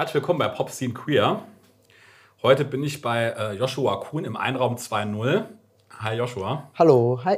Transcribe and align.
Herzlich 0.00 0.14
willkommen 0.14 0.38
bei 0.38 0.48
Pop 0.48 0.70
Scene 0.70 0.94
Queer. 0.94 1.42
Heute 2.42 2.64
bin 2.64 2.82
ich 2.82 3.02
bei 3.02 3.34
äh, 3.38 3.52
Joshua 3.52 3.96
Kuhn 3.96 4.24
im 4.24 4.34
Einraum 4.34 4.76
2.0. 4.76 5.44
Hi 5.98 6.16
Joshua. 6.16 6.70
Hallo, 6.78 7.20
hi. 7.22 7.36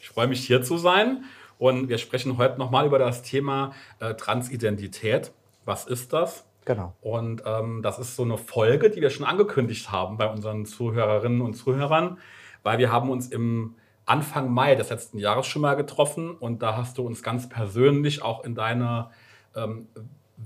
Ich 0.00 0.08
freue 0.08 0.26
mich 0.26 0.44
hier 0.44 0.60
zu 0.60 0.76
sein 0.76 1.22
und 1.56 1.88
wir 1.88 1.98
sprechen 1.98 2.36
heute 2.36 2.58
nochmal 2.58 2.84
über 2.84 2.98
das 2.98 3.22
Thema 3.22 3.74
äh, 4.00 4.14
Transidentität. 4.14 5.30
Was 5.64 5.86
ist 5.86 6.12
das? 6.12 6.44
Genau. 6.64 6.96
Und 7.00 7.44
ähm, 7.46 7.80
das 7.80 8.00
ist 8.00 8.16
so 8.16 8.24
eine 8.24 8.38
Folge, 8.38 8.90
die 8.90 9.00
wir 9.00 9.10
schon 9.10 9.24
angekündigt 9.24 9.92
haben 9.92 10.16
bei 10.16 10.28
unseren 10.28 10.66
Zuhörerinnen 10.66 11.40
und 11.40 11.54
Zuhörern, 11.54 12.18
weil 12.64 12.78
wir 12.78 12.90
haben 12.90 13.08
uns 13.08 13.28
im 13.28 13.76
Anfang 14.04 14.52
Mai 14.52 14.74
des 14.74 14.90
letzten 14.90 15.18
Jahres 15.18 15.46
schon 15.46 15.62
mal 15.62 15.76
getroffen 15.76 16.32
und 16.32 16.60
da 16.60 16.76
hast 16.76 16.98
du 16.98 17.06
uns 17.06 17.22
ganz 17.22 17.48
persönlich 17.48 18.20
auch 18.20 18.42
in 18.42 18.56
deine 18.56 19.10
ähm, 19.54 19.86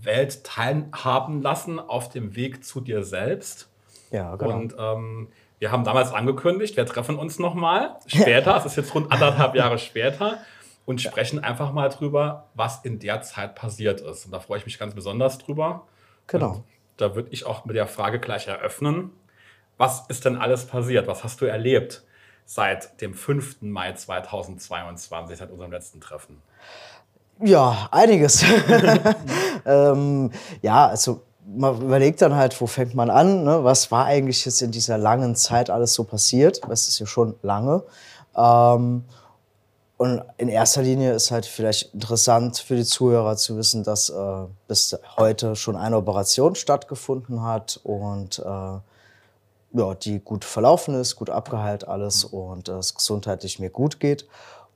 Welt 0.02 0.44
teilhaben 0.44 1.42
lassen 1.42 1.78
auf 1.78 2.08
dem 2.08 2.36
Weg 2.36 2.64
zu 2.64 2.80
dir 2.80 3.04
selbst. 3.04 3.68
Ja, 4.10 4.36
genau. 4.36 4.54
Und 4.54 4.74
ähm, 4.78 5.28
wir 5.58 5.72
haben 5.72 5.84
damals 5.84 6.12
angekündigt, 6.12 6.76
wir 6.76 6.86
treffen 6.86 7.16
uns 7.16 7.38
nochmal 7.38 7.96
später, 8.06 8.56
es 8.56 8.66
ist 8.66 8.76
jetzt 8.76 8.94
rund 8.94 9.10
anderthalb 9.10 9.54
Jahre 9.54 9.78
später 9.78 10.38
und 10.84 11.00
sprechen 11.00 11.42
einfach 11.42 11.72
mal 11.72 11.88
drüber, 11.88 12.50
was 12.54 12.84
in 12.84 12.98
der 12.98 13.22
Zeit 13.22 13.54
passiert 13.54 14.00
ist. 14.00 14.26
Und 14.26 14.32
da 14.32 14.40
freue 14.40 14.58
ich 14.58 14.66
mich 14.66 14.78
ganz 14.78 14.94
besonders 14.94 15.38
drüber. 15.38 15.86
Genau. 16.26 16.50
Und 16.50 16.64
da 16.96 17.14
würde 17.14 17.30
ich 17.30 17.46
auch 17.46 17.64
mit 17.64 17.76
der 17.76 17.86
Frage 17.86 18.20
gleich 18.20 18.46
eröffnen. 18.46 19.10
Was 19.76 20.06
ist 20.08 20.24
denn 20.24 20.36
alles 20.36 20.66
passiert? 20.66 21.06
Was 21.06 21.24
hast 21.24 21.40
du 21.40 21.46
erlebt 21.46 22.04
seit 22.44 23.00
dem 23.00 23.14
5. 23.14 23.62
Mai 23.62 23.92
2022, 23.92 25.38
seit 25.38 25.50
unserem 25.50 25.72
letzten 25.72 26.00
Treffen? 26.00 26.42
Ja, 27.40 27.88
einiges. 27.90 28.44
ähm, 29.66 30.30
ja, 30.62 30.86
also 30.86 31.22
man 31.46 31.80
überlegt 31.80 32.22
dann 32.22 32.34
halt, 32.34 32.58
wo 32.60 32.66
fängt 32.66 32.94
man 32.94 33.10
an? 33.10 33.44
Ne? 33.44 33.64
Was 33.64 33.90
war 33.90 34.06
eigentlich 34.06 34.44
jetzt 34.44 34.62
in 34.62 34.70
dieser 34.70 34.98
langen 34.98 35.34
Zeit 35.36 35.70
alles 35.70 35.94
so 35.94 36.04
passiert? 36.04 36.60
Das 36.68 36.88
ist 36.88 36.98
ja 36.98 37.06
schon 37.06 37.34
lange. 37.42 37.82
Ähm, 38.36 39.04
und 39.96 40.22
in 40.38 40.48
erster 40.48 40.82
Linie 40.82 41.12
ist 41.12 41.30
halt 41.30 41.46
vielleicht 41.46 41.94
interessant 41.94 42.58
für 42.58 42.76
die 42.76 42.84
Zuhörer 42.84 43.36
zu 43.36 43.56
wissen, 43.56 43.84
dass 43.84 44.10
äh, 44.10 44.46
bis 44.66 44.98
heute 45.16 45.54
schon 45.54 45.76
eine 45.76 45.96
Operation 45.96 46.56
stattgefunden 46.56 47.42
hat 47.42 47.80
und 47.84 48.40
äh, 48.40 48.78
ja, 49.76 49.94
die 49.94 50.20
gut 50.20 50.44
verlaufen 50.44 50.94
ist, 50.94 51.16
gut 51.16 51.30
abgeheilt 51.30 51.86
alles 51.86 52.24
und 52.24 52.68
äh, 52.68 52.72
es 52.72 52.94
gesundheitlich 52.94 53.58
mir 53.58 53.70
gut 53.70 54.00
geht. 54.00 54.26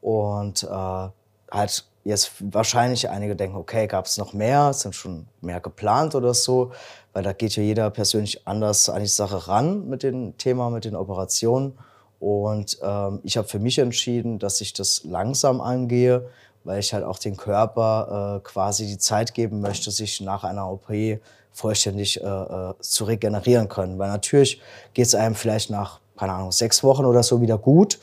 Und 0.01 0.63
äh, 0.63 1.09
halt 1.51 1.85
jetzt 2.09 2.33
wahrscheinlich 2.41 3.11
einige 3.11 3.37
denken, 3.37 3.57
okay, 3.57 3.87
gab 3.87 4.07
es 4.07 4.17
noch 4.17 4.33
mehr, 4.33 4.73
sind 4.73 4.95
schon 4.95 5.27
mehr 5.43 5.61
geplant 5.61 6.15
oder 6.15 6.33
so, 6.33 6.73
weil 7.13 7.23
da 7.23 7.35
geht 7.35 7.55
ja 7.57 7.63
jeder 7.63 7.91
persönlich 7.91 8.47
anders 8.49 8.89
an 8.89 9.03
die 9.03 9.09
Sache 9.09 9.47
ran 9.47 9.89
mit 9.89 10.03
dem 10.03 10.37
Thema, 10.39 10.71
mit 10.71 10.87
den 10.87 10.97
Operationen. 10.97 11.79
Und 12.19 12.79
ähm, 12.83 13.21
ich 13.25 13.37
habe 13.37 13.47
für 13.47 13.59
mich 13.59 13.79
entschieden, 13.79 14.39
dass 14.39 14.61
ich 14.63 14.73
das 14.73 15.05
langsam 15.05 15.61
angehe, 15.61 16.31
weil 16.65 16.81
ich 16.81 16.95
halt 16.95 17.05
auch 17.05 17.19
den 17.19 17.37
Körper 17.37 18.39
äh, 18.39 18.49
quasi 18.49 18.87
die 18.87 18.99
Zeit 18.99 19.35
geben 19.35 19.61
möchte, 19.61 19.91
sich 19.91 20.23
nach 20.23 20.45
einer 20.45 20.71
OP 20.71 20.91
vollständig 21.53 22.23
äh, 22.23 22.27
äh, 22.27 22.75
zu 22.81 23.05
regenerieren 23.05 23.69
können. 23.69 23.99
Weil 23.99 24.09
natürlich 24.09 24.63
geht 24.95 25.07
es 25.07 25.15
einem 25.15 25.35
vielleicht 25.35 25.69
nach, 25.69 26.01
keine 26.17 26.33
Ahnung, 26.33 26.53
sechs 26.53 26.83
Wochen 26.83 27.05
oder 27.05 27.23
so 27.23 27.43
wieder 27.43 27.59
gut 27.59 27.99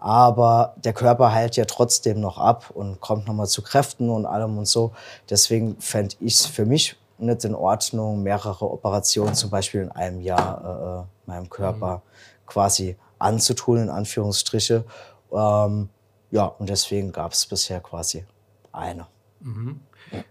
aber 0.00 0.74
der 0.82 0.94
Körper 0.94 1.32
heilt 1.32 1.56
ja 1.56 1.66
trotzdem 1.66 2.20
noch 2.20 2.38
ab 2.38 2.70
und 2.74 3.00
kommt 3.00 3.26
nochmal 3.26 3.46
zu 3.46 3.62
Kräften 3.62 4.08
und 4.08 4.26
allem 4.26 4.58
und 4.58 4.66
so. 4.66 4.92
Deswegen 5.28 5.78
fände 5.78 6.16
ich 6.20 6.34
es 6.34 6.46
für 6.46 6.64
mich 6.64 6.96
nicht 7.18 7.44
in 7.44 7.54
Ordnung, 7.54 8.22
mehrere 8.22 8.70
Operationen 8.70 9.34
zum 9.34 9.50
Beispiel 9.50 9.82
in 9.82 9.92
einem 9.92 10.20
Jahr 10.22 11.06
äh, 11.26 11.28
meinem 11.28 11.50
Körper 11.50 11.96
mhm. 11.96 12.46
quasi 12.46 12.96
anzutun, 13.18 13.78
in 13.78 13.90
Anführungsstriche. 13.90 14.84
Ähm, 15.32 15.90
ja, 16.30 16.44
und 16.44 16.70
deswegen 16.70 17.12
gab 17.12 17.32
es 17.32 17.44
bisher 17.44 17.80
quasi 17.80 18.24
eine. 18.72 19.06
Mhm. 19.40 19.80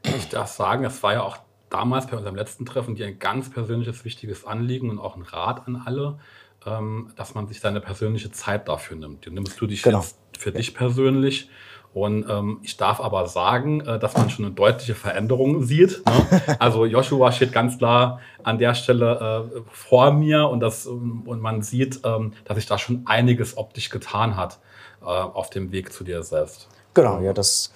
Ich 0.02 0.29
darf 0.29 0.52
sagen, 0.52 0.84
es 0.84 1.02
war 1.03 1.13
ja 1.13 1.24
auch 1.24 1.38
damals 1.69 2.08
bei 2.08 2.18
unserem 2.18 2.35
letzten 2.35 2.66
Treffen 2.66 2.96
dir 2.96 3.06
ein 3.06 3.19
ganz 3.19 3.50
persönliches, 3.50 4.03
wichtiges 4.03 4.46
Anliegen 4.46 4.90
und 4.90 5.00
auch 5.00 5.16
ein 5.16 5.22
Rat 5.22 5.68
an 5.68 5.84
alle 5.85 6.19
ähm, 6.66 7.12
dass 7.16 7.36
man 7.36 7.47
sich 7.47 7.59
seine 7.59 7.81
persönliche 7.81 8.31
Zeit 8.31 8.68
dafür 8.68 8.97
nimmt. 8.97 9.25
Die 9.25 9.31
nimmst 9.31 9.59
du 9.59 9.68
dich 9.68 9.84
genau. 9.84 10.00
jetzt 10.00 10.18
für 10.38 10.52
dich 10.52 10.74
persönlich. 10.74 11.50
Und 11.92 12.30
ähm, 12.30 12.59
ich 12.62 12.78
darf 12.78 13.02
aber 13.02 13.28
sagen, 13.28 13.81
äh, 13.81 13.97
dass 13.97 14.16
man 14.16 14.30
schon 14.30 14.46
eine 14.46 14.53
deutliche 14.53 14.94
Veränderung 14.94 15.64
sieht. 15.64 16.03
Ne? 16.06 16.42
Also 16.59 16.86
Joshua 16.86 17.31
steht 17.31 17.52
ganz 17.52 17.78
klar 17.78 18.20
an 18.44 18.59
der 18.59 18.75
Stelle 18.75 19.50
äh, 19.56 19.62
vor 19.72 20.12
mir 20.12 20.47
und, 20.50 20.59
das, 20.59 20.86
und 20.86 21.42
man 21.42 21.64
sieht, 21.64 22.02
ähm, 22.03 22.34
dass 22.46 22.56
sich 22.58 22.68
da 22.68 22.78
schon 22.78 23.03
einiges 23.06 23.58
optisch 23.58 23.90
getan 23.90 24.36
hat 24.36 24.59
äh, 25.02 25.06
auf 25.06 25.50
dem 25.50 25.72
Weg 25.72 25.91
zu 25.91 26.03
dir 26.03 26.22
selbst. 26.22 26.68
Genau, 26.94 27.22
ja, 27.22 27.34
das, 27.34 27.72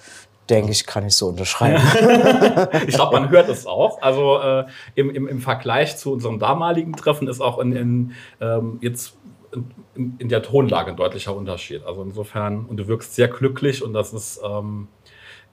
denke 0.50 0.72
ich, 0.72 0.86
kann 0.86 1.06
ich 1.06 1.14
so 1.14 1.28
unterschreiben. 1.28 1.82
ich 2.86 2.94
glaube, 2.94 3.18
man 3.18 3.30
hört 3.30 3.48
es 3.48 3.66
auch. 3.66 4.00
Also 4.02 4.40
äh, 4.40 4.64
im, 4.94 5.10
im, 5.10 5.28
im 5.28 5.40
Vergleich 5.40 5.96
zu 5.96 6.12
unserem 6.12 6.38
damaligen 6.38 6.94
Treffen 6.94 7.28
ist 7.28 7.40
auch 7.40 7.58
in, 7.58 7.72
in 7.72 8.12
ähm, 8.40 8.78
jetzt 8.80 9.16
in, 9.94 10.16
in, 10.18 10.28
der 10.28 10.42
Tonlage 10.42 10.90
ein 10.90 10.96
deutlicher 10.96 11.34
Unterschied. 11.34 11.84
Also 11.84 12.02
insofern, 12.02 12.66
und 12.66 12.76
du 12.76 12.88
wirkst 12.88 13.14
sehr 13.14 13.28
glücklich 13.28 13.82
und 13.82 13.92
das 13.92 14.12
ist 14.12 14.40
ähm, 14.44 14.88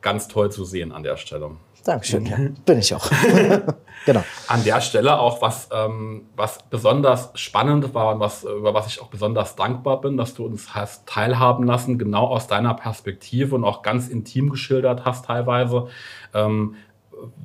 ganz 0.01 0.27
toll 0.27 0.51
zu 0.51 0.65
sehen 0.65 0.91
an 0.91 1.03
der 1.03 1.17
Stelle. 1.17 1.51
Dankeschön, 1.83 2.25
ja. 2.25 2.37
bin 2.65 2.79
ich 2.79 2.93
auch. 2.93 3.09
genau. 4.05 4.23
An 4.47 4.63
der 4.63 4.81
Stelle 4.81 5.19
auch, 5.19 5.41
was, 5.41 5.69
ähm, 5.73 6.27
was 6.35 6.59
besonders 6.69 7.31
spannend 7.35 7.93
war 7.93 8.13
und 8.13 8.19
was, 8.19 8.43
über 8.43 8.73
was 8.73 8.87
ich 8.87 9.01
auch 9.01 9.07
besonders 9.07 9.55
dankbar 9.55 10.01
bin, 10.01 10.17
dass 10.17 10.35
du 10.35 10.45
uns 10.45 10.75
hast 10.75 11.07
teilhaben 11.07 11.65
lassen, 11.65 11.97
genau 11.97 12.27
aus 12.27 12.47
deiner 12.47 12.73
Perspektive 12.75 13.55
und 13.55 13.63
auch 13.63 13.81
ganz 13.81 14.09
intim 14.09 14.49
geschildert 14.51 15.05
hast 15.05 15.25
teilweise, 15.25 15.87
ähm, 16.33 16.75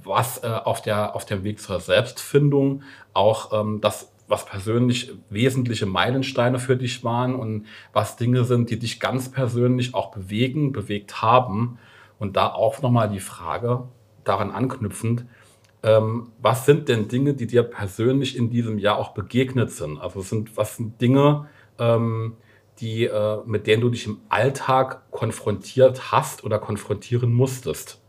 was 0.03 0.43
äh, 0.43 0.47
auf, 0.47 0.83
der, 0.83 1.15
auf 1.15 1.25
dem 1.25 1.45
Weg 1.45 1.61
zur 1.61 1.81
Selbstfindung 1.81 2.83
auch 3.13 3.53
ähm, 3.53 3.81
das 3.81 4.13
was 4.29 4.45
persönlich 4.45 5.13
wesentliche 5.31 5.87
Meilensteine 5.87 6.59
für 6.59 6.77
dich 6.77 7.05
waren 7.05 7.35
und 7.35 7.67
was 7.93 8.17
Dinge 8.17 8.45
sind, 8.45 8.71
die 8.71 8.79
dich 8.79 8.99
ganz 8.99 9.31
persönlich 9.31 9.95
auch 9.95 10.11
bewegen, 10.11 10.73
bewegt 10.73 11.23
haben. 11.23 11.79
Und 12.19 12.37
da 12.37 12.53
auch 12.53 12.81
nochmal 12.83 13.09
die 13.09 13.21
Frage, 13.21 13.89
daran 14.26 14.50
anknüpfend, 14.50 15.25
ähm, 15.82 16.32
was 16.41 16.66
sind 16.66 16.88
denn 16.88 17.09
Dinge, 17.09 17.34
die 17.34 17.47
dir 17.47 17.62
persönlich 17.62 18.37
in 18.37 18.50
diesem 18.50 18.78
Jahr 18.78 18.98
auch 18.98 19.10
begegnet 19.10 19.70
sind? 19.70 19.98
Also 19.98 20.20
sind, 20.20 20.56
was 20.56 20.76
sind 20.76 21.00
Dinge, 21.00 21.47
ähm, 21.78 22.37
die, 22.81 23.04
äh, 23.04 23.38
mit 23.47 23.66
denen 23.66 23.82
du 23.82 23.88
dich 23.88 24.06
im 24.06 24.19
Alltag 24.28 25.10
konfrontiert 25.10 26.12
hast 26.12 26.44
oder 26.44 26.59
konfrontieren 26.59 27.32
musstest? 27.32 28.00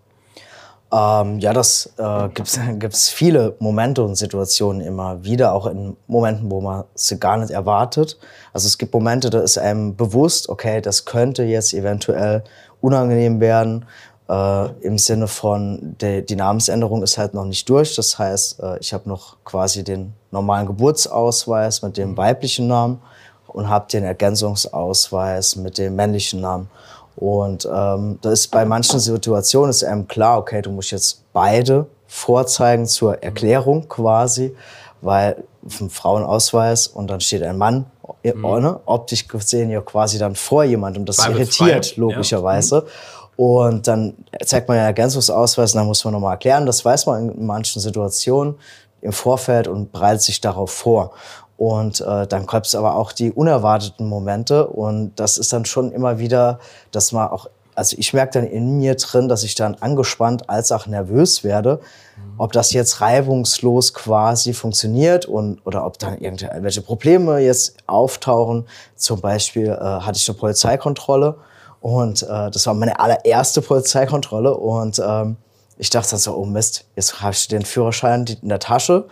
Ähm, 0.92 1.40
ja, 1.40 1.52
das 1.52 1.94
äh, 1.98 2.30
gibt 2.30 2.94
es 2.94 3.10
viele 3.10 3.56
Momente 3.60 4.04
und 4.04 4.16
Situationen 4.16 4.82
immer 4.82 5.24
wieder, 5.24 5.54
auch 5.54 5.68
in 5.68 5.98
Momenten, 6.08 6.50
wo 6.50 6.62
man 6.62 6.86
sie 6.96 7.20
gar 7.20 7.38
nicht 7.38 7.52
erwartet. 7.52 8.18
Also 8.54 8.68
es 8.68 8.78
gibt 8.78 8.94
Momente, 8.94 9.30
da 9.30 9.42
ist 9.42 9.58
einem 9.58 9.96
bewusst, 9.96 10.48
okay, 10.48 10.80
das 10.80 11.04
könnte 11.04 11.44
jetzt 11.44 11.74
eventuell 11.74 12.44
unangenehm 12.80 13.42
werden. 13.42 13.86
Äh, 14.30 14.68
Im 14.82 14.98
Sinne 14.98 15.28
von, 15.28 15.96
de, 16.02 16.22
die 16.22 16.36
Namensänderung 16.36 17.02
ist 17.02 17.18
halt 17.18 17.34
noch 17.34 17.46
nicht 17.46 17.68
durch. 17.70 17.96
Das 17.96 18.20
heißt, 18.20 18.60
äh, 18.60 18.78
ich 18.80 18.94
habe 18.94 19.08
noch 19.08 19.38
quasi 19.46 19.84
den 19.84 20.14
normalen 20.32 20.68
Geburtsausweis 20.68 21.82
mit 21.82 21.98
dem 21.98 22.12
mhm. 22.12 22.18
weiblichen 22.18 22.68
Namen 22.68 23.02
und 23.48 23.70
habe 23.70 23.88
den 23.90 24.04
Ergänzungsausweis 24.04 25.56
mit 25.56 25.78
dem 25.78 25.96
männlichen 25.96 26.42
Namen. 26.42 26.70
Und 27.16 27.68
ähm, 27.74 28.20
da 28.22 28.32
ist 28.32 28.50
bei 28.50 28.66
manchen 28.66 29.00
Situationen 29.00 29.72
ist 29.72 29.84
einem 29.84 30.08
klar, 30.08 30.38
okay, 30.38 30.62
du 30.62 30.72
musst 30.72 30.92
jetzt 30.92 31.24
beide 31.34 31.88
vorzeigen 32.06 32.86
zur 32.86 33.24
Erklärung 33.24 33.88
quasi, 33.88 34.56
weil 35.02 35.44
dem 35.62 35.90
Frauenausweis 35.90 36.88
und 36.88 37.08
dann 37.10 37.22
steht 37.22 37.44
ein 37.44 37.58
Mann 37.58 37.86
mhm. 38.24 38.62
ne, 38.62 38.80
optisch 38.86 39.28
gesehen 39.28 39.70
ja 39.70 39.82
quasi 39.82 40.18
dann 40.18 40.36
vor 40.36 40.64
jemandem. 40.64 41.06
Das 41.06 41.26
irritiert 41.28 41.98
logischerweise. 41.98 42.76
Ja. 42.76 42.82
Mhm. 42.82 42.88
Und 43.38 43.88
dann 43.88 44.16
zeigt 44.44 44.68
man 44.68 44.78
ja 44.78 44.84
Ergänzungsausweis 44.84 45.74
und 45.74 45.78
dann 45.78 45.88
muss 45.88 46.04
man 46.04 46.14
nochmal 46.14 46.34
erklären. 46.34 46.66
Das 46.66 46.84
weiß 46.84 47.06
man 47.06 47.30
in 47.30 47.46
manchen 47.46 47.80
Situationen 47.80 48.56
im 49.02 49.14
Vorfeld 49.14 49.68
und 49.68 49.92
bereitet 49.92 50.24
sich 50.24 50.42
darauf 50.42 50.72
vor. 50.72 51.14
Und 51.56 52.02
äh, 52.02 52.26
dann 52.26 52.48
kommt 52.48 52.66
es 52.66 52.74
aber 52.74 52.96
auch 52.96 53.12
die 53.12 53.32
unerwarteten 53.32 54.08
Momente. 54.08 54.68
Und 54.68 55.14
das 55.16 55.38
ist 55.38 55.54
dann 55.54 55.66
schon 55.66 55.92
immer 55.92 56.18
wieder, 56.18 56.60
dass 56.92 57.12
man 57.12 57.30
auch, 57.30 57.48
also 57.76 57.96
ich 58.00 58.12
merke 58.12 58.40
dann 58.40 58.48
in 58.48 58.78
mir 58.78 58.96
drin, 58.96 59.30
dass 59.30 59.44
ich 59.44 59.54
dann 59.54 59.76
angespannt 59.76 60.50
als 60.50 60.72
auch 60.72 60.88
nervös 60.88 61.44
werde, 61.44 61.76
mhm. 62.16 62.34
ob 62.40 62.54
das 62.54 62.74
jetzt 62.74 63.02
reibungslos 63.02 63.94
quasi 63.94 64.54
funktioniert 64.54 65.28
und 65.28 65.64
oder 65.64 65.86
ob 65.86 66.00
dann 66.00 66.18
irgendwelche 66.18 66.82
Probleme 66.82 67.38
jetzt 67.38 67.78
auftauchen. 67.86 68.68
Zum 68.96 69.22
Beispiel 69.22 69.68
äh, 69.68 69.80
hatte 69.80 70.18
ich 70.18 70.28
eine 70.28 70.40
Polizeikontrolle 70.40 71.38
und 71.82 72.24
äh, 72.24 72.52
das 72.52 72.66
war 72.66 72.74
meine 72.74 73.00
allererste 73.00 73.62
Polizeikontrolle. 73.62 74.56
Und 74.56 75.02
ähm, 75.06 75.38
ich 75.78 75.90
dachte 75.90 76.12
dann 76.12 76.20
so, 76.20 76.36
oh 76.36 76.46
Mist, 76.46 76.86
jetzt 76.96 77.22
habe 77.22 77.34
ich 77.34 77.48
den 77.48 77.64
Führerschein 77.64 78.26
in 78.42 78.50
der 78.50 78.60
Tasche 78.60 79.08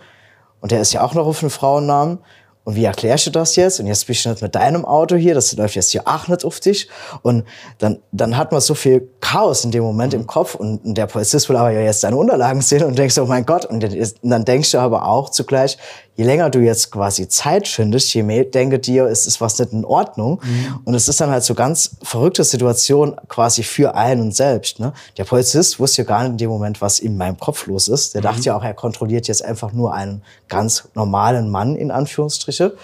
und 0.60 0.72
der 0.72 0.80
ist 0.80 0.92
ja 0.92 1.02
auch 1.02 1.14
noch 1.14 1.26
auf 1.26 1.42
einen 1.42 1.50
Frauennamen. 1.50 2.18
Und 2.64 2.74
wie 2.74 2.84
erklärst 2.84 3.26
du 3.26 3.30
das 3.30 3.54
jetzt? 3.54 3.78
Und 3.78 3.86
jetzt 3.86 4.08
bist 4.08 4.24
du 4.24 4.30
nicht 4.30 4.42
mit 4.42 4.56
deinem 4.56 4.84
Auto 4.84 5.14
hier, 5.14 5.34
das 5.34 5.52
läuft 5.52 5.76
jetzt 5.76 5.92
hier 5.92 6.02
auch 6.08 6.26
nicht 6.26 6.44
auf 6.44 6.58
dich. 6.58 6.88
Und 7.22 7.44
dann, 7.78 8.00
dann 8.10 8.36
hat 8.36 8.50
man 8.50 8.60
so 8.60 8.74
viel 8.74 9.08
Chaos 9.20 9.64
in 9.64 9.70
dem 9.70 9.84
Moment 9.84 10.14
im 10.14 10.26
Kopf 10.26 10.56
und 10.56 10.80
der 10.82 11.06
Polizist 11.06 11.48
will 11.48 11.54
aber 11.54 11.70
ja 11.70 11.82
jetzt 11.82 12.02
deine 12.02 12.16
Unterlagen 12.16 12.60
sehen 12.62 12.82
und 12.82 12.98
denkst, 12.98 13.16
oh 13.18 13.26
mein 13.26 13.46
Gott. 13.46 13.66
Und 13.66 13.86
dann 14.22 14.44
denkst 14.44 14.72
du 14.72 14.78
aber 14.78 15.06
auch 15.06 15.30
zugleich, 15.30 15.78
je 16.16 16.24
länger 16.24 16.50
du 16.50 16.60
jetzt 16.60 16.90
quasi 16.90 17.28
Zeit 17.28 17.68
findest, 17.68 18.12
je 18.14 18.22
mehr 18.22 18.44
denke 18.44 18.78
dir, 18.78 19.06
ist 19.06 19.26
es 19.26 19.40
was 19.40 19.58
nicht 19.58 19.72
in 19.72 19.84
Ordnung. 19.84 20.40
Mhm. 20.42 20.80
Und 20.84 20.94
es 20.94 21.08
ist 21.08 21.20
dann 21.20 21.30
halt 21.30 21.44
so 21.44 21.54
ganz 21.54 21.96
verrückte 22.02 22.42
Situation 22.42 23.16
quasi 23.28 23.62
für 23.62 23.94
einen 23.94 24.32
selbst. 24.32 24.80
Ne? 24.80 24.92
Der 25.18 25.24
Polizist 25.24 25.78
wusste 25.78 26.02
ja 26.02 26.08
gar 26.08 26.22
nicht 26.22 26.32
in 26.32 26.38
dem 26.38 26.50
Moment, 26.50 26.80
was 26.80 26.98
in 26.98 27.16
meinem 27.16 27.38
Kopf 27.38 27.66
los 27.66 27.88
ist. 27.88 28.14
Der 28.14 28.22
mhm. 28.22 28.24
dachte 28.24 28.42
ja 28.42 28.56
auch, 28.56 28.64
er 28.64 28.74
kontrolliert 28.74 29.28
jetzt 29.28 29.44
einfach 29.44 29.72
nur 29.72 29.92
einen 29.92 30.22
ganz 30.48 30.88
normalen 30.94 31.50
Mann, 31.50 31.76
in 31.76 31.90
Anführungsstriche. 31.90 32.76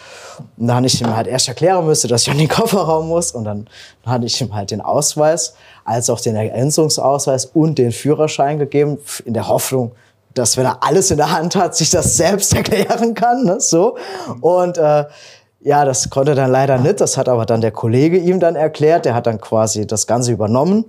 Und 0.58 0.67
dann 0.67 0.76
habe 0.76 0.87
ich 0.87 1.00
ihm 1.00 1.17
halt 1.17 1.26
erst 1.26 1.49
erklären 1.49 1.87
müssen, 1.87 2.08
dass 2.08 2.23
ich 2.23 2.31
an 2.31 2.38
den 2.38 2.49
Kofferraum 2.49 3.08
muss. 3.08 3.32
Und 3.32 3.44
dann 3.44 3.67
hatte 4.05 4.26
ich 4.26 4.38
ihm 4.40 4.55
halt 4.55 4.70
den 4.70 4.82
Ausweis, 4.82 5.55
als 5.85 6.11
auch 6.11 6.20
den 6.20 6.37
Ergänzungsausweis 6.37 7.46
und 7.46 7.78
den 7.78 7.93
Führerschein 7.93 8.58
gegeben, 8.58 8.99
in 9.25 9.35
der 9.35 9.49
Hoffnung, 9.49 9.93
dass 10.34 10.56
wenn 10.56 10.64
er 10.64 10.82
alles 10.82 11.11
in 11.11 11.17
der 11.17 11.32
Hand 11.32 11.56
hat, 11.56 11.76
sich 11.76 11.90
das 11.90 12.17
selbst 12.17 12.55
erklären 12.56 13.14
kann. 13.14 13.44
Ne? 13.44 13.61
So. 13.61 13.96
Und 14.40 14.79
äh, 14.79 15.05
ja, 15.61 15.84
das 15.84 16.11
konnte 16.11 16.34
dann 16.34 16.50
leider 16.50 16.79
nicht. 16.79 17.00
Das 17.00 17.17
hat 17.17 17.29
aber 17.29 17.46
dann 17.46 17.61
der 17.61 17.70
Kollege 17.70 18.19
ihm 18.19 18.40
dann 18.40 18.56
erklärt. 18.56 19.05
Der 19.05 19.14
hat 19.14 19.26
dann 19.26 19.40
quasi 19.40 19.87
das 19.87 20.06
Ganze 20.06 20.32
übernommen. 20.32 20.87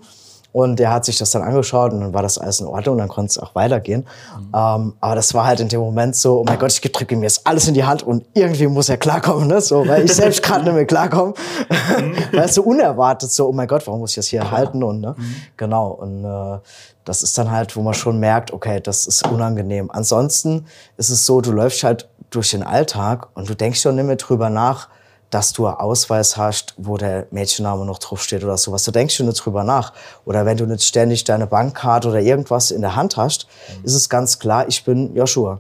Und 0.54 0.78
der 0.78 0.92
hat 0.92 1.04
sich 1.04 1.18
das 1.18 1.32
dann 1.32 1.42
angeschaut 1.42 1.94
und 1.94 2.02
dann 2.02 2.14
war 2.14 2.22
das 2.22 2.38
alles 2.38 2.60
in 2.60 2.68
Ordnung 2.68 2.94
und 2.94 3.00
dann 3.00 3.08
konnte 3.08 3.32
es 3.32 3.40
auch 3.40 3.56
weitergehen. 3.56 4.02
Mhm. 4.38 4.46
Ähm, 4.54 4.94
aber 5.02 5.16
das 5.16 5.34
war 5.34 5.48
halt 5.48 5.60
in 5.60 5.68
dem 5.68 5.80
Moment 5.80 6.16
so, 6.16 6.42
oh 6.42 6.44
mein 6.44 6.60
Gott, 6.60 6.72
ich 6.72 6.80
drücke 6.80 7.16
ihm 7.16 7.24
jetzt 7.24 7.48
alles 7.48 7.68
in 7.68 7.74
die 7.74 7.84
Hand 7.84 8.04
und 8.04 8.24
irgendwie 8.36 8.68
muss 8.68 8.88
er 8.88 8.98
klarkommen, 8.98 9.48
ne? 9.48 9.62
so, 9.62 9.88
weil 9.88 10.06
ich 10.06 10.14
selbst 10.14 10.44
gerade 10.44 10.64
nicht 10.64 10.76
mehr 10.76 10.86
klarkomme. 10.86 11.34
Mhm. 11.70 12.16
weil 12.38 12.46
es 12.46 12.54
so 12.54 12.62
unerwartet, 12.62 13.32
so, 13.32 13.48
oh 13.48 13.52
mein 13.52 13.68
Gott, 13.68 13.88
warum 13.88 14.02
muss 14.02 14.12
ich 14.12 14.18
das 14.18 14.28
hier 14.28 14.52
halten? 14.52 14.84
Und 14.84 15.02
ne? 15.02 15.16
Mhm. 15.18 15.36
genau, 15.58 15.88
und 15.88 16.24
äh, 16.24 16.60
das 17.06 17.24
ist 17.24 17.38
dann 17.38 17.52
halt, 17.52 17.76
wo 17.76 17.82
man 17.82 17.94
schon 17.94 18.20
merkt, 18.20 18.52
okay, 18.52 18.80
das 18.82 19.08
ist 19.08 19.28
unangenehm. 19.28 19.92
Ansonsten 19.92 20.66
ist 20.98 21.10
es 21.10 21.26
so, 21.26 21.42
du 21.42 21.52
läufst 21.52 21.84
halt 21.84 22.10
durch 22.30 22.52
den 22.52 22.64
Alltag 22.64 23.28
und 23.36 23.50
du 23.50 23.56
denkst 23.56 23.82
schon 23.82 23.96
nicht 23.96 24.06
mehr 24.06 24.16
drüber 24.16 24.50
nach, 24.50 24.90
dass 25.30 25.52
du 25.52 25.66
einen 25.66 25.78
Ausweis 25.78 26.38
hast, 26.38 26.76
wo 26.78 26.98
der 26.98 27.26
Mädchenname 27.32 27.86
noch 27.86 27.98
draufsteht 27.98 28.44
oder 28.44 28.58
sowas. 28.58 28.84
Du 28.84 28.92
denkst 28.92 29.16
schon 29.16 29.26
nicht 29.26 29.44
drüber 29.44 29.64
nach. 29.64 29.94
Oder 30.26 30.46
wenn 30.46 30.58
du 30.58 30.66
nicht 30.66 30.84
ständig 30.84 31.24
deine 31.24 31.48
Bankkarte 31.48 32.10
oder 32.10 32.20
irgendwas 32.20 32.70
in 32.70 32.82
der 32.82 32.96
Hand 32.96 33.18
hast, 33.18 33.48
mhm. 33.80 33.86
ist 33.86 33.96
es 33.96 34.10
ganz 34.10 34.38
klar, 34.38 34.68
ich 34.68 34.84
bin 34.84 35.16
Joshua. 35.16 35.60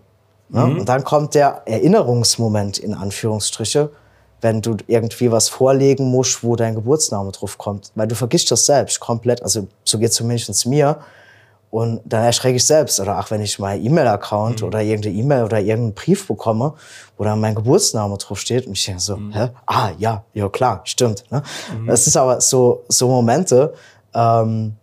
Ne? 0.50 0.66
Mhm. 0.66 0.80
Und 0.80 0.90
dann 0.90 1.04
kommt 1.04 1.34
der 1.34 1.64
Erinnerungsmoment 1.66 2.78
in 2.78 2.94
Anführungsstriche, 2.94 3.90
wenn 4.42 4.62
du 4.62 4.78
irgendwie 4.88 5.32
was 5.32 5.50
vorlegen 5.50 6.12
musst, 6.12 6.44
wo 6.44 6.56
dein 6.56 6.76
Geburtsname 6.76 7.32
drauf 7.32 7.58
kommt. 7.58 7.92
Weil 7.96 8.08
du 8.08 8.16
vergisst 8.16 8.52
das 8.52 8.66
selbst 8.68 9.00
komplett. 9.00 9.42
Also 9.42 9.68
so 9.84 9.98
geht 9.98 10.10
es 10.10 10.16
zumindest 10.16 10.66
mir. 10.68 11.00
Und 11.74 12.02
dann 12.06 12.24
erschrecke 12.24 12.58
ich 12.58 12.68
selbst. 12.68 13.00
Oder 13.00 13.18
auch 13.20 13.32
wenn 13.32 13.42
ich 13.42 13.58
meinen 13.58 13.84
E-Mail-Account 13.84 14.62
mhm. 14.62 14.68
oder 14.68 14.82
irgendeine 14.84 15.16
E-Mail 15.16 15.44
oder 15.44 15.60
irgendeinen 15.60 15.96
Brief 15.96 16.28
bekomme, 16.28 16.76
wo 17.18 17.24
dann 17.24 17.40
mein 17.40 17.56
Geburtsname 17.56 18.16
drauf 18.20 18.40
steht. 18.40 18.68
Und 18.68 18.74
ich 18.74 18.86
denke 18.86 19.02
so, 19.02 19.18
mhm. 19.18 19.34
hä? 19.34 19.50
Ah, 19.66 19.90
ja, 19.98 20.24
ja 20.36 20.50
klar, 20.50 20.82
stimmt. 20.84 21.24
Ne? 21.32 21.42
Mhm. 21.76 21.88
Das 21.88 22.06
ist 22.06 22.16
aber 22.16 22.42
so, 22.42 22.84
so 22.90 23.08
Momente, 23.08 23.74
ähm, 24.14 24.76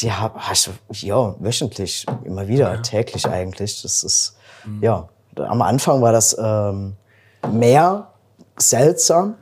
die 0.00 0.10
hast 0.12 0.66
du, 0.66 0.70
ja, 0.94 1.36
wöchentlich, 1.38 2.04
immer 2.24 2.48
wieder, 2.48 2.74
ja. 2.74 2.80
täglich 2.80 3.28
eigentlich. 3.28 3.80
Das 3.80 4.02
ist, 4.02 4.34
mhm. 4.64 4.82
ja, 4.82 5.08
am 5.36 5.62
Anfang 5.62 6.02
war 6.02 6.10
das 6.10 6.36
ähm, 6.36 6.94
mehr 7.52 8.08
seltsam. 8.58 9.36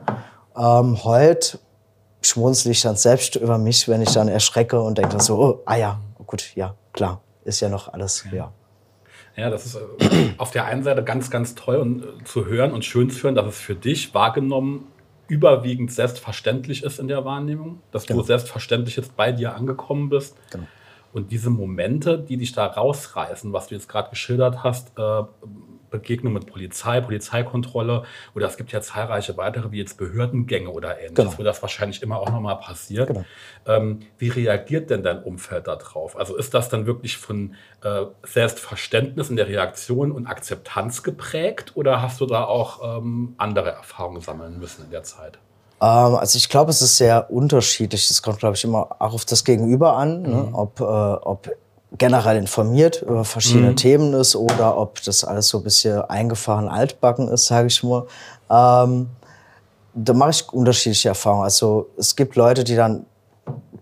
Ähm, 0.55 1.03
heute 1.03 1.57
schmunzle 2.21 2.69
ich 2.69 2.81
dann 2.83 2.95
selbst 2.95 3.37
über 3.37 3.57
mich, 3.57 3.87
wenn 3.87 4.03
ich 4.03 4.11
dann 4.11 4.27
erschrecke 4.27 4.79
und 4.79 4.99
denke 4.99 5.19
so, 5.19 5.39
oh, 5.39 5.63
ah 5.65 5.75
ja, 5.75 5.99
gut, 6.29 6.55
ja, 6.55 6.75
klar, 6.93 7.23
ist 7.43 7.59
ja 7.59 7.69
noch 7.69 7.91
alles, 7.91 8.23
ja. 8.31 8.53
Ja, 9.35 9.49
das 9.49 9.65
ist 9.65 9.75
äh, 9.75 10.33
auf 10.37 10.51
der 10.51 10.65
einen 10.65 10.83
Seite 10.83 11.03
ganz, 11.03 11.31
ganz 11.31 11.55
toll 11.55 11.77
und, 11.77 12.03
äh, 12.03 12.23
zu 12.23 12.45
hören 12.45 12.71
und 12.71 12.85
schön 12.85 13.09
zu 13.09 13.23
hören, 13.23 13.35
dass 13.35 13.47
es 13.47 13.57
für 13.57 13.75
dich 13.75 14.13
wahrgenommen 14.13 14.87
überwiegend 15.27 15.91
selbstverständlich 15.91 16.83
ist 16.83 16.99
in 16.99 17.07
der 17.07 17.25
Wahrnehmung, 17.25 17.81
dass 17.91 18.05
genau. 18.05 18.21
du 18.21 18.27
selbstverständlich 18.27 18.95
jetzt 18.95 19.15
bei 19.15 19.31
dir 19.31 19.55
angekommen 19.55 20.09
bist. 20.09 20.35
Genau. 20.51 20.65
Und 21.13 21.31
diese 21.31 21.49
Momente, 21.49 22.19
die 22.19 22.37
dich 22.37 22.51
da 22.51 22.67
rausreißen, 22.67 23.51
was 23.51 23.67
du 23.67 23.75
jetzt 23.75 23.89
gerade 23.89 24.11
geschildert 24.11 24.63
hast, 24.63 24.91
äh, 24.99 25.23
Begegnung 25.89 26.33
mit 26.33 26.45
Polizei, 26.45 27.01
Polizeikontrolle 27.01 28.03
oder 28.35 28.47
es 28.47 28.57
gibt 28.57 28.71
ja 28.71 28.81
zahlreiche 28.81 29.37
weitere, 29.37 29.71
wie 29.71 29.77
jetzt 29.77 29.97
Behördengänge 29.97 30.69
oder 30.69 30.99
ähnliches, 30.99 31.15
genau. 31.15 31.37
wo 31.37 31.43
das 31.43 31.61
wahrscheinlich 31.61 32.01
immer 32.01 32.19
auch 32.19 32.29
nochmal 32.29 32.57
passiert. 32.57 33.07
Genau. 33.07 33.25
Ähm, 33.65 34.01
wie 34.17 34.29
reagiert 34.29 34.89
denn 34.89 35.03
dein 35.03 35.23
Umfeld 35.23 35.67
darauf? 35.67 36.17
Also 36.17 36.35
ist 36.35 36.53
das 36.53 36.69
dann 36.69 36.85
wirklich 36.85 37.17
von 37.17 37.55
äh, 37.83 38.05
Selbstverständnis 38.23 39.29
in 39.29 39.35
der 39.35 39.47
Reaktion 39.47 40.11
und 40.11 40.27
Akzeptanz 40.27 41.03
geprägt 41.03 41.73
oder 41.75 42.01
hast 42.01 42.21
du 42.21 42.25
da 42.25 42.45
auch 42.45 42.97
ähm, 42.97 43.35
andere 43.37 43.71
Erfahrungen 43.71 44.21
sammeln 44.21 44.59
müssen 44.59 44.85
in 44.85 44.91
der 44.91 45.03
Zeit? 45.03 45.39
Ähm, 45.81 46.15
also 46.15 46.37
ich 46.37 46.49
glaube, 46.49 46.71
es 46.71 46.81
ist 46.81 46.97
sehr 46.97 47.31
unterschiedlich. 47.31 48.09
Es 48.09 48.21
kommt, 48.21 48.39
glaube 48.39 48.55
ich, 48.55 48.63
immer 48.63 48.95
auch 48.99 49.13
auf 49.13 49.25
das 49.25 49.43
Gegenüber 49.43 49.95
an, 49.95 50.21
ne? 50.21 50.27
mhm. 50.27 50.33
ne? 50.33 50.49
ob, 50.53 50.79
äh, 50.79 50.83
ob 50.83 51.49
generell 51.97 52.37
informiert 52.37 53.01
über 53.01 53.25
verschiedene 53.25 53.71
mhm. 53.71 53.75
Themen 53.75 54.13
ist 54.13 54.35
oder 54.35 54.77
ob 54.77 55.01
das 55.03 55.23
alles 55.23 55.47
so 55.47 55.57
ein 55.57 55.63
bisschen 55.63 56.01
eingefahren 56.01 56.67
altbacken 56.67 57.27
ist, 57.29 57.47
sage 57.47 57.67
ich 57.67 57.83
mal. 57.83 58.05
Ähm, 58.49 59.09
da 59.95 60.13
mache 60.13 60.29
ich 60.31 60.53
unterschiedliche 60.53 61.09
Erfahrungen. 61.09 61.43
Also 61.43 61.89
es 61.97 62.15
gibt 62.15 62.35
Leute, 62.35 62.63
die 62.63 62.75
dann 62.75 63.05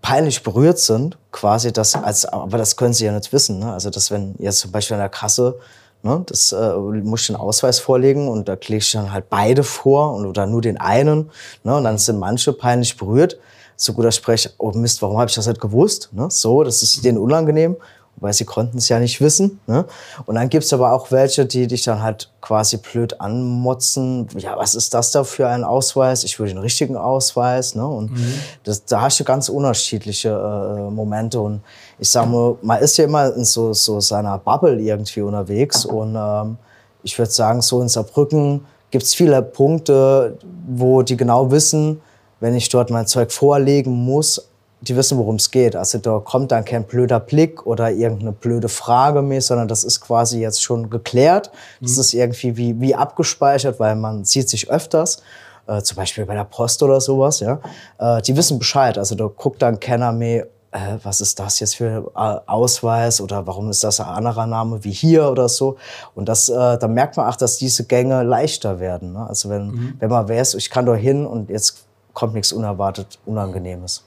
peinlich 0.00 0.42
berührt 0.42 0.78
sind, 0.78 1.18
quasi 1.32 1.72
das 1.72 1.94
als, 1.94 2.24
aber 2.24 2.56
das 2.56 2.76
können 2.76 2.94
sie 2.94 3.04
ja 3.04 3.12
nicht 3.12 3.32
wissen. 3.32 3.58
Ne? 3.58 3.72
Also 3.72 3.90
dass 3.90 4.10
wenn 4.10 4.34
jetzt 4.38 4.60
zum 4.60 4.72
Beispiel 4.72 4.94
an 4.94 5.00
der 5.00 5.10
Kasse 5.10 5.56
Ne, 6.02 6.22
das 6.26 6.52
äh, 6.52 6.74
muss 6.76 7.22
ich 7.22 7.26
den 7.26 7.34
Ausweis 7.36 7.80
vorlegen 7.80 8.28
und 8.28 8.48
da 8.48 8.54
klicke 8.54 8.78
ich 8.78 8.92
dann 8.92 9.12
halt 9.12 9.28
beide 9.30 9.64
vor 9.64 10.14
und, 10.14 10.26
oder 10.26 10.46
nur 10.46 10.62
den 10.62 10.80
einen. 10.80 11.30
Ne, 11.64 11.76
und 11.76 11.82
dann 11.84 11.98
sind 11.98 12.20
manche 12.20 12.52
peinlich 12.52 12.96
berührt. 12.96 13.36
So 13.74 13.92
guter 13.94 14.12
Sprech, 14.12 14.48
oh 14.58 14.70
Mist, 14.72 15.02
warum 15.02 15.18
habe 15.18 15.28
ich 15.28 15.34
das 15.34 15.48
nicht 15.48 15.60
gewusst? 15.60 16.10
Ne, 16.12 16.28
so, 16.30 16.62
das 16.62 16.84
ist 16.84 17.04
denen 17.04 17.18
unangenehm 17.18 17.76
weil 18.20 18.32
sie 18.32 18.44
konnten 18.44 18.78
es 18.78 18.88
ja 18.88 18.98
nicht 18.98 19.20
wissen. 19.20 19.60
Ne? 19.66 19.84
Und 20.26 20.34
dann 20.34 20.48
gibt's 20.48 20.72
aber 20.72 20.92
auch 20.92 21.10
welche, 21.10 21.46
die 21.46 21.66
dich 21.66 21.82
dann 21.82 22.02
halt 22.02 22.30
quasi 22.40 22.78
blöd 22.78 23.20
anmotzen. 23.20 24.28
Ja, 24.36 24.56
was 24.56 24.74
ist 24.74 24.94
das 24.94 25.10
da 25.10 25.24
für 25.24 25.48
ein 25.48 25.64
Ausweis? 25.64 26.24
Ich 26.24 26.38
will 26.38 26.48
den 26.48 26.58
richtigen 26.58 26.96
Ausweis. 26.96 27.74
Ne? 27.74 27.86
Und 27.86 28.12
mhm. 28.12 28.34
das, 28.64 28.84
da 28.84 29.02
hast 29.02 29.20
du 29.20 29.24
ganz 29.24 29.48
unterschiedliche 29.48 30.30
äh, 30.30 30.90
Momente. 30.90 31.40
Und 31.40 31.62
ich 31.98 32.10
sage 32.10 32.28
mal, 32.28 32.56
man 32.62 32.80
ist 32.80 32.96
ja 32.96 33.04
immer 33.04 33.34
in 33.34 33.44
so, 33.44 33.72
so 33.72 34.00
seiner 34.00 34.38
Bubble 34.38 34.80
irgendwie 34.80 35.20
unterwegs. 35.20 35.84
Und 35.84 36.16
ähm, 36.16 36.56
ich 37.02 37.18
würde 37.18 37.30
sagen, 37.30 37.62
so 37.62 37.80
in 37.80 37.88
Saarbrücken 37.88 38.64
gibt's 38.90 39.14
viele 39.14 39.42
Punkte, 39.42 40.38
wo 40.66 41.02
die 41.02 41.16
genau 41.16 41.50
wissen, 41.50 42.00
wenn 42.40 42.54
ich 42.54 42.68
dort 42.68 42.90
mein 42.90 43.06
Zeug 43.06 43.32
vorlegen 43.32 43.92
muss, 43.92 44.47
die 44.80 44.96
wissen, 44.96 45.18
worum 45.18 45.36
es 45.36 45.50
geht. 45.50 45.74
Also 45.74 45.98
da 45.98 46.20
kommt 46.20 46.52
dann 46.52 46.64
kein 46.64 46.84
blöder 46.84 47.20
Blick 47.20 47.66
oder 47.66 47.90
irgendeine 47.90 48.32
blöde 48.32 48.68
Frage 48.68 49.22
mehr, 49.22 49.40
sondern 49.40 49.68
das 49.68 49.84
ist 49.84 50.00
quasi 50.00 50.40
jetzt 50.40 50.62
schon 50.62 50.88
geklärt. 50.88 51.50
Das 51.80 51.94
mhm. 51.94 52.00
ist 52.00 52.14
irgendwie 52.14 52.56
wie, 52.56 52.80
wie 52.80 52.94
abgespeichert, 52.94 53.80
weil 53.80 53.96
man 53.96 54.24
sieht 54.24 54.48
sich 54.48 54.70
öfters. 54.70 55.22
Äh, 55.66 55.82
zum 55.82 55.96
Beispiel 55.96 56.24
bei 56.24 56.34
der 56.34 56.44
Post 56.44 56.82
oder 56.82 57.00
sowas, 57.00 57.40
ja. 57.40 57.60
Äh, 57.98 58.22
die 58.22 58.36
wissen 58.36 58.58
Bescheid. 58.58 58.96
Also 58.98 59.14
da 59.14 59.26
guckt 59.26 59.60
dann 59.60 59.80
keiner 59.80 60.12
mehr, 60.12 60.46
äh, 60.70 60.96
was 61.02 61.20
ist 61.20 61.38
das 61.40 61.60
jetzt 61.60 61.76
für 61.76 62.10
äh, 62.14 62.36
Ausweis 62.46 63.20
oder 63.20 63.46
warum 63.46 63.70
ist 63.70 63.82
das 63.82 64.00
ein 64.00 64.06
anderer 64.06 64.46
Name 64.46 64.84
wie 64.84 64.92
hier 64.92 65.28
oder 65.30 65.48
so. 65.48 65.76
Und 66.14 66.28
das, 66.28 66.48
äh, 66.48 66.78
da 66.78 66.88
merkt 66.88 67.16
man 67.16 67.28
auch, 67.28 67.36
dass 67.36 67.56
diese 67.56 67.84
Gänge 67.84 68.22
leichter 68.22 68.78
werden. 68.80 69.12
Ne? 69.12 69.26
Also 69.26 69.50
wenn, 69.50 69.68
mhm. 69.68 69.94
wenn 69.98 70.08
man 70.10 70.28
weiß, 70.28 70.54
ich 70.54 70.70
kann 70.70 70.86
da 70.86 70.94
hin 70.94 71.26
und 71.26 71.50
jetzt 71.50 71.84
kommt 72.14 72.34
nichts 72.34 72.52
unerwartet 72.52 73.18
Unangenehmes. 73.26 74.04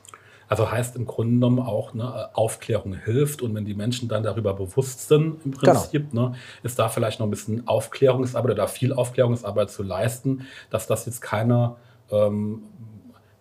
Also 0.52 0.70
heißt 0.70 0.98
im 0.98 1.06
Grunde 1.06 1.36
genommen 1.36 1.60
auch, 1.60 1.94
ne, 1.94 2.30
Aufklärung 2.34 2.94
hilft 2.94 3.42
und 3.42 3.56
wenn 3.56 3.64
die 3.64 3.74
Menschen 3.74 4.10
dann 4.10 4.22
darüber 4.22 4.54
bewusst 4.54 5.08
sind, 5.08 5.38
im 5.46 5.52
genau. 5.52 5.72
Prinzip, 5.72 6.10
genau. 6.10 6.30
ne, 6.30 6.36
ist 6.62 6.78
da 6.78 6.90
vielleicht 6.90 7.22
noch 7.22 7.28
ein 7.28 7.30
bisschen 7.30 7.70
Aufklärungsarbeit 7.70 8.52
oder 8.52 8.68
viel 8.68 8.92
Aufklärungsarbeit 8.92 9.72
zu 9.72 9.82
leisten, 9.82 10.46
dass 10.70 10.88
das 10.88 11.06
jetzt 11.06 11.22
keine 11.22 11.78
ähm, 12.12 12.64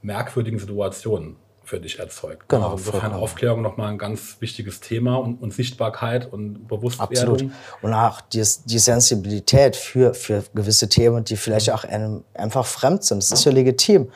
merkwürdigen 0.03 0.61
Situationen 0.61 1.35
für 1.65 1.81
dich 1.81 1.99
erzeugt. 1.99 2.49
Genau. 2.49 2.71
Also 2.71 2.91
insofern 2.91 3.13
Aufklärung 3.13 3.61
nochmal 3.61 3.91
ein 3.91 3.99
ganz 3.99 4.37
wichtiges 4.39 4.79
Thema 4.79 5.17
und, 5.17 5.43
und 5.43 5.53
Sichtbarkeit 5.53 6.33
und 6.33 6.69
Bewusstwerdung. 6.69 7.35
Absolut. 7.35 7.53
Und 7.83 7.93
auch 7.93 8.21
die, 8.21 8.45
die 8.67 8.79
Sensibilität 8.79 9.75
für, 9.75 10.15
für 10.15 10.45
gewisse 10.55 10.89
Themen, 10.89 11.25
die 11.25 11.37
vielleicht 11.37 11.73
auch 11.73 11.83
einem 11.83 12.23
einfach 12.35 12.67
fremd 12.67 13.03
sind. 13.03 13.21
Das 13.21 13.33
ist 13.33 13.45
ja 13.45 13.51
legitim 13.51 14.13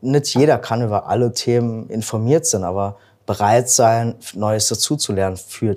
nicht 0.00 0.34
jeder 0.34 0.58
kann 0.58 0.82
über 0.82 1.06
alle 1.06 1.32
Themen 1.32 1.88
informiert 1.90 2.46
sein, 2.46 2.64
aber 2.64 2.96
bereit 3.26 3.68
sein, 3.68 4.14
Neues 4.34 4.68
dazuzulernen 4.68 5.36
für 5.36 5.74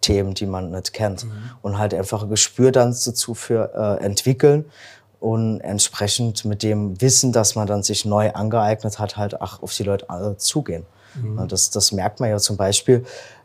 Themen, 0.00 0.34
die 0.34 0.46
man 0.46 0.70
nicht 0.70 0.92
kennt. 0.92 1.24
Mhm. 1.24 1.30
Und 1.62 1.78
halt 1.78 1.94
einfach 1.94 2.22
ein 2.22 2.30
Gespür 2.30 2.72
dann 2.72 2.90
dazu 2.90 3.34
für 3.34 3.72
äh, 3.74 4.04
entwickeln 4.04 4.64
und 5.20 5.60
entsprechend 5.60 6.44
mit 6.44 6.62
dem 6.62 7.00
Wissen, 7.00 7.32
dass 7.32 7.54
man 7.54 7.66
dann 7.66 7.82
sich 7.82 8.04
neu 8.04 8.32
angeeignet 8.32 8.98
hat, 8.98 9.16
halt 9.16 9.40
auch 9.40 9.62
auf 9.62 9.74
die 9.74 9.82
Leute 9.82 10.06
äh, 10.10 10.36
zugehen. 10.36 10.84
Mhm. 11.14 11.48
Das, 11.48 11.70
das 11.70 11.92
merkt 11.92 12.20
man 12.20 12.30
ja 12.30 12.38
zum 12.38 12.56
Beispiel 12.56 13.04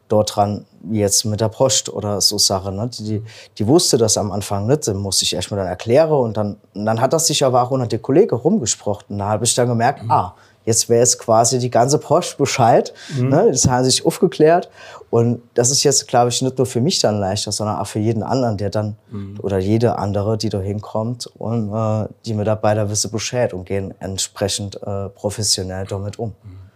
dort 0.10 0.36
dran, 0.36 0.66
jetzt 0.92 1.24
mit 1.24 1.40
der 1.40 1.50
Post 1.50 1.90
oder 1.90 2.20
so 2.20 2.38
Sachen. 2.38 2.76
Ne? 2.76 2.90
Die, 3.00 3.24
die 3.58 3.68
wusste 3.68 3.98
das 3.98 4.18
am 4.18 4.32
Anfang 4.32 4.68
nicht, 4.68 4.88
dann 4.88 4.98
musste 4.98 5.24
ich 5.24 5.34
erstmal 5.34 5.60
dann 5.60 5.68
erklären 5.68 6.12
und 6.12 6.36
dann, 6.36 6.58
und 6.74 6.86
dann 6.86 7.00
hat 7.00 7.14
das 7.14 7.28
sich 7.28 7.46
aber 7.46 7.62
auch 7.64 7.72
unter 7.72 7.88
den 7.88 8.02
Kollegen 8.02 8.36
rumgesprochen. 8.36 9.18
Da 9.18 9.28
habe 9.28 9.46
ich 9.46 9.56
dann 9.56 9.68
gemerkt, 9.68 10.04
mhm. 10.04 10.12
ah, 10.12 10.36
jetzt 10.66 10.90
wäre 10.90 11.04
es 11.04 11.18
quasi 11.18 11.60
die 11.60 11.70
ganze 11.70 12.00
Post 12.00 12.38
Bescheid. 12.38 12.94
Mhm. 13.16 13.30
Ne? 13.30 13.48
Das 13.52 13.68
haben 13.68 13.84
sich 13.86 14.06
aufgeklärt. 14.06 14.70
Und 15.12 15.42
das 15.54 15.72
ist 15.72 15.84
jetzt, 15.84 16.08
glaube 16.08 16.30
ich, 16.30 16.42
nicht 16.42 16.58
nur 16.58 16.68
für 16.68 16.82
mich 16.82 17.00
dann 17.00 17.20
leichter, 17.20 17.52
sondern 17.52 17.78
auch 17.78 17.88
für 17.88 18.00
jeden 18.00 18.24
anderen, 18.24 18.58
der 18.58 18.70
dann, 18.70 18.96
mhm. 19.12 19.40
oder 19.42 19.60
jede 19.60 19.98
andere, 19.98 20.38
die 20.38 20.50
da 20.50 20.60
hinkommt. 20.60 21.28
Und 21.38 21.74
äh, 21.74 22.08
die 22.26 22.34
Mitarbeiter 22.34 22.90
wissen 22.90 23.12
Bescheid 23.12 23.54
und 23.54 23.66
gehen 23.66 23.94
entsprechend 24.00 24.82
äh, 24.82 25.10
professionell 25.10 25.86
damit 25.86 26.18
um. 26.20 26.30
Mhm 26.44 26.69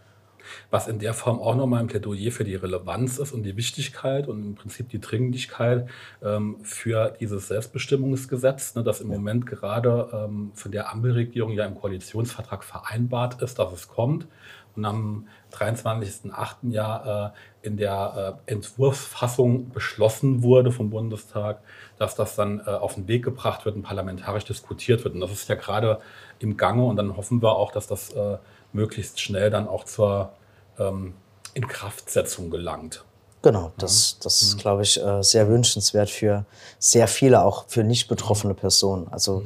was 0.73 0.87
in 0.87 0.97
der 0.97 1.13
Form 1.13 1.39
auch 1.39 1.53
nochmal 1.53 1.81
ein 1.81 1.87
Plädoyer 1.87 2.31
für 2.31 2.43
die 2.43 2.55
Relevanz 2.55 3.19
ist 3.19 3.31
und 3.31 3.43
die 3.43 3.55
Wichtigkeit 3.55 4.27
und 4.27 4.43
im 4.43 4.55
Prinzip 4.55 4.89
die 4.89 4.99
Dringlichkeit 4.99 5.87
ähm, 6.23 6.57
für 6.63 7.13
dieses 7.19 7.47
Selbstbestimmungsgesetz, 7.49 8.73
ne, 8.73 8.83
das 8.83 8.99
im 8.99 9.07
Moment 9.07 9.45
gerade 9.45 10.09
ähm, 10.11 10.51
von 10.55 10.71
der 10.71 10.91
Ampelregierung 10.91 11.51
ja 11.51 11.65
im 11.65 11.75
Koalitionsvertrag 11.75 12.63
vereinbart 12.63 13.39
ist, 13.43 13.59
dass 13.59 13.71
es 13.71 13.87
kommt 13.87 14.25
und 14.75 14.83
am 14.83 15.27
23.08. 15.51 16.71
ja 16.71 17.27
äh, 17.27 17.67
in 17.67 17.77
der 17.77 18.39
äh, 18.47 18.51
Entwurfsfassung 18.51 19.69
beschlossen 19.69 20.41
wurde 20.41 20.71
vom 20.71 20.89
Bundestag, 20.89 21.61
dass 21.99 22.15
das 22.15 22.35
dann 22.35 22.61
äh, 22.65 22.71
auf 22.71 22.95
den 22.95 23.07
Weg 23.07 23.23
gebracht 23.23 23.65
wird 23.65 23.75
und 23.75 23.83
parlamentarisch 23.83 24.45
diskutiert 24.45 25.03
wird. 25.03 25.13
Und 25.13 25.19
das 25.21 25.31
ist 25.31 25.47
ja 25.49 25.53
gerade 25.53 25.99
im 26.39 26.57
Gange 26.57 26.83
und 26.83 26.95
dann 26.95 27.15
hoffen 27.15 27.43
wir 27.43 27.55
auch, 27.55 27.71
dass 27.71 27.85
das 27.85 28.09
äh, 28.13 28.39
möglichst 28.71 29.21
schnell 29.21 29.51
dann 29.51 29.67
auch 29.67 29.83
zur 29.83 30.33
ähm, 30.79 31.13
Inkraftsetzung 31.53 32.49
gelangt. 32.49 33.03
Genau, 33.41 33.73
das, 33.77 34.17
das 34.19 34.41
ist, 34.41 34.55
mhm. 34.55 34.59
glaube 34.59 34.83
ich, 34.83 35.03
äh, 35.03 35.21
sehr 35.21 35.49
wünschenswert 35.49 36.09
für 36.09 36.45
sehr 36.79 37.09
viele, 37.09 37.43
auch 37.43 37.65
für 37.67 37.83
nicht 37.83 38.07
betroffene 38.07 38.53
Personen. 38.53 39.07
Also 39.11 39.41
mhm. 39.41 39.45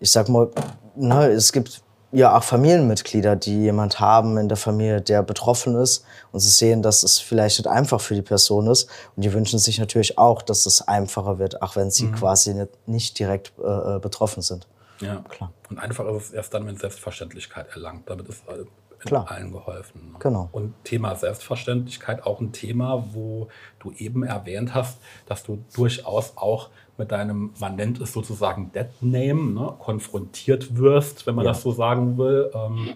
ich 0.00 0.10
sag 0.10 0.28
mal, 0.28 0.50
ne, 0.94 1.28
es 1.28 1.52
gibt 1.52 1.82
ja 2.12 2.36
auch 2.36 2.42
Familienmitglieder, 2.42 3.36
die 3.36 3.62
jemand 3.62 4.00
haben 4.00 4.36
in 4.36 4.48
der 4.48 4.58
Familie, 4.58 5.00
der 5.00 5.22
betroffen 5.22 5.76
ist 5.76 6.04
und 6.30 6.40
sie 6.40 6.50
sehen, 6.50 6.82
dass 6.82 7.02
es 7.02 7.18
vielleicht 7.18 7.58
nicht 7.58 7.66
einfach 7.66 8.02
für 8.02 8.14
die 8.14 8.22
Person 8.22 8.66
ist 8.66 8.88
und 9.16 9.24
die 9.24 9.32
wünschen 9.32 9.58
sich 9.58 9.78
natürlich 9.78 10.18
auch, 10.18 10.42
dass 10.42 10.66
es 10.66 10.86
einfacher 10.86 11.38
wird, 11.38 11.62
auch 11.62 11.74
wenn 11.74 11.90
sie 11.90 12.04
mhm. 12.04 12.16
quasi 12.16 12.52
nicht, 12.52 12.88
nicht 12.88 13.18
direkt 13.18 13.52
äh, 13.58 13.96
äh 13.96 13.98
betroffen 13.98 14.42
sind. 14.42 14.66
Ja, 15.00 15.24
klar. 15.28 15.52
Und 15.70 15.78
einfach 15.78 16.06
ist 16.06 16.24
es 16.24 16.30
erst 16.32 16.52
dann, 16.54 16.66
wenn 16.66 16.76
Selbstverständlichkeit 16.76 17.68
erlangt. 17.72 18.10
Damit 18.10 18.28
ist 18.28 18.42
äh, 18.48 18.64
Klar. 19.00 19.30
allen 19.30 19.52
geholfen. 19.52 20.12
Ne? 20.12 20.18
Genau. 20.18 20.48
Und 20.52 20.74
Thema 20.84 21.14
Selbstverständlichkeit 21.14 22.24
auch 22.24 22.40
ein 22.40 22.52
Thema, 22.52 23.04
wo 23.12 23.48
du 23.78 23.92
eben 23.92 24.22
erwähnt 24.22 24.74
hast, 24.74 25.00
dass 25.26 25.44
du 25.44 25.64
durchaus 25.74 26.36
auch 26.36 26.70
mit 26.96 27.12
deinem, 27.12 27.52
man 27.60 27.76
nennt 27.76 28.00
es 28.00 28.12
sozusagen 28.12 28.72
Dead 28.72 28.88
Name, 29.00 29.52
ne, 29.52 29.74
konfrontiert 29.78 30.76
wirst, 30.76 31.26
wenn 31.26 31.36
man 31.36 31.44
ja. 31.44 31.52
das 31.52 31.62
so 31.62 31.70
sagen 31.70 32.18
will, 32.18 32.50
ähm, 32.54 32.94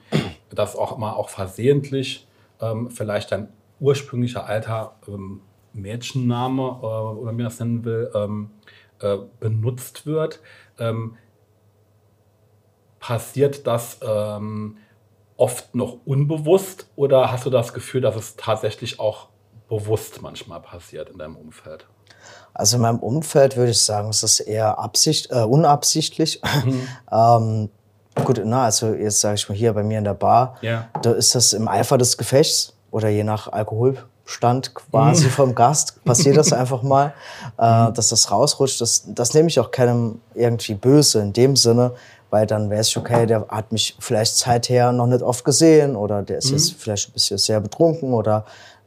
dass 0.51 0.75
auch 0.75 0.99
mal 0.99 1.13
auch 1.13 1.29
versehentlich 1.29 2.27
ähm, 2.61 2.91
vielleicht 2.91 3.31
dein 3.31 3.49
ursprünglicher 3.79 4.47
alter 4.47 4.97
ähm, 5.07 5.41
Mädchenname 5.73 6.63
äh, 6.63 6.87
oder 6.87 7.33
wie 7.33 7.37
man 7.37 7.45
das 7.45 7.61
nennen 7.61 7.85
will, 7.85 8.11
ähm, 8.15 8.51
äh, 9.01 9.19
benutzt 9.41 10.07
wird. 10.07 10.41
Ähm, 10.79 11.17
passiert 12.99 13.67
das 13.67 13.99
ähm, 14.03 14.77
oft 15.43 15.75
noch 15.75 15.99
unbewusst 16.05 16.87
oder 16.95 17.33
hast 17.33 17.47
du 17.47 17.51
das 17.51 17.75
Gefühl, 17.75 18.01
dass 18.01 18.15
es 18.15 18.37
tatsächlich 18.37 19.01
auch 19.01 19.27
bewusst 19.69 20.23
manchmal 20.23 20.61
passiert 20.61 21.11
in 21.11 21.19
deinem 21.19 21.37
Umfeld? 21.37 21.89
Also 22.55 22.77
in 22.77 22.83
meinem 22.83 23.01
Umfeld 23.01 23.57
würde 23.57 23.73
ich 23.73 23.81
sagen, 23.81 24.09
es 24.11 24.23
ist 24.23 24.39
eher 24.39 24.79
Absicht, 24.79 25.33
äh, 25.33 25.43
unabsichtlich. 25.43 26.41
Mhm. 26.65 26.89
ähm, 27.13 27.71
gut, 28.25 28.41
na, 28.45 28.67
also 28.67 28.95
jetzt 28.95 29.19
sage 29.19 29.35
ich 29.35 29.49
mal 29.49 29.57
hier 29.57 29.73
bei 29.73 29.83
mir 29.83 29.99
in 29.99 30.05
der 30.05 30.15
Bar, 30.15 30.59
ja. 30.61 30.89
da 31.03 31.11
ist 31.11 31.35
das 31.35 31.55
im 31.55 31.67
Eifer 31.67 31.99
des 31.99 32.17
Gefechts 32.17 32.75
oder 32.93 33.09
je 33.09 33.25
nach 33.25 33.53
Alkoholstand 33.53 34.77
quasi 34.77 35.25
mhm. 35.25 35.31
vom 35.31 35.55
Gast, 35.57 36.05
passiert 36.05 36.37
das 36.37 36.53
einfach 36.53 36.85
mal, 36.85 37.15
äh, 37.59 37.89
mhm. 37.89 37.95
dass 37.95 38.11
das 38.11 38.31
rausrutscht. 38.31 38.81
Das, 38.81 39.07
das 39.09 39.35
nehme 39.35 39.49
ich 39.49 39.59
auch 39.59 39.73
keinem 39.73 40.21
irgendwie 40.35 40.75
böse 40.75 41.21
in 41.21 41.33
dem 41.33 41.57
Sinne, 41.57 41.95
weil 42.33 42.47
dann 42.47 42.71
wäre 42.71 42.81
es 42.81 42.97
okay, 42.97 43.27
der 43.27 43.47
hat 43.49 43.73
mich 43.73 43.95
vielleicht 43.99 44.39
seither 44.39 44.91
noch 44.91 45.07
nicht 45.07 45.23
oft 45.23 45.45
gesehen 45.45 45.95
oder 45.97 46.23
der 46.23 46.39
ist 46.39 46.47
mhm. 46.47 46.57
jetzt 46.57 46.73
vielleicht 46.73 47.11
ein 47.11 47.13
bisschen 47.13 47.37
sehr 47.37 47.61
betrunken 47.61 48.15
oder 48.15 48.47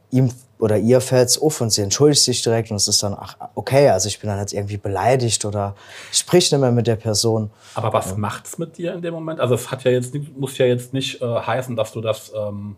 ihm 0.09 0.31
oder 0.57 0.77
ihr 0.77 0.99
fällt 0.99 1.27
es 1.27 1.39
auf 1.39 1.61
und 1.61 1.69
sie 1.69 1.81
entschuldigt 1.81 2.23
sich 2.23 2.41
direkt 2.41 2.71
und 2.71 2.77
es 2.77 2.87
ist 2.87 3.03
dann, 3.03 3.13
ach, 3.13 3.35
okay, 3.53 3.89
also 3.89 4.07
ich 4.07 4.19
bin 4.19 4.29
dann 4.29 4.39
jetzt 4.39 4.53
irgendwie 4.53 4.77
beleidigt 4.77 5.45
oder 5.45 5.75
sprich 6.11 6.51
nicht 6.51 6.59
mehr 6.59 6.71
mit 6.71 6.87
der 6.87 6.95
Person. 6.95 7.51
Aber 7.75 7.93
was 7.93 8.11
ja. 8.11 8.17
macht's 8.17 8.57
mit 8.57 8.77
dir 8.77 8.93
in 8.93 9.01
dem 9.01 9.13
Moment? 9.13 9.39
Also 9.39 9.53
es 9.55 9.69
hat 9.69 9.83
ja 9.83 9.91
jetzt, 9.91 10.15
muss 10.35 10.57
ja 10.57 10.65
jetzt 10.65 10.93
nicht 10.93 11.21
äh, 11.21 11.25
heißen, 11.25 11.75
dass 11.75 11.91
du 11.91 12.01
das 12.01 12.31
ähm, 12.35 12.77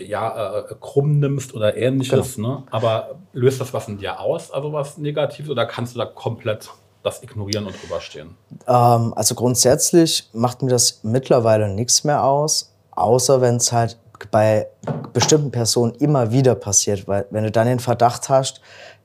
ja, 0.00 0.58
äh, 0.58 0.74
krumm 0.80 1.18
nimmst 1.20 1.54
oder 1.54 1.76
ähnliches, 1.76 2.34
genau. 2.34 2.48
ne? 2.48 2.62
aber 2.72 3.20
löst 3.32 3.60
das 3.60 3.72
was 3.72 3.88
in 3.88 3.98
dir 3.98 4.20
aus, 4.20 4.50
also 4.50 4.72
was 4.72 4.98
Negatives 4.98 5.48
oder 5.48 5.66
kannst 5.66 5.94
du 5.94 6.00
da 6.00 6.04
komplett 6.04 6.68
das 7.02 7.22
ignorieren 7.22 7.66
und 7.66 7.74
drüber 7.82 8.00
stehen? 8.00 8.36
Ähm, 8.66 9.12
also 9.14 9.34
grundsätzlich 9.34 10.28
macht 10.32 10.62
mir 10.62 10.70
das 10.70 11.00
mittlerweile 11.02 11.68
nichts 11.68 12.04
mehr 12.04 12.24
aus, 12.24 12.72
außer 12.90 13.40
wenn 13.40 13.56
es 13.56 13.72
halt 13.72 13.98
bei 14.30 14.66
bestimmten 15.12 15.50
Personen 15.50 15.94
immer 15.94 16.32
wieder 16.32 16.54
passiert. 16.54 17.06
Weil 17.06 17.26
wenn 17.30 17.44
du 17.44 17.50
dann 17.50 17.66
den 17.66 17.78
Verdacht 17.78 18.28
hast, 18.28 18.60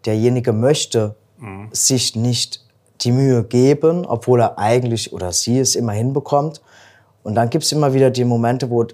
derjenige 0.05 0.53
möchte 0.53 1.15
mhm. 1.37 1.69
sich 1.71 2.15
nicht 2.15 2.65
die 3.01 3.11
Mühe 3.11 3.43
geben, 3.43 4.05
obwohl 4.05 4.41
er 4.41 4.57
eigentlich 4.57 5.13
oder 5.13 5.31
sie 5.31 5.59
es 5.59 5.75
immer 5.75 5.93
hinbekommt. 5.93 6.61
Und 7.23 7.35
dann 7.35 7.49
gibt 7.49 7.63
es 7.63 7.71
immer 7.71 7.93
wieder 7.93 8.09
die 8.09 8.25
Momente, 8.25 8.69
wo 8.69 8.85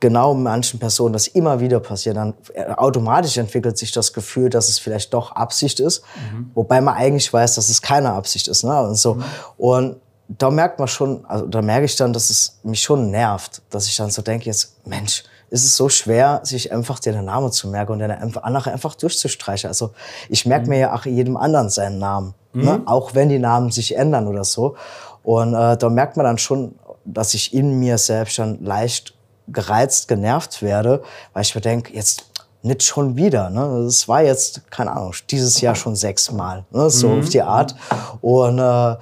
genau 0.00 0.34
manchen 0.34 0.78
Personen 0.78 1.12
das 1.12 1.28
immer 1.28 1.60
wieder 1.60 1.80
passiert, 1.80 2.16
dann 2.16 2.34
äh, 2.52 2.64
automatisch 2.72 3.36
entwickelt 3.36 3.78
sich 3.78 3.92
das 3.92 4.12
Gefühl, 4.12 4.50
dass 4.50 4.68
es 4.68 4.78
vielleicht 4.78 5.14
doch 5.14 5.32
Absicht 5.32 5.80
ist, 5.80 6.02
mhm. 6.32 6.50
wobei 6.54 6.80
man 6.80 6.94
eigentlich 6.94 7.32
weiß, 7.32 7.54
dass 7.54 7.68
es 7.68 7.80
keine 7.80 8.12
Absicht 8.12 8.48
ist. 8.48 8.64
Ne? 8.64 8.80
Und, 8.80 8.96
so. 8.96 9.14
Mhm. 9.14 9.24
und 9.56 9.96
da 10.28 10.50
merkt 10.50 10.78
man 10.78 10.88
schon, 10.88 11.24
also 11.26 11.46
da 11.46 11.62
merke 11.62 11.84
ich 11.84 11.96
dann, 11.96 12.12
dass 12.12 12.30
es 12.30 12.58
mich 12.62 12.82
schon 12.82 13.10
nervt, 13.10 13.62
dass 13.70 13.86
ich 13.86 13.96
dann 13.96 14.10
so 14.10 14.22
denke, 14.22 14.46
jetzt, 14.46 14.86
Mensch, 14.86 15.24
ist 15.50 15.64
es 15.64 15.76
so 15.76 15.88
schwer, 15.88 16.40
sich 16.42 16.72
einfach 16.72 16.98
den 16.98 17.24
Namen 17.24 17.52
zu 17.52 17.68
merken 17.68 17.92
und 17.92 17.98
den 18.00 18.10
einfach, 18.10 18.66
einfach 18.66 18.94
durchzustreichen. 18.94 19.68
Also 19.68 19.92
ich 20.28 20.46
merke 20.46 20.64
mhm. 20.64 20.70
mir 20.70 20.78
ja 20.78 20.94
auch 20.94 21.04
jedem 21.04 21.36
anderen 21.36 21.68
seinen 21.70 21.98
Namen, 21.98 22.34
ne? 22.52 22.78
Mhm. 22.78 22.88
auch 22.88 23.14
wenn 23.14 23.28
die 23.28 23.38
Namen 23.38 23.70
sich 23.70 23.96
ändern 23.96 24.26
oder 24.26 24.44
so. 24.44 24.76
Und 25.22 25.54
äh, 25.54 25.76
da 25.76 25.88
merkt 25.88 26.16
man 26.16 26.24
dann 26.24 26.38
schon, 26.38 26.74
dass 27.04 27.34
ich 27.34 27.54
in 27.54 27.78
mir 27.78 27.98
selbst 27.98 28.38
dann 28.38 28.64
leicht 28.64 29.14
gereizt, 29.48 30.08
genervt 30.08 30.62
werde, 30.62 31.02
weil 31.32 31.42
ich 31.42 31.54
mir 31.54 31.60
denke, 31.60 31.92
jetzt 31.94 32.24
nicht 32.62 32.82
schon 32.82 33.16
wieder. 33.16 33.50
Ne? 33.50 33.84
Das 33.84 34.08
war 34.08 34.22
jetzt, 34.22 34.70
keine 34.70 34.92
Ahnung, 34.92 35.14
dieses 35.30 35.60
Jahr 35.60 35.74
schon 35.74 35.96
sechsmal, 35.96 36.64
ne? 36.70 36.88
so 36.88 37.08
mhm. 37.08 37.20
auf 37.20 37.28
die 37.28 37.42
Art. 37.42 37.74
Und 38.22 38.58
äh, 38.58 38.96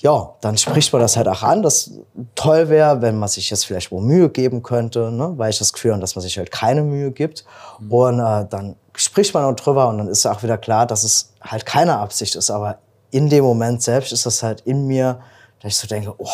ja, 0.00 0.34
dann 0.40 0.58
spricht 0.58 0.92
man 0.92 1.00
das 1.00 1.16
halt 1.16 1.28
auch 1.28 1.42
an, 1.42 1.62
dass 1.62 1.92
toll 2.34 2.68
wäre, 2.68 3.00
wenn 3.02 3.18
man 3.18 3.28
sich 3.28 3.48
jetzt 3.48 3.64
vielleicht 3.64 3.92
wohl 3.92 4.02
Mühe 4.02 4.28
geben 4.28 4.62
könnte, 4.62 5.10
ne? 5.12 5.32
weil 5.36 5.50
ich 5.50 5.58
das 5.58 5.72
Gefühl 5.72 5.92
habe, 5.92 6.00
dass 6.00 6.16
man 6.16 6.22
sich 6.22 6.36
halt 6.36 6.50
keine 6.50 6.82
Mühe 6.82 7.12
gibt. 7.12 7.44
Mhm. 7.78 7.92
Und 7.92 8.18
äh, 8.18 8.46
dann 8.48 8.76
spricht 8.96 9.34
man 9.34 9.44
auch 9.44 9.54
drüber 9.54 9.88
und 9.88 9.98
dann 9.98 10.08
ist 10.08 10.26
auch 10.26 10.42
wieder 10.42 10.58
klar, 10.58 10.86
dass 10.86 11.04
es 11.04 11.32
halt 11.40 11.64
keine 11.64 11.98
Absicht 11.98 12.34
ist. 12.34 12.50
Aber 12.50 12.78
in 13.10 13.28
dem 13.28 13.44
Moment 13.44 13.82
selbst 13.82 14.12
ist 14.12 14.26
das 14.26 14.42
halt 14.42 14.62
in 14.62 14.86
mir, 14.86 15.20
dass 15.60 15.72
ich 15.72 15.78
so 15.78 15.86
denke, 15.86 16.12
oh, 16.18 16.28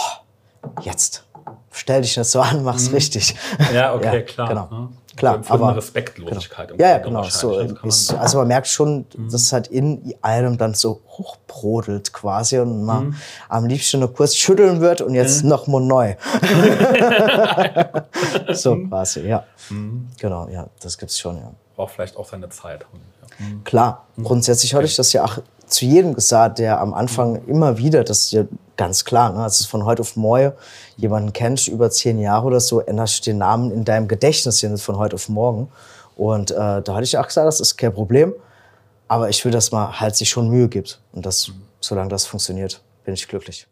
jetzt 0.81 1.25
stell 1.73 2.03
dich 2.03 2.17
nicht 2.17 2.29
so 2.29 2.41
an, 2.41 2.63
mach's 2.63 2.89
mhm. 2.89 2.95
richtig. 2.95 3.35
Ja, 3.73 3.95
okay, 3.95 4.05
ja, 4.17 4.23
klar. 4.23 4.49
Genau. 4.49 4.69
Ne? 4.71 4.89
Klar, 5.17 5.39
also 5.39 5.53
aber 5.53 5.77
Respektlosigkeit. 5.77 6.69
Genau. 6.69 6.83
Ja, 6.83 6.91
ja, 6.91 6.99
genau. 6.99 7.23
So, 7.25 7.59
ist, 7.59 8.15
also 8.15 8.39
man 8.39 8.49
merkt 8.49 8.67
schon, 8.67 9.05
mhm. 9.15 9.31
dass 9.31 9.43
es 9.43 9.53
halt 9.53 9.67
in 9.67 10.15
einem 10.23 10.57
dann 10.57 10.75
so 10.75 11.03
hochbrodelt 11.07 12.13
quasi 12.13 12.59
und 12.59 12.85
man 12.85 13.09
mhm. 13.09 13.15
am 13.49 13.67
liebsten 13.67 14.01
nur 14.01 14.13
kurz 14.13 14.35
schütteln 14.35 14.81
wird 14.81 15.03
und 15.03 15.15
jetzt 15.15 15.43
mhm. 15.43 15.51
noch 15.51 15.67
mal 15.67 15.81
neu. 15.81 16.15
so 18.53 18.75
mhm. 18.75 18.89
quasi, 18.89 19.27
ja. 19.27 19.45
Mhm. 19.69 20.09
Genau, 20.19 20.49
ja, 20.49 20.67
das 20.81 20.97
gibt's 20.97 21.19
schon, 21.19 21.37
ja. 21.37 21.53
Braucht 21.77 21.95
vielleicht 21.95 22.17
auch 22.17 22.29
seine 22.29 22.49
Zeit. 22.49 22.87
Mhm. 23.39 23.65
Klar, 23.65 24.07
grundsätzlich 24.23 24.75
hatte 24.75 24.87
ich 24.87 24.97
das 24.97 25.13
ja 25.13 25.25
auch 25.25 25.39
zu 25.67 25.85
jedem 25.85 26.15
gesagt, 26.15 26.59
der 26.59 26.81
am 26.81 26.95
Anfang 26.95 27.45
immer 27.47 27.79
wieder, 27.79 28.05
das 28.05 28.21
ist 28.21 28.33
ja 28.33 28.45
ganz 28.77 29.05
klar, 29.05 29.33
ne, 29.33 29.43
als 29.43 29.59
du 29.59 29.65
von 29.65 29.85
heute 29.85 30.03
auf 30.03 30.17
morgen 30.17 30.53
jemanden 30.97 31.33
kennst, 31.33 31.69
über 31.69 31.91
zehn 31.91 32.19
Jahre 32.19 32.47
oder 32.47 32.61
so, 32.61 32.81
änderst 32.81 33.21
du 33.21 33.31
den 33.31 33.39
Namen 33.39 33.71
in 33.71 33.85
deinem 33.85 34.09
Gedächtnis 34.09 34.61
hier 34.61 34.77
von 34.79 34.97
heute 34.97 35.15
auf 35.15 35.29
morgen. 35.29 35.69
Und 36.17 36.51
äh, 36.51 36.55
da 36.55 36.95
hatte 36.95 37.05
ich 37.05 37.17
auch 37.19 37.27
gesagt, 37.27 37.47
das 37.47 37.61
ist 37.61 37.77
kein 37.77 37.93
Problem. 37.93 38.35
Aber 39.09 39.29
ich 39.29 39.45
will, 39.45 39.53
dass 39.53 39.73
man 39.73 40.01
halt 40.01 40.17
sich 40.17 40.31
schon 40.31 40.49
Mühe 40.49 40.69
gibt. 40.69 41.01
Und 41.13 41.27
das, 41.27 41.51
solange 41.81 42.09
das 42.09 42.25
funktioniert, 42.25 42.81
bin 43.05 43.15
ich 43.15 43.29
glücklich. 43.29 43.67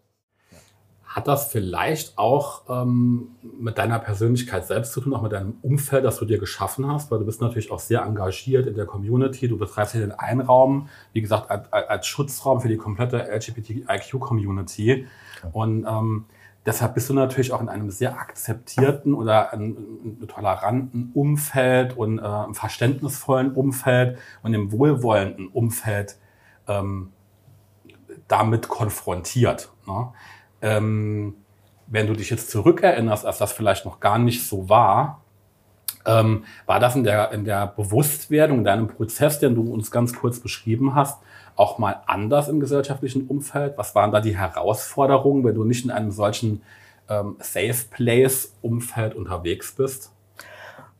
Hat 1.10 1.26
das 1.26 1.46
vielleicht 1.50 2.16
auch 2.18 2.62
ähm, 2.68 3.30
mit 3.42 3.78
deiner 3.78 3.98
Persönlichkeit 3.98 4.64
selbst 4.64 4.92
zu 4.92 5.00
tun, 5.00 5.12
auch 5.12 5.22
mit 5.22 5.32
deinem 5.32 5.54
Umfeld, 5.60 6.04
das 6.04 6.18
du 6.18 6.24
dir 6.24 6.38
geschaffen 6.38 6.86
hast? 6.86 7.10
Weil 7.10 7.18
du 7.18 7.24
bist 7.24 7.40
natürlich 7.40 7.72
auch 7.72 7.80
sehr 7.80 8.02
engagiert 8.02 8.68
in 8.68 8.76
der 8.76 8.86
Community. 8.86 9.48
Du 9.48 9.58
betreibst 9.58 9.90
hier 9.90 10.02
den 10.02 10.12
Einraum, 10.12 10.88
wie 11.12 11.20
gesagt, 11.20 11.50
als, 11.50 11.72
als 11.72 12.06
Schutzraum 12.06 12.60
für 12.60 12.68
die 12.68 12.76
komplette 12.76 13.28
LGBTIQ-Community. 13.28 15.04
Okay. 15.42 15.48
Und 15.50 15.84
ähm, 15.84 16.26
deshalb 16.64 16.94
bist 16.94 17.10
du 17.10 17.14
natürlich 17.14 17.52
auch 17.52 17.60
in 17.60 17.68
einem 17.68 17.90
sehr 17.90 18.16
akzeptierten 18.16 19.12
oder 19.12 19.50
toleranten 20.28 21.10
Umfeld 21.12 21.96
und 21.96 22.20
äh, 22.20 22.54
verständnisvollen 22.54 23.54
Umfeld 23.54 24.16
und 24.44 24.54
einem 24.54 24.70
wohlwollenden 24.70 25.48
Umfeld 25.48 26.18
ähm, 26.68 27.10
damit 28.28 28.68
konfrontiert. 28.68 29.72
Ne? 29.88 30.12
Ähm, 30.62 31.34
wenn 31.86 32.06
du 32.06 32.14
dich 32.14 32.30
jetzt 32.30 32.50
zurückerinnerst, 32.50 33.26
als 33.26 33.38
das 33.38 33.52
vielleicht 33.52 33.84
noch 33.84 34.00
gar 34.00 34.18
nicht 34.18 34.46
so 34.46 34.68
war, 34.68 35.22
ähm, 36.06 36.44
war 36.66 36.80
das 36.80 36.96
in 36.96 37.04
der, 37.04 37.32
in 37.32 37.44
der 37.44 37.66
Bewusstwerdung, 37.66 38.58
in 38.58 38.64
deinem 38.64 38.88
Prozess, 38.88 39.38
den 39.38 39.54
du 39.54 39.72
uns 39.72 39.90
ganz 39.90 40.14
kurz 40.14 40.40
beschrieben 40.40 40.94
hast, 40.94 41.18
auch 41.56 41.78
mal 41.78 42.00
anders 42.06 42.48
im 42.48 42.60
gesellschaftlichen 42.60 43.26
Umfeld? 43.26 43.76
Was 43.76 43.94
waren 43.94 44.12
da 44.12 44.20
die 44.20 44.36
Herausforderungen, 44.38 45.44
wenn 45.44 45.54
du 45.54 45.64
nicht 45.64 45.84
in 45.84 45.90
einem 45.90 46.10
solchen 46.10 46.62
ähm, 47.08 47.36
Safe 47.40 47.84
Place-Umfeld 47.90 49.14
unterwegs 49.14 49.74
bist? 49.74 50.12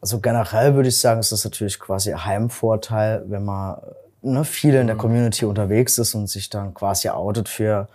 Also 0.03 0.21
generell 0.21 0.75
würde 0.75 0.89
ich 0.89 0.99
sagen, 0.99 1.21
ist 1.21 1.33
das 1.33 1.45
natürlich 1.45 1.79
quasi 1.79 2.13
ein 2.13 2.25
Heimvorteil, 2.25 3.25
wenn 3.29 3.45
man 3.45 3.81
ne, 4.23 4.45
viel 4.45 4.75
in 4.75 4.87
der 4.87 4.97
mhm. 4.97 5.01
Community 5.01 5.45
unterwegs 5.45 5.99
ist 5.99 6.15
und 6.15 6.27
sich 6.27 6.51
dann 6.51 6.75
quasi 6.75 7.09
outet 7.09 7.49
für 7.49 7.89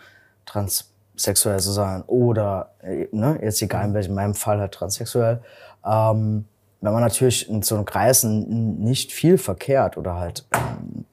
Trans 0.46 0.92
sexuell 1.16 1.60
zu 1.60 1.72
sein 1.72 2.04
oder, 2.08 2.72
äh, 2.82 3.08
ne, 3.12 3.40
jetzt 3.42 3.62
egal 3.62 3.86
in 3.86 3.94
welchem, 3.94 4.12
in 4.12 4.16
meinem 4.16 4.34
Fall 4.34 4.60
halt 4.60 4.74
transsexuell, 4.74 5.42
ähm, 5.86 6.46
wenn 6.82 6.94
man 6.94 7.02
natürlich 7.02 7.50
in 7.50 7.62
so 7.64 7.76
einem 7.76 7.86
Kreis 7.86 8.24
nicht 8.24 9.12
viel 9.12 9.38
verkehrt 9.38 9.98
oder 9.98 10.16
halt 10.16 10.46
ähm, 10.54 11.06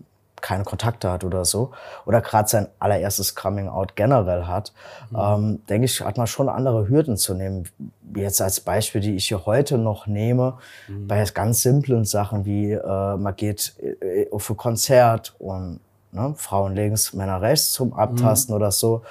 keine 0.43 0.65
Kontakte 0.65 1.11
hat 1.11 1.25
oder 1.25 1.45
so, 1.45 1.71
oder 2.05 2.21
gerade 2.21 2.49
sein 2.49 2.69
allererstes 2.79 3.35
Coming-out 3.35 3.97
generell 3.97 4.45
hat, 4.45 4.75
mhm. 5.11 5.19
ähm, 5.19 5.67
denke 5.69 5.87
ich, 5.87 6.03
hat 6.03 6.19
man 6.19 6.27
schon 6.27 6.49
andere 6.49 6.89
Hürden 6.89 7.17
zu 7.17 7.33
nehmen. 7.33 7.69
Jetzt 8.15 8.43
als 8.43 8.61
Beispiel, 8.61 9.01
die 9.01 9.15
ich 9.15 9.29
hier 9.29 9.47
heute 9.47 9.79
noch 9.79 10.07
nehme, 10.07 10.59
mhm. 10.89 11.09
bei 11.09 11.25
ganz 11.33 11.63
simplen 11.63 12.05
Sachen 12.05 12.45
wie 12.45 12.73
äh, 12.73 13.17
man 13.17 13.35
geht 13.37 13.75
äh, 13.81 14.29
auf 14.31 14.51
ein 14.51 14.57
Konzert 14.57 15.35
und 15.39 15.81
ne, 16.11 16.35
Frauen 16.37 16.75
links, 16.75 17.15
Männer 17.15 17.41
rechts 17.41 17.73
zum 17.73 17.95
Abtasten 17.95 18.53
mhm. 18.53 18.57
oder 18.61 18.73
so. 18.73 19.03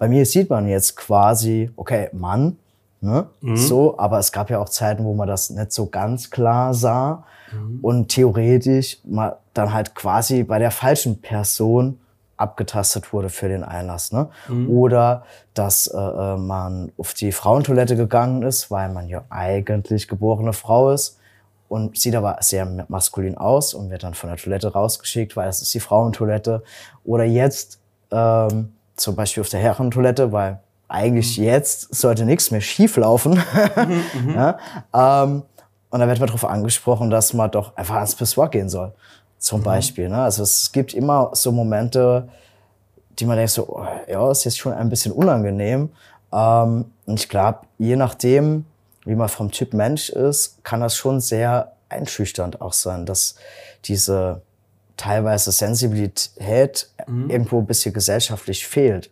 Bei 0.00 0.08
mir 0.08 0.24
sieht 0.24 0.48
man 0.48 0.66
jetzt 0.66 0.96
quasi, 0.96 1.70
okay, 1.76 2.08
Mann, 2.14 2.56
ne? 3.02 3.26
Mhm. 3.42 3.56
so, 3.58 3.98
aber 3.98 4.18
es 4.18 4.32
gab 4.32 4.48
ja 4.48 4.58
auch 4.58 4.70
Zeiten, 4.70 5.04
wo 5.04 5.12
man 5.12 5.28
das 5.28 5.50
nicht 5.50 5.72
so 5.72 5.86
ganz 5.86 6.30
klar 6.30 6.72
sah 6.72 7.24
mhm. 7.52 7.80
und 7.82 8.08
theoretisch 8.08 8.96
man 9.04 9.32
dann 9.52 9.74
halt 9.74 9.94
quasi 9.94 10.42
bei 10.42 10.58
der 10.58 10.70
falschen 10.70 11.20
Person 11.20 12.00
abgetastet 12.38 13.12
wurde 13.12 13.28
für 13.28 13.50
den 13.50 13.62
Einlass. 13.62 14.10
Ne? 14.10 14.30
Mhm. 14.48 14.70
Oder 14.70 15.24
dass 15.52 15.86
äh, 15.86 15.98
äh 15.98 16.38
man 16.38 16.92
auf 16.96 17.12
die 17.12 17.32
Frauentoilette 17.32 17.94
gegangen 17.94 18.42
ist, 18.42 18.70
weil 18.70 18.88
man 18.88 19.06
ja 19.06 19.24
eigentlich 19.28 20.08
geborene 20.08 20.54
Frau 20.54 20.92
ist 20.92 21.18
und 21.68 21.98
sieht 21.98 22.16
aber 22.16 22.38
sehr 22.40 22.86
maskulin 22.88 23.36
aus 23.36 23.74
und 23.74 23.90
wird 23.90 24.02
dann 24.02 24.14
von 24.14 24.30
der 24.30 24.38
Toilette 24.38 24.72
rausgeschickt, 24.72 25.36
weil 25.36 25.44
das 25.44 25.60
ist 25.60 25.74
die 25.74 25.80
Frauentoilette. 25.80 26.62
Oder 27.04 27.24
jetzt 27.24 27.80
ähm, 28.10 28.72
zum 29.00 29.16
Beispiel 29.16 29.40
auf 29.40 29.48
der 29.48 29.60
Herrentoilette, 29.60 30.32
weil 30.32 30.60
eigentlich 30.88 31.38
mhm. 31.38 31.44
jetzt 31.44 31.94
sollte 31.94 32.24
nichts 32.24 32.50
mehr 32.50 32.60
schief 32.60 32.96
laufen. 32.96 33.40
Mhm, 33.76 34.02
mhm, 34.24 34.34
ja, 34.34 34.58
ähm, 34.94 35.42
und 35.90 35.98
dann 35.98 36.08
wird 36.08 36.20
man 36.20 36.28
darauf 36.28 36.44
angesprochen, 36.44 37.10
dass 37.10 37.32
man 37.32 37.50
doch 37.50 37.76
einfach 37.76 37.96
ans 37.96 38.14
Pissoir 38.14 38.48
gehen 38.48 38.68
soll. 38.68 38.92
Zum 39.38 39.60
mhm. 39.60 39.64
Beispiel. 39.64 40.08
Ne? 40.08 40.22
Also 40.22 40.42
es 40.42 40.70
gibt 40.70 40.94
immer 40.94 41.30
so 41.32 41.50
Momente, 41.50 42.28
die 43.18 43.26
man 43.26 43.36
denkt 43.36 43.52
so, 43.52 43.68
oh, 43.68 43.86
ja, 44.08 44.30
ist 44.30 44.44
jetzt 44.44 44.58
schon 44.58 44.72
ein 44.72 44.88
bisschen 44.88 45.12
unangenehm. 45.12 45.90
Ähm, 46.32 46.84
und 47.06 47.20
ich 47.20 47.28
glaube, 47.28 47.60
je 47.78 47.96
nachdem, 47.96 48.66
wie 49.04 49.16
man 49.16 49.28
vom 49.28 49.50
Typ 49.50 49.74
Mensch 49.74 50.10
ist, 50.10 50.62
kann 50.62 50.80
das 50.80 50.94
schon 50.96 51.20
sehr 51.20 51.72
einschüchternd 51.88 52.60
auch 52.60 52.72
sein, 52.72 53.04
dass 53.04 53.34
diese 53.84 54.42
teilweise 55.00 55.50
Sensibilität 55.50 56.90
mhm. 57.06 57.30
irgendwo 57.30 57.58
ein 57.58 57.66
bisschen 57.66 57.94
gesellschaftlich 57.94 58.66
fehlt. 58.66 59.10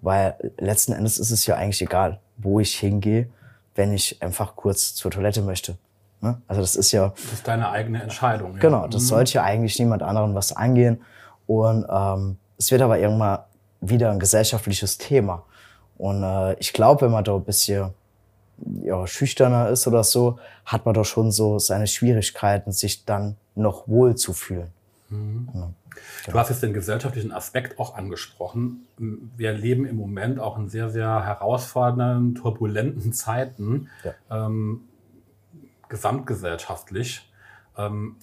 Weil 0.00 0.34
letzten 0.58 0.92
Endes 0.92 1.18
ist 1.18 1.30
es 1.30 1.46
ja 1.46 1.56
eigentlich 1.56 1.82
egal, 1.82 2.20
wo 2.38 2.58
ich 2.60 2.74
hingehe, 2.76 3.28
wenn 3.74 3.92
ich 3.92 4.22
einfach 4.22 4.56
kurz 4.56 4.94
zur 4.94 5.10
Toilette 5.10 5.42
möchte. 5.42 5.76
Ne? 6.22 6.40
Also 6.48 6.62
das 6.62 6.76
ist 6.76 6.92
ja. 6.92 7.08
Das 7.08 7.32
ist 7.34 7.48
deine 7.48 7.70
eigene 7.70 8.02
Entscheidung. 8.02 8.54
Ja. 8.54 8.60
Genau, 8.60 8.86
das 8.86 9.02
mhm. 9.02 9.06
sollte 9.06 9.32
ja 9.34 9.42
eigentlich 9.42 9.78
niemand 9.78 10.02
anderen 10.02 10.34
was 10.34 10.56
angehen. 10.56 11.02
Und 11.46 11.86
ähm, 11.90 12.38
es 12.58 12.70
wird 12.70 12.80
aber 12.80 12.98
irgendwann 12.98 13.40
wieder 13.80 14.10
ein 14.10 14.18
gesellschaftliches 14.18 14.96
Thema. 14.96 15.44
Und 15.98 16.22
äh, 16.22 16.54
ich 16.54 16.72
glaube, 16.72 17.02
wenn 17.02 17.10
man 17.10 17.24
da 17.24 17.34
ein 17.34 17.44
bisschen 17.44 17.90
ja, 18.82 19.06
schüchterner 19.06 19.68
ist 19.68 19.86
oder 19.86 20.02
so, 20.02 20.38
hat 20.64 20.86
man 20.86 20.94
doch 20.94 21.04
schon 21.04 21.30
so 21.30 21.58
seine 21.58 21.86
Schwierigkeiten, 21.86 22.72
sich 22.72 23.04
dann 23.04 23.36
noch 23.54 23.86
wohl 23.86 24.14
zu 24.14 24.32
fühlen. 24.32 24.70
Mhm. 25.08 25.74
Du 26.26 26.34
hast 26.34 26.50
jetzt 26.50 26.62
den 26.62 26.72
gesellschaftlichen 26.74 27.32
Aspekt 27.32 27.78
auch 27.78 27.94
angesprochen. 27.94 28.86
Wir 28.98 29.52
leben 29.52 29.86
im 29.86 29.96
Moment 29.96 30.40
auch 30.40 30.58
in 30.58 30.68
sehr, 30.68 30.90
sehr 30.90 31.24
herausfordernden, 31.24 32.34
turbulenten 32.34 33.12
Zeiten, 33.12 33.88
ja. 34.04 34.46
ähm, 34.46 34.82
gesamtgesellschaftlich. 35.88 37.30
Ähm, 37.76 38.16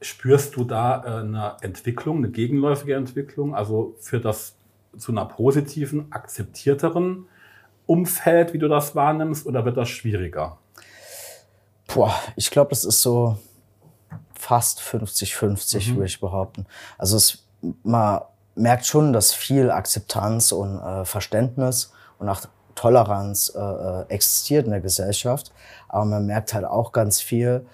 spürst 0.00 0.56
du 0.56 0.64
da 0.64 1.02
äh, 1.04 1.20
eine 1.20 1.56
Entwicklung, 1.62 2.18
eine 2.18 2.30
gegenläufige 2.30 2.94
Entwicklung, 2.94 3.54
also 3.54 3.96
für 4.00 4.20
das 4.20 4.56
zu 4.96 5.12
einer 5.12 5.24
positiven, 5.24 6.12
akzeptierteren 6.12 7.26
Umfeld, 7.86 8.52
wie 8.52 8.58
du 8.58 8.68
das 8.68 8.94
wahrnimmst, 8.94 9.46
oder 9.46 9.64
wird 9.64 9.76
das 9.76 9.88
schwieriger? 9.88 10.58
Boah, 11.86 12.14
ich 12.34 12.50
glaube, 12.50 12.70
das 12.70 12.84
ist 12.84 13.00
so 13.00 13.38
fast 14.38 14.80
50-50, 14.80 15.90
mhm. 15.90 15.96
würde 15.96 16.06
ich 16.06 16.20
behaupten. 16.20 16.66
Also 16.98 17.16
es, 17.16 17.44
man 17.82 18.20
merkt 18.54 18.86
schon, 18.86 19.12
dass 19.12 19.32
viel 19.32 19.70
Akzeptanz 19.70 20.52
und 20.52 20.78
äh, 20.80 21.04
Verständnis 21.04 21.92
und 22.18 22.28
auch 22.28 22.40
Toleranz 22.74 23.52
äh, 23.54 23.60
äh, 23.60 24.04
existiert 24.08 24.66
in 24.66 24.72
der 24.72 24.80
Gesellschaft. 24.80 25.52
Aber 25.88 26.04
man 26.04 26.26
merkt 26.26 26.54
halt 26.54 26.64
auch 26.64 26.92
ganz 26.92 27.20
viel, 27.20 27.66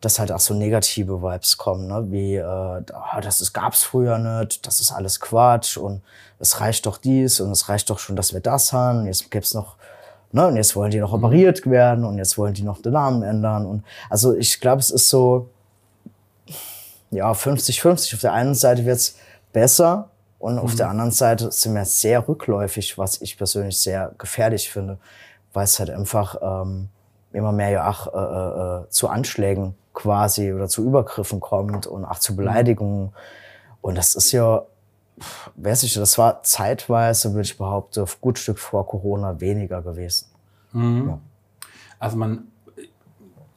dass 0.00 0.18
halt 0.18 0.32
auch 0.32 0.40
so 0.40 0.54
negative 0.54 1.22
Vibes 1.22 1.58
kommen, 1.58 1.86
ne? 1.86 2.10
wie 2.10 2.36
äh, 2.36 2.42
ah, 2.42 3.20
das 3.20 3.40
ist, 3.42 3.52
gab's 3.52 3.82
früher 3.82 4.16
nicht, 4.16 4.66
das 4.66 4.80
ist 4.80 4.92
alles 4.92 5.20
Quatsch 5.20 5.76
und 5.76 6.02
es 6.38 6.60
reicht 6.60 6.86
doch 6.86 6.96
dies 6.96 7.38
und 7.40 7.50
es 7.50 7.68
reicht 7.68 7.90
doch 7.90 7.98
schon, 7.98 8.16
dass 8.16 8.32
wir 8.32 8.40
das 8.40 8.72
haben. 8.72 9.06
Jetzt 9.06 9.30
gibt's 9.30 9.54
noch 9.54 9.76
Ne, 10.32 10.46
und 10.46 10.54
jetzt 10.54 10.76
wollen 10.76 10.92
die 10.92 11.00
noch 11.00 11.12
mhm. 11.12 11.24
operiert 11.24 11.68
werden 11.68 12.04
und 12.04 12.16
jetzt 12.16 12.38
wollen 12.38 12.54
die 12.54 12.62
noch 12.62 12.80
den 12.80 12.92
Namen 12.92 13.24
ändern. 13.24 13.66
Und 13.66 13.84
also 14.08 14.32
ich 14.34 14.60
glaube, 14.60 14.78
es 14.78 14.90
ist 14.90 15.08
so, 15.08 15.50
ja, 17.10 17.32
50-50. 17.32 18.14
Auf 18.14 18.20
der 18.20 18.32
einen 18.32 18.54
Seite 18.54 18.84
wird's 18.84 19.16
besser 19.52 20.10
und 20.38 20.58
auf 20.58 20.74
der 20.74 20.86
mhm. 20.86 20.92
anderen 20.92 21.10
Seite 21.10 21.52
sind 21.52 21.74
wir 21.74 21.84
sehr 21.84 22.26
rückläufig, 22.26 22.96
was 22.98 23.20
ich 23.20 23.36
persönlich 23.36 23.78
sehr 23.78 24.14
gefährlich 24.16 24.70
finde, 24.70 24.98
weil 25.52 25.64
es 25.64 25.78
halt 25.78 25.90
einfach 25.90 26.36
ähm, 26.40 26.88
immer 27.32 27.52
mehr 27.52 27.70
ja 27.70 27.90
auch 27.90 28.06
äh, 28.06 28.84
äh, 28.84 28.88
zu 28.88 29.08
Anschlägen 29.08 29.74
quasi 29.92 30.52
oder 30.52 30.68
zu 30.68 30.84
Übergriffen 30.84 31.40
kommt 31.40 31.86
und 31.86 32.04
auch 32.04 32.18
zu 32.18 32.32
mhm. 32.32 32.36
Beleidigungen. 32.36 33.12
Und 33.82 33.96
das 33.96 34.14
ist 34.14 34.32
ja, 34.32 34.62
weiß 35.56 35.82
ich, 35.82 35.94
das 35.94 36.16
war 36.16 36.42
zeitweise, 36.42 37.34
würde 37.34 37.46
ich 37.46 37.58
behaupten, 37.58 38.00
auf 38.00 38.20
gut 38.20 38.38
Stück 38.38 38.58
vor 38.58 38.86
Corona 38.86 39.40
weniger 39.40 39.82
gewesen. 39.82 40.26
Mhm. 40.72 41.08
Ja. 41.08 41.18
Also 41.98 42.16
man 42.16 42.49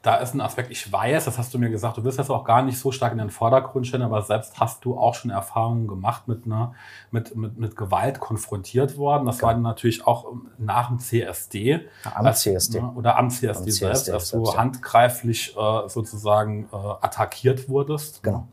da 0.04 0.16
ist 0.16 0.34
ein 0.34 0.42
Aspekt, 0.42 0.70
ich 0.70 0.92
weiß, 0.92 1.24
das 1.24 1.38
hast 1.38 1.54
du 1.54 1.58
mir 1.58 1.70
gesagt, 1.70 1.96
du 1.96 2.04
wirst 2.04 2.18
jetzt 2.18 2.28
auch 2.28 2.44
gar 2.44 2.62
nicht 2.62 2.78
so 2.78 2.92
stark 2.92 3.12
in 3.12 3.18
den 3.18 3.30
Vordergrund 3.30 3.86
stellen, 3.86 4.02
aber 4.02 4.20
selbst 4.20 4.60
hast 4.60 4.84
du 4.84 4.98
auch 4.98 5.14
schon 5.14 5.30
Erfahrungen 5.30 5.88
gemacht 5.88 6.28
mit, 6.28 6.44
einer, 6.44 6.74
mit, 7.10 7.34
mit, 7.34 7.58
mit 7.58 7.74
Gewalt 7.74 8.20
konfrontiert 8.20 8.98
worden. 8.98 9.24
Das 9.24 9.38
ja. 9.38 9.44
war 9.44 9.56
natürlich 9.56 10.06
auch 10.06 10.26
nach 10.58 10.88
dem 10.88 10.98
CSD. 10.98 11.88
am 12.14 12.26
als, 12.26 12.42
CSD. 12.42 12.82
Ne, 12.82 12.92
oder 12.94 13.16
am 13.16 13.30
CSD, 13.30 13.48
am 13.48 13.70
selbst, 13.70 14.04
CSD 14.04 14.12
dass 14.12 14.30
du 14.30 14.44
ja. 14.44 14.58
handgreiflich 14.58 15.56
äh, 15.56 15.88
sozusagen 15.88 16.68
äh, 16.70 16.76
attackiert 16.76 17.70
wurdest. 17.70 18.22
Genau. 18.22 18.46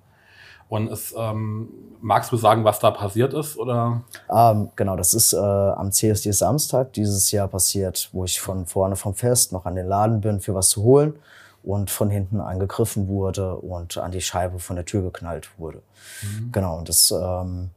Und 0.69 0.89
es, 0.89 1.13
ähm, 1.17 1.67
magst 1.99 2.31
du 2.31 2.37
sagen, 2.37 2.63
was 2.63 2.79
da 2.79 2.91
passiert 2.91 3.33
ist? 3.33 3.57
Oder? 3.57 4.03
Ähm, 4.33 4.69
genau, 4.77 4.95
das 4.95 5.13
ist 5.13 5.33
äh, 5.33 5.37
am 5.37 5.91
CSD 5.91 6.31
Samstag 6.31 6.93
dieses 6.93 7.29
Jahr 7.31 7.49
passiert, 7.49 8.07
wo 8.13 8.23
ich 8.23 8.39
von 8.39 8.65
vorne 8.65 8.95
vom 8.95 9.13
Fest 9.13 9.51
noch 9.51 9.65
an 9.65 9.75
den 9.75 9.87
Laden 9.87 10.21
bin, 10.21 10.39
für 10.39 10.55
was 10.55 10.69
zu 10.69 10.83
holen. 10.83 11.15
Und 11.63 11.91
von 11.91 12.09
hinten 12.09 12.39
angegriffen 12.39 13.07
wurde 13.07 13.55
und 13.55 13.97
an 13.97 14.11
die 14.11 14.21
Scheibe 14.21 14.59
von 14.59 14.75
der 14.75 14.85
Tür 14.85 15.03
geknallt 15.03 15.49
wurde. 15.59 15.81
Mhm. 16.23 16.51
Genau, 16.51 16.77
und 16.77 16.89
das 16.89 17.11
ähm, 17.11 17.69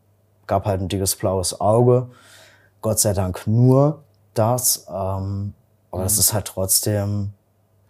gab 0.47 0.65
halt 0.67 0.81
ein 0.81 0.89
dickes 0.89 1.17
blaues 1.17 1.61
Auge. 1.61 2.09
Gott 2.81 2.99
sei 2.99 3.13
Dank 3.13 3.47
nur 3.47 4.03
das. 4.35 4.87
Ähm, 4.89 5.55
aber 5.91 6.01
mhm. 6.01 6.05
das 6.05 6.19
ist 6.19 6.33
halt 6.33 6.47
trotzdem, 6.47 7.33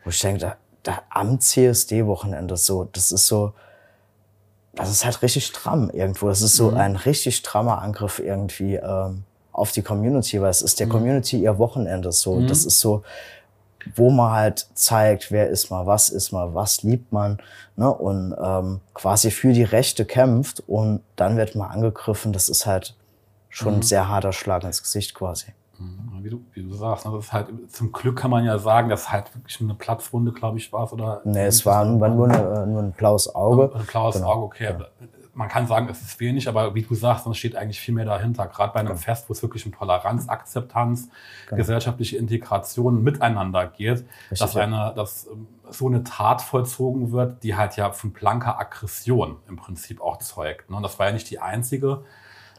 wo 0.04 0.10
ich 0.10 0.20
denke, 0.20 0.40
da, 0.40 0.56
da 0.82 1.02
am 1.10 1.40
CSD-Wochenende 1.40 2.56
so, 2.56 2.84
das 2.84 3.12
ist 3.12 3.26
so, 3.26 3.54
das 4.74 4.90
ist 4.90 5.04
halt 5.04 5.22
richtig 5.22 5.46
stramm 5.46 5.90
irgendwo. 5.90 6.28
Das 6.28 6.42
ist 6.42 6.56
so 6.56 6.72
mhm. 6.72 6.76
ein 6.76 6.96
richtig 6.96 7.36
strammer 7.36 7.80
Angriff 7.80 8.18
irgendwie 8.18 8.74
ähm, 8.76 9.24
auf 9.52 9.70
die 9.70 9.82
Community, 9.82 10.40
weil 10.40 10.50
es 10.50 10.62
ist 10.62 10.80
der 10.80 10.86
mhm. 10.88 10.92
Community 10.92 11.40
ihr 11.40 11.58
Wochenende 11.58 12.10
so. 12.12 12.36
Mhm. 12.36 12.48
Das 12.48 12.64
ist 12.64 12.80
so, 12.80 13.02
wo 13.94 14.10
man 14.10 14.32
halt 14.32 14.68
zeigt, 14.74 15.30
wer 15.30 15.48
ist 15.48 15.70
mal, 15.70 15.86
was 15.86 16.08
ist 16.08 16.32
mal, 16.32 16.54
was 16.54 16.82
liebt 16.82 17.12
man, 17.12 17.38
ne? 17.76 17.92
und 17.92 18.34
ähm, 18.42 18.80
quasi 18.94 19.30
für 19.30 19.52
die 19.52 19.62
Rechte 19.62 20.04
kämpft 20.04 20.62
und 20.66 21.00
dann 21.16 21.36
wird 21.36 21.54
man 21.54 21.70
angegriffen. 21.70 22.32
Das 22.32 22.48
ist 22.48 22.66
halt 22.66 22.94
schon 23.48 23.74
ein 23.74 23.76
mhm. 23.76 23.82
sehr 23.82 24.08
harter 24.08 24.32
Schlag 24.32 24.64
ins 24.64 24.82
Gesicht 24.82 25.14
quasi. 25.14 25.52
Mhm. 25.78 26.24
Wie 26.24 26.30
du, 26.30 26.40
wie 26.52 26.62
du 26.62 26.72
sagst, 26.72 27.04
ne, 27.06 27.12
das 27.12 27.26
ist 27.26 27.32
halt, 27.32 27.48
zum 27.68 27.92
Glück 27.92 28.16
kann 28.16 28.30
man 28.30 28.44
ja 28.44 28.58
sagen, 28.58 28.88
dass 28.88 29.10
halt 29.10 29.34
wirklich 29.34 29.60
eine 29.60 29.74
Platzwunde, 29.74 30.32
glaube 30.32 30.58
ich, 30.58 30.72
war 30.72 30.90
oder? 30.92 31.20
Nee, 31.24 31.46
es 31.46 31.66
war, 31.66 32.00
war 32.00 32.08
nur, 32.08 32.28
eine, 32.28 32.66
nur 32.66 32.82
ein 32.82 32.92
blaues 32.92 33.34
Auge. 33.34 33.74
Ein 33.74 33.84
blaues 33.84 34.16
genau. 34.16 34.28
Auge, 34.28 34.44
okay. 34.44 34.64
Ja. 34.64 34.86
Man 35.34 35.48
kann 35.48 35.66
sagen, 35.66 35.88
es 35.90 36.00
ist 36.00 36.20
wenig, 36.20 36.48
aber 36.48 36.74
wie 36.74 36.82
du 36.82 36.94
sagst, 36.94 37.26
es 37.26 37.36
steht 37.36 37.56
eigentlich 37.56 37.80
viel 37.80 37.94
mehr 37.94 38.04
dahinter. 38.04 38.46
Gerade 38.46 38.72
bei 38.72 38.80
einem 38.80 38.90
genau. 38.90 39.00
Fest, 39.00 39.28
wo 39.28 39.32
es 39.32 39.42
wirklich 39.42 39.66
um 39.66 39.72
Toleranz, 39.72 40.28
Akzeptanz, 40.28 41.08
genau. 41.46 41.56
gesellschaftliche 41.56 42.16
Integration 42.16 43.02
miteinander 43.02 43.66
geht, 43.66 44.04
Richtig, 44.30 44.38
dass, 44.38 44.56
eine, 44.56 44.92
dass 44.94 45.26
ähm, 45.26 45.48
so 45.70 45.88
eine 45.88 46.04
Tat 46.04 46.40
vollzogen 46.42 47.12
wird, 47.12 47.42
die 47.42 47.56
halt 47.56 47.76
ja 47.76 47.90
von 47.90 48.12
blanker 48.12 48.58
Aggression 48.58 49.38
im 49.48 49.56
Prinzip 49.56 50.00
auch 50.00 50.18
zeugt. 50.18 50.70
Ne? 50.70 50.76
Und 50.76 50.82
das 50.82 50.98
war 50.98 51.06
ja 51.06 51.12
nicht 51.12 51.30
die 51.30 51.40
einzige 51.40 52.04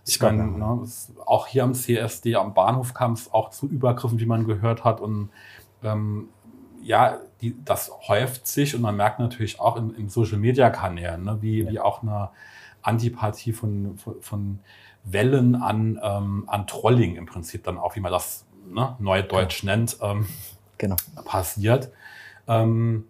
ich 0.08 0.22
meine, 0.22 0.46
ne, 0.46 0.88
auch 1.26 1.48
hier 1.48 1.64
am 1.64 1.74
CSD, 1.74 2.36
am 2.36 2.54
Bahnhof 2.54 2.94
kam 2.94 3.14
es 3.14 3.34
auch 3.34 3.50
zu 3.50 3.68
Übergriffen, 3.68 4.20
wie 4.20 4.28
man 4.28 4.46
gehört 4.46 4.84
hat. 4.84 5.02
Und 5.02 5.30
ähm, 5.84 6.30
ja, 6.82 7.18
die, 7.42 7.56
das 7.66 7.92
häuft 8.08 8.46
sich 8.46 8.76
und 8.76 8.82
man 8.82 8.96
merkt 8.96 9.20
natürlich 9.20 9.60
auch 9.60 9.78
in, 9.78 9.96
in 9.96 10.10
Social-Media-Kanälen, 10.10 11.24
ne, 11.24 11.38
wie, 11.42 11.64
ja. 11.64 11.72
wie 11.72 11.80
auch 11.80 12.04
eine 12.04 12.30
Antipathie 12.86 13.54
von, 13.54 13.98
von, 14.22 14.60
Wellen 15.08 15.56
an, 15.56 16.00
ähm, 16.02 16.46
an 16.48 16.66
Trolling 16.66 17.16
im 17.16 17.28
Prinzip 17.28 17.64
dann 17.64 17.78
auch, 17.78 17.96
wie 17.96 18.00
man 18.00 18.12
das 18.12 18.44
ne, 18.68 18.96
neudeutsch 18.98 19.64
ja. 19.64 19.76
nennt, 19.76 19.98
ähm, 20.02 20.26
genau. 20.80 20.96
passiert. 21.26 21.92
Ähm, 22.48 23.06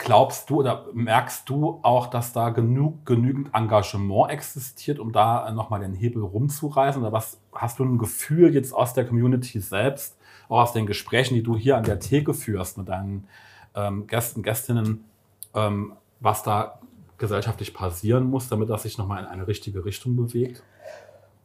Glaubst 0.00 0.48
du 0.48 0.60
oder 0.60 0.86
merkst 0.94 1.48
du 1.48 1.80
auch, 1.82 2.06
dass 2.06 2.32
da 2.32 2.50
genug, 2.50 3.04
genügend 3.04 3.52
Engagement 3.52 4.30
existiert, 4.30 5.00
um 5.00 5.10
da 5.10 5.50
nochmal 5.50 5.80
den 5.80 5.92
Hebel 5.92 6.22
rumzureißen? 6.22 7.02
Oder 7.02 7.10
was 7.10 7.40
hast 7.52 7.80
du 7.80 7.84
ein 7.84 7.98
Gefühl 7.98 8.54
jetzt 8.54 8.72
aus 8.72 8.94
der 8.94 9.04
Community 9.04 9.58
selbst, 9.58 10.16
auch 10.48 10.60
aus 10.60 10.72
den 10.72 10.86
Gesprächen, 10.86 11.34
die 11.34 11.42
du 11.42 11.56
hier 11.56 11.76
an 11.76 11.82
der 11.82 11.98
Theke 11.98 12.32
führst 12.32 12.78
mit 12.78 12.88
deinen 12.88 13.26
ähm, 13.74 14.06
Gästen, 14.06 14.44
Gästinnen, 14.44 15.04
ähm, 15.52 15.94
was 16.20 16.44
da 16.44 16.78
gesellschaftlich 17.18 17.74
passieren 17.74 18.24
muss, 18.24 18.48
damit 18.48 18.70
das 18.70 18.82
sich 18.82 18.98
nochmal 18.98 19.22
in 19.22 19.26
eine 19.26 19.46
richtige 19.46 19.84
Richtung 19.84 20.16
bewegt? 20.16 20.62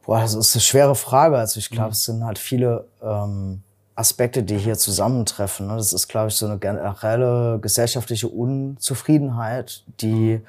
Boah, 0.04 0.20
das 0.20 0.34
ist 0.34 0.54
eine 0.54 0.62
schwere 0.62 0.94
Frage. 0.94 1.36
Also 1.38 1.58
ich 1.58 1.70
glaube, 1.70 1.88
mhm. 1.88 1.92
es 1.92 2.04
sind 2.04 2.24
halt 2.24 2.38
viele 2.38 2.86
ähm, 3.02 3.62
Aspekte, 3.94 4.42
die 4.42 4.58
hier 4.58 4.76
zusammentreffen. 4.76 5.66
Ne? 5.66 5.76
Das 5.76 5.92
ist, 5.92 6.08
glaube 6.08 6.28
ich, 6.28 6.34
so 6.34 6.46
eine 6.46 6.58
generelle 6.58 7.58
gesellschaftliche 7.60 8.28
Unzufriedenheit, 8.28 9.84
die 10.00 10.40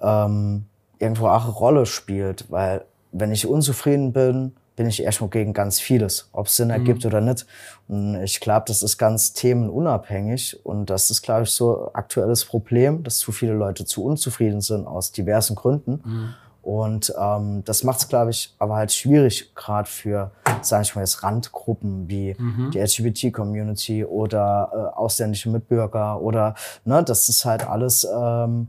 ähm, 0.00 0.66
irgendwo 0.98 1.28
auch 1.28 1.44
eine 1.44 1.52
Rolle 1.52 1.86
spielt. 1.86 2.50
Weil 2.50 2.84
wenn 3.12 3.32
ich 3.32 3.46
unzufrieden 3.46 4.12
bin, 4.12 4.54
bin 4.76 4.86
ich 4.86 5.02
erstmal 5.02 5.30
gegen 5.30 5.54
ganz 5.54 5.80
vieles, 5.80 6.28
ob 6.32 6.46
es 6.46 6.56
Sinn 6.56 6.70
ergibt 6.70 7.02
mhm. 7.02 7.08
oder 7.08 7.20
nicht. 7.22 7.46
Und 7.88 8.22
ich 8.22 8.40
glaube, 8.40 8.64
das 8.68 8.82
ist 8.82 8.98
ganz 8.98 9.32
themenunabhängig. 9.32 10.64
Und 10.64 10.90
das 10.90 11.10
ist, 11.10 11.22
glaube 11.22 11.44
ich, 11.44 11.50
so 11.50 11.90
aktuelles 11.94 12.44
Problem, 12.44 13.02
dass 13.02 13.18
zu 13.18 13.32
viele 13.32 13.54
Leute 13.54 13.86
zu 13.86 14.04
unzufrieden 14.04 14.60
sind 14.60 14.86
aus 14.86 15.12
diversen 15.12 15.56
Gründen. 15.56 16.02
Mhm. 16.04 16.34
Und 16.62 17.14
ähm, 17.16 17.62
das 17.64 17.84
macht 17.84 18.00
es, 18.00 18.08
glaube 18.08 18.32
ich, 18.32 18.52
aber 18.58 18.74
halt 18.74 18.92
schwierig, 18.92 19.54
gerade 19.54 19.88
für, 19.88 20.32
sage 20.62 20.82
ich 20.82 20.96
mal, 20.96 21.02
jetzt 21.02 21.22
Randgruppen 21.22 22.08
wie 22.08 22.34
mhm. 22.36 22.72
die 22.72 22.80
LGBT-Community 22.80 24.04
oder 24.04 24.70
äh, 24.72 24.96
ausländische 24.98 25.48
Mitbürger 25.48 26.20
oder, 26.20 26.56
ne, 26.84 27.04
das 27.04 27.28
ist 27.28 27.44
halt 27.44 27.68
alles 27.68 28.04
ähm, 28.12 28.66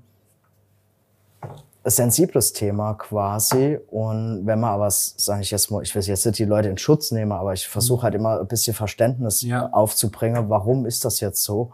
ein 1.88 1.92
sensibles 1.92 2.52
Thema 2.52 2.96
quasi. 2.96 3.80
Und 3.90 4.46
wenn 4.46 4.60
man 4.60 4.72
aber, 4.72 4.92
sage 4.92 5.42
ich 5.42 5.52
jetzt 5.52 5.72
mal, 5.72 5.82
ich 5.82 5.96
will 5.96 6.04
jetzt 6.04 6.26
nicht 6.26 6.38
die 6.38 6.46
Leute 6.46 6.68
in 6.68 6.78
Schutz 6.78 7.12
nehmen, 7.12 7.32
aber 7.32 7.54
ich 7.54 7.68
versuche 7.68 8.04
halt 8.04 8.16
immer 8.16 8.40
ein 8.40 8.48
bisschen 8.48 8.74
Verständnis 8.74 9.42
ja. 9.42 9.70
aufzubringen, 9.72 10.50
warum 10.50 10.86
ist 10.86 11.06
das 11.06 11.22
jetzt 11.22 11.44
so? 11.44 11.72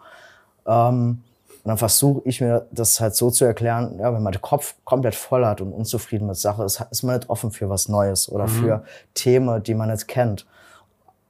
Ähm, 0.68 1.24
und 1.64 1.70
dann 1.70 1.78
versuche 1.78 2.22
ich 2.26 2.42
mir 2.42 2.68
das 2.72 3.00
halt 3.00 3.16
so 3.16 3.32
zu 3.32 3.46
erklären, 3.46 3.98
ja, 4.00 4.14
wenn 4.14 4.22
man 4.22 4.34
den 4.34 4.42
Kopf 4.42 4.76
komplett 4.84 5.16
voll 5.16 5.46
hat 5.46 5.62
und 5.62 5.72
unzufrieden 5.72 6.28
mit 6.28 6.36
Sache 6.36 6.64
ist, 6.64 6.86
ist 6.92 7.04
man 7.04 7.16
nicht 7.16 7.30
offen 7.30 7.52
für 7.52 7.70
was 7.70 7.88
Neues 7.88 8.30
oder 8.30 8.46
mhm. 8.48 8.50
für 8.50 8.84
Themen, 9.14 9.64
die 9.64 9.74
man 9.74 9.90
nicht 9.90 10.08
kennt. 10.08 10.46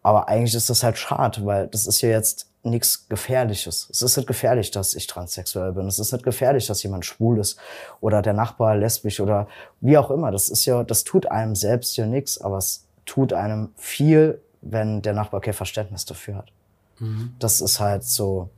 Aber 0.01 0.27
eigentlich 0.27 0.55
ist 0.55 0.69
das 0.69 0.83
halt 0.83 0.97
schade, 0.97 1.45
weil 1.45 1.67
das 1.67 1.87
ist 1.87 2.01
ja 2.01 2.09
jetzt 2.09 2.47
nichts 2.63 3.07
Gefährliches. 3.09 3.89
Es 3.91 4.01
ist 4.01 4.15
nicht 4.15 4.27
gefährlich, 4.27 4.71
dass 4.71 4.95
ich 4.95 5.07
transsexuell 5.07 5.73
bin. 5.73 5.87
Es 5.87 5.99
ist 5.99 6.13
nicht 6.13 6.23
gefährlich, 6.23 6.65
dass 6.67 6.81
jemand 6.83 7.05
schwul 7.05 7.39
ist 7.39 7.59
oder 7.99 8.21
der 8.21 8.33
Nachbar 8.33 8.75
lesbisch 8.75 9.19
oder 9.19 9.47
wie 9.81 9.97
auch 9.97 10.09
immer. 10.09 10.31
Das 10.31 10.49
ist 10.49 10.65
ja, 10.65 10.83
das 10.83 11.03
tut 11.03 11.25
einem 11.29 11.55
selbst 11.55 11.97
ja 11.97 12.05
nichts, 12.05 12.39
aber 12.39 12.57
es 12.57 12.87
tut 13.05 13.33
einem 13.33 13.73
viel, 13.75 14.41
wenn 14.61 15.01
der 15.01 15.13
Nachbar 15.13 15.41
kein 15.41 15.53
Verständnis 15.53 16.05
dafür 16.05 16.37
hat. 16.37 16.51
Mhm. 16.99 17.35
Das 17.39 17.59
ist 17.59 17.79
halt 17.79 18.05
so 18.05 18.49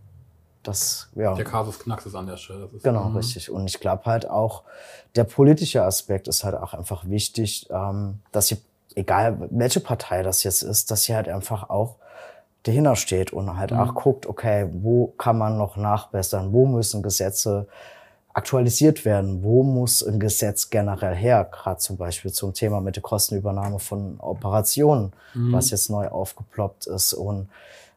das, 0.62 1.10
ja. 1.16 1.34
Der 1.36 1.46
Kasus 1.46 1.80
Knacks 1.80 2.06
ist 2.06 2.16
an 2.16 2.26
der 2.26 2.38
Stelle. 2.38 2.70
genau, 2.82 3.10
mhm. 3.10 3.18
richtig. 3.18 3.50
Und 3.50 3.68
ich 3.68 3.80
glaube 3.80 4.06
halt 4.06 4.30
auch, 4.30 4.64
der 5.16 5.24
politische 5.24 5.84
Aspekt 5.84 6.28
ist 6.28 6.44
halt 6.44 6.56
auch 6.56 6.74
einfach 6.74 7.06
wichtig, 7.08 7.68
ähm, 7.70 8.20
dass 8.32 8.48
sie, 8.48 8.58
egal 8.96 9.48
welche 9.52 9.80
Partei 9.80 10.24
das 10.24 10.44
jetzt 10.44 10.64
ist, 10.64 10.92
dass 10.92 11.04
sie 11.04 11.16
halt 11.16 11.30
einfach 11.30 11.70
auch 11.70 11.98
dahinter 12.66 12.96
steht 12.96 13.32
und 13.32 13.58
halt 13.58 13.72
mhm. 13.72 13.80
auch 13.80 13.96
guckt, 13.96 14.26
okay, 14.26 14.68
wo 14.72 15.08
kann 15.18 15.38
man 15.38 15.58
noch 15.58 15.78
nachbessern, 15.78 16.52
wo 16.52 16.66
müssen 16.66 17.04
Gesetze 17.04 17.68
aktualisiert 18.34 19.06
werden, 19.06 19.44
wo 19.44 19.64
muss 19.64 20.04
ein 20.04 20.20
Gesetz 20.20 20.70
generell 20.70 21.16
her, 21.16 21.48
gerade 21.50 21.78
zum 21.78 21.96
Beispiel 21.96 22.34
zum 22.34 22.54
Thema 22.54 22.82
mit 22.82 22.98
der 22.98 23.04
Kostenübernahme 23.04 23.80
von 23.80 24.20
Operationen, 24.20 25.14
mhm. 25.34 25.54
was 25.54 25.70
jetzt 25.70 25.90
neu 25.90 26.10
aufgeploppt 26.10 26.88
ist 26.88 27.14
und 27.14 27.48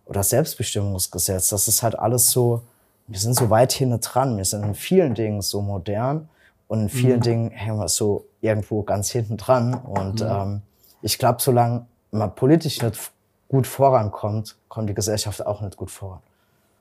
oder 0.07 0.22
Selbstbestimmungsgesetz. 0.22 1.50
Das 1.50 1.68
ist 1.68 1.83
halt 1.83 1.98
alles 1.98 2.31
so, 2.31 2.62
wir 3.09 3.18
sind 3.18 3.35
so 3.35 3.50
weit 3.50 3.72
hinten 3.72 4.00
dran. 4.00 4.37
Wir 4.37 4.44
sind 4.44 4.62
in 4.64 4.74
vielen 4.74 5.14
Dingen 5.14 5.42
so 5.42 5.61
modern 5.61 6.28
und 6.66 6.83
in 6.83 6.88
vielen 6.88 7.18
mhm. 7.18 7.22
Dingen 7.22 7.50
hängen 7.50 7.78
wir 7.78 7.88
so 7.88 8.24
irgendwo 8.40 8.83
ganz 8.83 9.11
hinten 9.11 9.37
dran. 9.37 9.74
Und 9.74 10.20
mhm. 10.20 10.28
ähm, 10.31 10.62
ich 11.02 11.18
glaube, 11.18 11.42
solange 11.42 11.87
man 12.11 12.35
politisch 12.35 12.81
nicht 12.81 13.12
gut 13.48 13.66
vorankommt, 13.66 14.56
kommt 14.68 14.88
die 14.88 14.94
Gesellschaft 14.94 15.44
auch 15.44 15.61
nicht 15.61 15.76
gut 15.76 15.90
voran. 15.90 16.20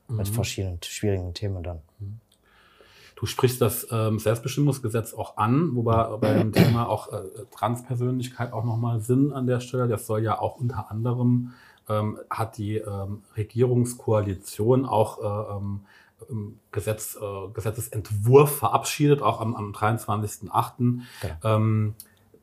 Mhm. 0.08 0.16
Mit 0.16 0.28
verschiedenen 0.28 0.78
schwierigen 0.82 1.34
Themen 1.34 1.62
dann. 1.62 1.80
Mhm. 1.98 2.20
Du 3.16 3.26
sprichst 3.26 3.60
das 3.60 3.88
ähm, 3.90 4.20
Selbstbestimmungsgesetz 4.20 5.12
auch 5.12 5.38
an, 5.38 5.74
wobei 5.74 6.04
bei 6.18 6.34
dem 6.34 6.52
Thema 6.52 6.88
auch 6.88 7.12
äh, 7.12 7.22
Transpersönlichkeit 7.50 8.52
auch 8.52 8.64
nochmal 8.64 9.00
Sinn 9.00 9.32
an 9.32 9.48
der 9.48 9.58
Stelle. 9.58 9.88
Das 9.88 10.06
soll 10.06 10.22
ja 10.22 10.38
auch 10.38 10.56
unter 10.56 10.88
anderem 10.88 11.52
ähm, 11.88 12.18
hat 12.30 12.58
die 12.58 12.76
ähm, 12.76 13.22
Regierungskoalition 13.36 14.84
auch 14.84 15.18
äh, 15.18 15.56
ähm, 15.56 15.80
Gesetz, 16.72 17.16
äh, 17.20 17.48
Gesetzesentwurf 17.52 18.56
verabschiedet, 18.56 19.22
auch 19.22 19.40
am, 19.40 19.54
am 19.54 19.72
23.08. 19.72 21.00
Ja. 21.22 21.56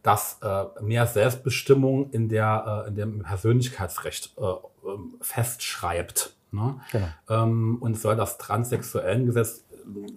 Dass 0.05 0.39
äh, 0.41 0.65
mehr 0.81 1.07
Selbstbestimmung 1.07 2.11
in, 2.11 2.29
der, 2.29 2.83
äh, 2.85 2.89
in 2.89 2.95
dem 2.95 3.23
Persönlichkeitsrecht 3.23 4.35
äh, 4.37 4.41
ähm, 4.87 5.15
festschreibt. 5.19 6.35
Ne? 6.51 6.79
Genau. 6.91 7.07
Ähm, 7.29 7.77
und 7.81 7.97
soll 7.97 8.15
das 8.15 8.37
Transsexuellengesetz 8.37 9.65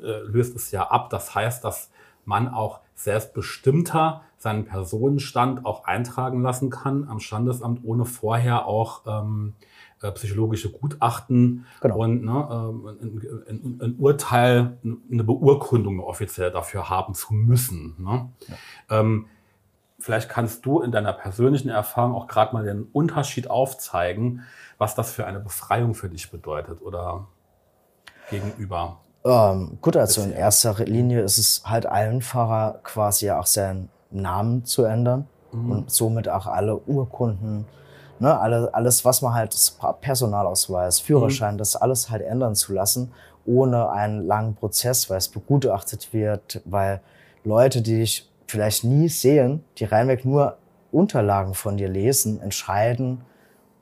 äh, 0.02 0.20
löst 0.26 0.54
es 0.56 0.70
ja 0.70 0.88
ab. 0.90 1.10
Das 1.10 1.34
heißt, 1.34 1.64
dass 1.64 1.90
man 2.24 2.48
auch 2.48 2.80
selbstbestimmter 2.94 4.22
seinen 4.36 4.64
Personenstand 4.64 5.64
auch 5.64 5.84
eintragen 5.84 6.42
lassen 6.42 6.70
kann 6.70 7.08
am 7.08 7.20
Standesamt, 7.20 7.80
ohne 7.84 8.04
vorher 8.04 8.66
auch 8.66 9.02
ähm, 9.06 9.54
äh, 10.00 10.12
psychologische 10.12 10.70
Gutachten 10.70 11.66
genau. 11.80 11.98
und 11.98 12.24
ne, 12.24 12.48
ähm, 12.50 12.86
ein, 12.86 13.42
ein, 13.48 13.78
ein, 13.82 13.94
Urteil, 13.98 14.78
eine 15.10 15.24
Beurkundung 15.24 16.00
offiziell 16.00 16.50
dafür 16.50 16.88
haben 16.88 17.14
zu 17.14 17.34
müssen. 17.34 17.96
Ne? 17.98 18.30
Ja. 18.46 19.00
Ähm, 19.00 19.26
vielleicht 19.98 20.28
kannst 20.28 20.64
du 20.64 20.80
in 20.80 20.92
deiner 20.92 21.12
persönlichen 21.12 21.68
Erfahrung 21.68 22.14
auch 22.14 22.26
gerade 22.26 22.54
mal 22.54 22.64
den 22.64 22.84
Unterschied 22.84 23.50
aufzeigen, 23.50 24.42
was 24.78 24.94
das 24.94 25.10
für 25.10 25.26
eine 25.26 25.40
Befreiung 25.40 25.94
für 25.94 26.08
dich 26.08 26.30
bedeutet, 26.30 26.82
oder? 26.82 27.26
gegenüber? 28.30 28.98
Ähm, 29.24 29.78
gut, 29.80 29.96
also 29.96 30.22
in 30.22 30.32
erster 30.32 30.74
Linie 30.84 31.22
ist 31.22 31.38
es 31.38 31.62
halt 31.64 31.86
einfacher, 31.86 32.80
quasi 32.82 33.30
auch 33.30 33.46
seinen 33.46 33.88
Namen 34.10 34.64
zu 34.64 34.84
ändern 34.84 35.26
mhm. 35.52 35.70
und 35.70 35.90
somit 35.90 36.28
auch 36.28 36.46
alle 36.46 36.76
Urkunden, 36.76 37.66
ne, 38.18 38.38
alle, 38.38 38.72
alles, 38.72 39.04
was 39.04 39.22
man 39.22 39.34
halt, 39.34 39.54
Personalausweis, 40.00 41.00
Führerschein, 41.00 41.54
mhm. 41.54 41.58
das 41.58 41.76
alles 41.76 42.10
halt 42.10 42.22
ändern 42.22 42.54
zu 42.54 42.72
lassen, 42.72 43.12
ohne 43.44 43.90
einen 43.90 44.26
langen 44.26 44.54
Prozess, 44.54 45.10
weil 45.10 45.18
es 45.18 45.28
begutachtet 45.28 46.12
wird, 46.12 46.60
weil 46.64 47.00
Leute, 47.44 47.82
die 47.82 48.00
dich 48.00 48.27
vielleicht 48.48 48.84
nie 48.84 49.08
sehen, 49.08 49.62
die 49.78 49.84
reinweg 49.84 50.24
nur 50.24 50.56
Unterlagen 50.90 51.54
von 51.54 51.76
dir 51.76 51.88
lesen, 51.88 52.40
entscheiden, 52.40 53.20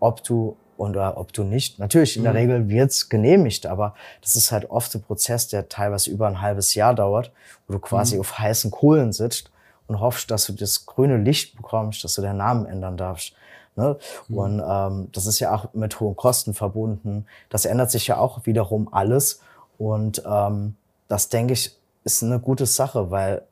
ob 0.01 0.23
du 0.25 0.57
oder 0.77 1.17
ob 1.17 1.33
du 1.33 1.45
nicht. 1.45 1.79
Natürlich, 1.79 2.17
in 2.17 2.25
der 2.25 2.33
mhm. 2.33 2.39
Regel 2.39 2.69
wird's 2.69 3.09
genehmigt, 3.09 3.67
aber 3.67 3.95
das 4.21 4.37
ist 4.37 4.53
halt 4.53 4.71
oft 4.71 4.95
ein 4.95 5.03
Prozess, 5.03 5.49
der 5.49 5.69
teilweise 5.69 6.11
über 6.11 6.27
ein 6.27 6.43
halbes 6.43 6.75
Jahr 6.75 6.95
dauert, 6.95 7.33
wo 7.67 7.75
du 7.75 7.79
quasi 7.79 8.17
mhm. 8.17 8.21
auf 8.21 8.39
heißen 8.39 8.71
Kohlen 8.71 9.13
sitzt 9.13 9.51
und 9.87 10.01
hoffst, 10.01 10.31
dass 10.31 10.47
du 10.47 10.53
das 10.53 10.85
grüne 10.85 11.17
Licht 11.17 11.57
bekommst, 11.57 12.05
dass 12.05 12.15
du 12.15 12.23
deinen 12.23 12.39
Namen 12.39 12.67
ändern 12.67 12.97
darfst. 12.97 13.33
Ne? 13.77 13.97
Mhm. 14.29 14.37
Und 14.37 14.63
ähm, 14.69 15.09
das 15.13 15.27
ist 15.27 15.39
ja 15.39 15.55
auch 15.55 15.73
mit 15.73 15.99
hohen 16.01 16.17
Kosten 16.17 16.55
verbunden. 16.55 17.27
Das 17.49 17.65
ändert 17.65 17.91
sich 17.91 18.07
ja 18.09 18.19
auch 18.19 18.45
wiederum 18.45 18.93
alles. 18.93 19.41
Und 19.79 20.23
ähm, 20.27 20.77
das, 21.09 21.29
denke 21.29 21.53
ich, 21.53 21.77
ist 22.05 22.23
eine 22.23 22.41
gute 22.41 22.67
Sache, 22.67 23.11
weil 23.11 23.43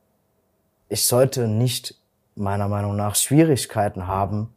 ich 0.89 1.07
sollte 1.07 1.49
nicht 1.49 1.95
meiner 2.37 2.69
Meinung 2.69 2.97
nach 2.97 3.15
Schwierigkeiten 3.15 4.07
haben 4.07 4.49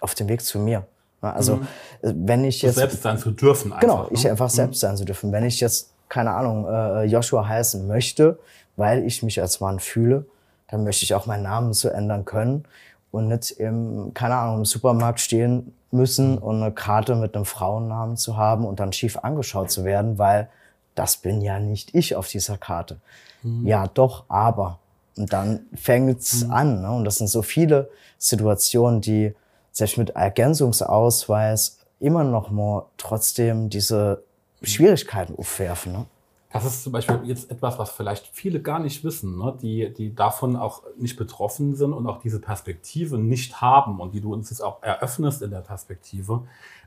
auf 0.00 0.14
dem 0.14 0.28
Weg 0.28 0.42
zu 0.42 0.58
mir. 0.58 0.86
Also 1.20 1.56
mhm. 1.56 1.66
wenn 2.02 2.44
ich 2.44 2.62
jetzt 2.62 2.76
selbst 2.76 3.02
sein 3.02 3.18
zu 3.18 3.32
dürfen, 3.32 3.72
einfach, 3.72 3.80
genau, 3.80 4.08
ich 4.10 4.24
ne? 4.24 4.30
einfach 4.30 4.48
mhm. 4.48 4.54
selbst 4.54 4.80
sein 4.80 4.96
zu 4.96 5.04
dürfen. 5.04 5.32
Wenn 5.32 5.44
ich 5.44 5.60
jetzt 5.60 5.90
keine 6.08 6.30
Ahnung 6.30 6.66
äh, 6.66 7.04
Joshua 7.04 7.46
heißen 7.46 7.86
möchte, 7.86 8.38
weil 8.76 9.04
ich 9.04 9.22
mich 9.22 9.40
als 9.40 9.60
Mann 9.60 9.80
fühle, 9.80 10.24
dann 10.68 10.84
möchte 10.84 11.04
ich 11.04 11.14
auch 11.14 11.26
meinen 11.26 11.42
Namen 11.42 11.72
so 11.72 11.88
ändern 11.88 12.24
können 12.24 12.64
und 13.10 13.28
nicht 13.28 13.52
im 13.52 14.12
keine 14.14 14.36
Ahnung 14.36 14.58
im 14.58 14.64
Supermarkt 14.64 15.18
stehen 15.18 15.74
müssen 15.90 16.32
mhm. 16.32 16.38
und 16.38 16.62
eine 16.62 16.72
Karte 16.72 17.16
mit 17.16 17.34
einem 17.34 17.44
Frauennamen 17.44 18.16
zu 18.16 18.36
haben 18.36 18.64
und 18.64 18.78
dann 18.78 18.92
schief 18.92 19.16
angeschaut 19.18 19.70
zu 19.70 19.84
werden, 19.84 20.18
weil 20.18 20.48
das 20.94 21.16
bin 21.16 21.40
ja 21.40 21.58
nicht 21.58 21.94
ich 21.94 22.14
auf 22.14 22.28
dieser 22.28 22.58
Karte. 22.58 22.98
Mhm. 23.42 23.66
Ja, 23.66 23.86
doch, 23.88 24.24
aber 24.28 24.78
und 25.18 25.32
dann 25.32 25.66
fängt's 25.74 26.44
mhm. 26.44 26.52
an. 26.52 26.82
Ne? 26.82 26.90
Und 26.90 27.04
das 27.04 27.16
sind 27.16 27.28
so 27.28 27.42
viele 27.42 27.90
Situationen, 28.18 29.00
die 29.00 29.34
selbst 29.72 29.98
mit 29.98 30.10
Ergänzungsausweis 30.10 31.78
immer 32.00 32.24
noch 32.24 32.50
mal 32.50 32.86
trotzdem 32.96 33.68
diese 33.68 34.22
Schwierigkeiten 34.62 35.36
aufwerfen. 35.36 35.92
Ne? 35.92 36.04
Das 36.52 36.64
ist 36.64 36.82
zum 36.82 36.92
Beispiel 36.92 37.20
jetzt 37.24 37.50
etwas, 37.50 37.78
was 37.78 37.90
vielleicht 37.90 38.28
viele 38.32 38.62
gar 38.62 38.78
nicht 38.78 39.04
wissen, 39.04 39.36
ne? 39.38 39.56
die, 39.60 39.92
die 39.92 40.14
davon 40.14 40.56
auch 40.56 40.82
nicht 40.96 41.16
betroffen 41.16 41.74
sind 41.74 41.92
und 41.92 42.06
auch 42.06 42.20
diese 42.20 42.40
Perspektive 42.40 43.18
nicht 43.18 43.60
haben 43.60 44.00
und 44.00 44.14
die 44.14 44.20
du 44.20 44.32
uns 44.32 44.50
jetzt 44.50 44.62
auch 44.62 44.82
eröffnest 44.82 45.42
in 45.42 45.50
der 45.50 45.60
Perspektive. 45.60 46.44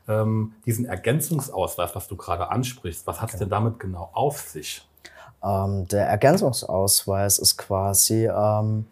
Ähm, 0.07 0.53
diesen 0.65 0.85
Ergänzungsausweis, 0.85 1.95
was 1.95 2.07
du 2.07 2.15
gerade 2.15 2.49
ansprichst, 2.49 3.05
was 3.05 3.21
hat 3.21 3.29
es 3.29 3.35
okay. 3.35 3.43
denn 3.43 3.49
damit 3.49 3.79
genau 3.79 4.09
auf 4.13 4.39
sich? 4.39 4.87
Ähm, 5.43 5.87
der 5.87 6.07
Ergänzungsausweis 6.07 7.39
ist 7.39 7.57
quasi 7.57 8.27
ähm, 8.27 8.85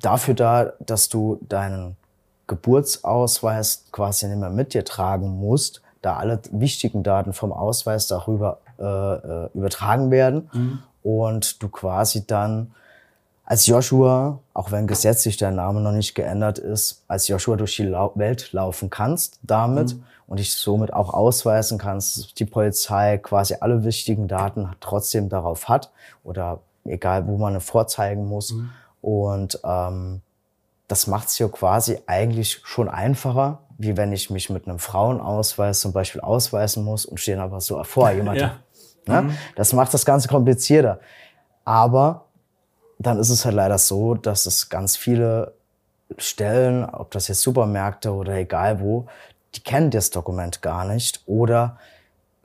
dafür 0.00 0.34
da, 0.34 0.72
dass 0.80 1.08
du 1.08 1.38
deinen 1.48 1.96
Geburtsausweis 2.46 3.86
quasi 3.90 4.28
nicht 4.28 4.38
mehr 4.38 4.50
mit 4.50 4.74
dir 4.74 4.84
tragen 4.84 5.38
musst, 5.40 5.82
da 6.02 6.16
alle 6.16 6.40
wichtigen 6.50 7.02
Daten 7.02 7.32
vom 7.32 7.52
Ausweis 7.52 8.06
darüber 8.06 8.58
äh, 8.78 8.84
äh 8.84 9.48
übertragen 9.54 10.10
werden 10.10 10.48
mhm. 10.52 10.78
und 11.02 11.62
du 11.62 11.68
quasi 11.68 12.26
dann 12.26 12.72
als 13.44 13.66
Joshua, 13.66 14.40
auch 14.54 14.72
wenn 14.72 14.86
gesetzlich 14.86 15.36
dein 15.36 15.54
Name 15.54 15.80
noch 15.80 15.92
nicht 15.92 16.14
geändert 16.14 16.58
ist, 16.58 17.04
als 17.06 17.28
Joshua 17.28 17.56
durch 17.56 17.76
die 17.76 17.90
Welt 17.90 18.52
laufen 18.52 18.90
kannst 18.90 19.38
damit 19.42 19.94
mhm. 19.94 20.04
Und 20.26 20.38
dich 20.38 20.54
somit 20.54 20.92
auch 20.92 21.14
ausweisen 21.14 21.78
kannst, 21.78 22.18
dass 22.18 22.34
die 22.34 22.44
Polizei 22.44 23.18
quasi 23.18 23.56
alle 23.60 23.84
wichtigen 23.84 24.28
Daten 24.28 24.70
trotzdem 24.80 25.28
darauf 25.28 25.68
hat 25.68 25.92
oder 26.24 26.60
egal, 26.84 27.26
wo 27.26 27.36
man 27.36 27.60
vorzeigen 27.60 28.26
muss. 28.26 28.52
Mhm. 28.52 28.70
Und 29.02 29.60
ähm, 29.64 30.20
das 30.88 31.06
macht 31.06 31.28
es 31.28 31.38
ja 31.38 31.48
quasi 31.48 31.98
eigentlich 32.06 32.60
schon 32.64 32.88
einfacher, 32.88 33.60
wie 33.78 33.96
wenn 33.96 34.12
ich 34.12 34.30
mich 34.30 34.50
mit 34.50 34.66
einem 34.66 34.78
Frauenausweis 34.78 35.80
zum 35.80 35.92
Beispiel 35.92 36.20
ausweisen 36.20 36.84
muss 36.84 37.06
und 37.06 37.20
stehen 37.20 37.40
aber 37.40 37.60
so 37.60 37.82
vor 37.84 38.10
jemand. 38.12 38.40
ja. 38.40 38.58
Ne? 39.06 39.22
Mhm. 39.22 39.38
Das 39.54 39.72
macht 39.72 39.94
das 39.94 40.04
Ganze 40.04 40.28
komplizierter. 40.28 41.00
Aber 41.64 42.24
dann 42.98 43.18
ist 43.18 43.30
es 43.30 43.44
halt 43.44 43.54
leider 43.54 43.78
so, 43.78 44.14
dass 44.14 44.46
es 44.46 44.68
ganz 44.68 44.96
viele 44.96 45.52
Stellen, 46.18 46.84
ob 46.84 47.10
das 47.10 47.28
jetzt 47.28 47.42
Supermärkte 47.42 48.12
oder 48.12 48.34
egal 48.34 48.80
wo, 48.80 49.06
die 49.56 49.62
kennen 49.62 49.90
das 49.90 50.10
Dokument 50.10 50.62
gar 50.62 50.84
nicht 50.84 51.22
oder 51.26 51.78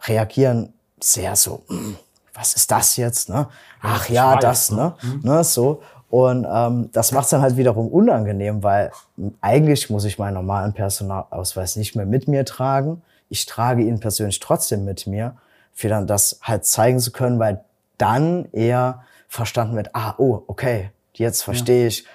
reagieren 0.03 0.73
sehr 0.99 1.35
so, 1.35 1.63
hm, 1.67 1.97
was 2.33 2.53
ist 2.53 2.71
das 2.71 2.95
jetzt? 2.97 3.29
Ne? 3.29 3.47
Ach 3.81 4.09
ja, 4.09 4.37
das, 4.37 4.71
ne? 4.71 4.95
Mhm. 5.01 5.19
ne? 5.23 5.43
So. 5.43 5.81
Und 6.09 6.45
ähm, 6.49 6.89
das 6.91 7.11
macht 7.11 7.25
es 7.25 7.29
dann 7.31 7.41
halt 7.41 7.57
wiederum 7.57 7.87
unangenehm, 7.87 8.63
weil 8.63 8.91
eigentlich 9.39 9.89
muss 9.89 10.05
ich 10.05 10.19
meinen 10.19 10.33
normalen 10.33 10.73
Personalausweis 10.73 11.75
nicht 11.75 11.95
mehr 11.95 12.05
mit 12.05 12.27
mir 12.27 12.45
tragen. 12.45 13.01
Ich 13.29 13.45
trage 13.45 13.83
ihn 13.83 13.99
persönlich 13.99 14.39
trotzdem 14.39 14.83
mit 14.83 15.07
mir, 15.07 15.37
für 15.73 15.87
dann 15.87 16.07
das 16.07 16.39
halt 16.41 16.65
zeigen 16.65 16.99
zu 16.99 17.11
können, 17.11 17.39
weil 17.39 17.63
dann 17.97 18.45
eher 18.51 19.03
verstanden 19.29 19.77
wird, 19.77 19.91
ah, 19.93 20.15
oh, 20.17 20.43
okay, 20.47 20.91
jetzt 21.13 21.43
verstehe 21.43 21.83
ja. 21.83 21.87
ich. 21.87 22.05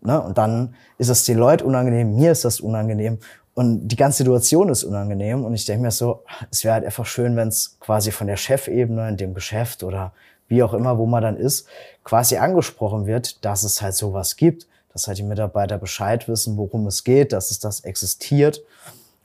Ne? 0.00 0.20
Und 0.20 0.38
dann 0.38 0.74
ist 0.98 1.08
es 1.08 1.24
den 1.24 1.38
Leuten 1.38 1.64
unangenehm, 1.64 2.16
mir 2.16 2.32
ist 2.32 2.44
das 2.44 2.60
unangenehm 2.60 3.18
und 3.56 3.88
die 3.88 3.96
ganze 3.96 4.18
Situation 4.18 4.68
ist 4.68 4.84
unangenehm. 4.84 5.42
Und 5.42 5.54
ich 5.54 5.64
denke 5.64 5.84
mir 5.84 5.90
so, 5.90 6.22
es 6.50 6.62
wäre 6.62 6.74
halt 6.74 6.84
einfach 6.84 7.06
schön, 7.06 7.36
wenn 7.36 7.48
es 7.48 7.78
quasi 7.80 8.12
von 8.12 8.26
der 8.26 8.36
Chefebene 8.36 9.08
in 9.08 9.16
dem 9.16 9.32
Geschäft 9.32 9.82
oder 9.82 10.12
wie 10.46 10.62
auch 10.62 10.74
immer, 10.74 10.98
wo 10.98 11.06
man 11.06 11.22
dann 11.22 11.38
ist, 11.38 11.66
quasi 12.04 12.36
angesprochen 12.36 13.06
wird, 13.06 13.42
dass 13.46 13.64
es 13.64 13.80
halt 13.80 13.94
sowas 13.94 14.36
gibt, 14.36 14.66
dass 14.92 15.08
halt 15.08 15.16
die 15.16 15.22
Mitarbeiter 15.22 15.78
Bescheid 15.78 16.28
wissen, 16.28 16.58
worum 16.58 16.86
es 16.86 17.02
geht, 17.02 17.32
dass 17.32 17.50
es 17.50 17.58
das 17.58 17.80
existiert 17.80 18.60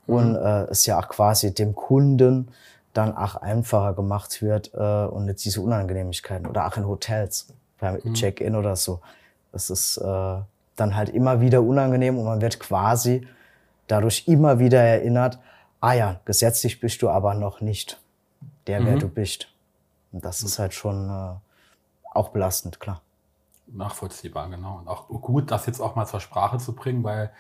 mhm. 0.07 0.15
und 0.15 0.35
äh, 0.37 0.63
es 0.71 0.85
ja 0.85 0.97
auch 0.97 1.09
quasi 1.09 1.53
dem 1.53 1.75
Kunden 1.75 2.47
dann 2.93 3.17
auch 3.17 3.35
einfacher 3.35 3.93
gemacht 3.93 4.41
wird 4.41 4.71
äh, 4.73 4.77
und 4.77 5.25
nicht 5.25 5.43
diese 5.43 5.59
Unangenehmigkeiten 5.59 6.47
oder 6.47 6.67
auch 6.67 6.77
in 6.77 6.87
Hotels 6.87 7.47
beim 7.81 7.99
mhm. 8.01 8.13
Check-in 8.13 8.55
oder 8.55 8.77
so. 8.77 9.01
Das 9.51 9.69
ist 9.69 9.97
äh, 9.97 10.37
dann 10.77 10.95
halt 10.95 11.09
immer 11.09 11.41
wieder 11.41 11.61
unangenehm 11.61 12.17
und 12.17 12.23
man 12.23 12.39
wird 12.39 12.61
quasi 12.61 13.27
dadurch 13.91 14.27
immer 14.27 14.59
wieder 14.59 14.81
erinnert, 14.81 15.39
ah 15.79 15.93
ja, 15.93 16.19
gesetzlich 16.25 16.79
bist 16.79 17.01
du 17.01 17.09
aber 17.09 17.33
noch 17.33 17.61
nicht 17.61 18.01
der, 18.67 18.85
wer 18.85 18.95
mhm. 18.95 18.99
du 18.99 19.09
bist. 19.09 19.47
Und 20.11 20.23
das 20.25 20.43
ist 20.43 20.59
halt 20.59 20.73
schon 20.73 21.09
äh, 21.09 21.33
auch 22.13 22.29
belastend, 22.29 22.79
klar. 22.79 23.01
Nachvollziehbar, 23.67 24.49
genau. 24.49 24.79
Und 24.79 24.87
auch 24.87 25.07
gut, 25.07 25.51
das 25.51 25.65
jetzt 25.65 25.79
auch 25.79 25.95
mal 25.95 26.05
zur 26.05 26.19
Sprache 26.19 26.57
zu 26.57 26.73
bringen, 26.73 27.03
weil 27.03 27.31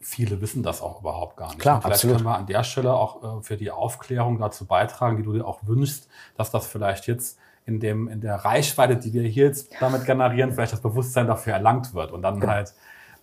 viele 0.00 0.40
wissen 0.40 0.62
das 0.62 0.80
auch 0.80 1.00
überhaupt 1.00 1.36
gar 1.36 1.48
nicht. 1.48 1.58
Klar, 1.58 1.80
vielleicht 1.80 1.96
absolut. 1.96 2.16
können 2.16 2.28
wir 2.28 2.36
an 2.36 2.46
der 2.46 2.64
Stelle 2.64 2.94
auch 2.94 3.40
äh, 3.40 3.42
für 3.42 3.56
die 3.56 3.70
Aufklärung 3.70 4.38
dazu 4.38 4.66
beitragen, 4.66 5.16
die 5.16 5.22
du 5.22 5.32
dir 5.32 5.46
auch 5.46 5.60
wünschst, 5.62 6.08
dass 6.36 6.50
das 6.50 6.66
vielleicht 6.66 7.06
jetzt 7.06 7.38
in, 7.64 7.80
dem, 7.80 8.08
in 8.08 8.20
der 8.20 8.36
Reichweite, 8.36 8.96
die 8.96 9.12
wir 9.12 9.22
hier 9.22 9.46
jetzt 9.46 9.70
damit 9.80 10.04
generieren, 10.04 10.52
vielleicht 10.52 10.72
das 10.72 10.80
Bewusstsein 10.80 11.26
dafür 11.26 11.54
erlangt 11.54 11.94
wird 11.94 12.12
und 12.12 12.22
dann 12.22 12.40
genau. 12.40 12.52
halt 12.52 12.74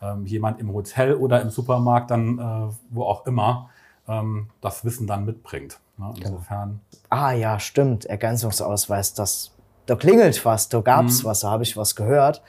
ähm, 0.03 0.25
jemand 0.25 0.59
im 0.59 0.73
Hotel 0.73 1.15
oder 1.15 1.41
im 1.41 1.49
Supermarkt 1.49 2.11
dann, 2.11 2.39
äh, 2.39 2.75
wo 2.89 3.03
auch 3.03 3.25
immer, 3.25 3.69
ähm, 4.07 4.49
das 4.61 4.83
Wissen 4.83 5.07
dann 5.07 5.25
mitbringt. 5.25 5.79
Ne? 5.97 6.11
Genau. 6.15 6.27
Insofern. 6.27 6.81
Ah 7.09 7.31
ja, 7.31 7.59
stimmt. 7.59 8.05
Ergänzungsausweis, 8.05 9.13
das, 9.13 9.51
da 9.85 9.95
klingelt 9.95 10.43
was, 10.45 10.69
da 10.69 10.81
gab's 10.81 11.23
mhm. 11.23 11.27
was, 11.27 11.39
da 11.41 11.51
habe 11.51 11.63
ich 11.63 11.77
was 11.77 11.95
gehört. 11.95 12.41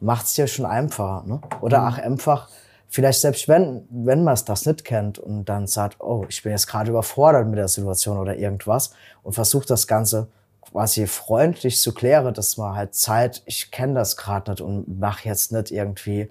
Macht's 0.00 0.36
ja 0.36 0.46
schon 0.46 0.66
einfacher. 0.66 1.24
Ne? 1.26 1.40
Oder 1.60 1.80
mhm. 1.80 1.86
ach, 1.86 1.98
einfach, 1.98 2.48
vielleicht 2.88 3.20
selbst 3.20 3.48
wenn, 3.48 3.86
wenn 3.90 4.24
man 4.24 4.38
das 4.46 4.66
nicht 4.66 4.84
kennt 4.84 5.18
und 5.18 5.44
dann 5.44 5.66
sagt, 5.66 6.00
oh, 6.00 6.24
ich 6.28 6.42
bin 6.42 6.52
jetzt 6.52 6.66
gerade 6.66 6.90
überfordert 6.90 7.46
mit 7.46 7.58
der 7.58 7.68
Situation 7.68 8.18
oder 8.18 8.36
irgendwas 8.36 8.92
und 9.22 9.34
versucht 9.34 9.70
das 9.70 9.86
Ganze 9.86 10.28
quasi 10.70 11.06
freundlich 11.06 11.80
zu 11.80 11.92
klären, 11.92 12.32
dass 12.32 12.56
man 12.56 12.74
halt 12.74 12.94
Zeit, 12.94 13.42
ich 13.44 13.70
kenne 13.70 13.94
das 13.94 14.16
gerade 14.16 14.50
nicht 14.50 14.60
und 14.60 14.98
mach 14.98 15.20
jetzt 15.20 15.52
nicht 15.52 15.70
irgendwie 15.70 16.30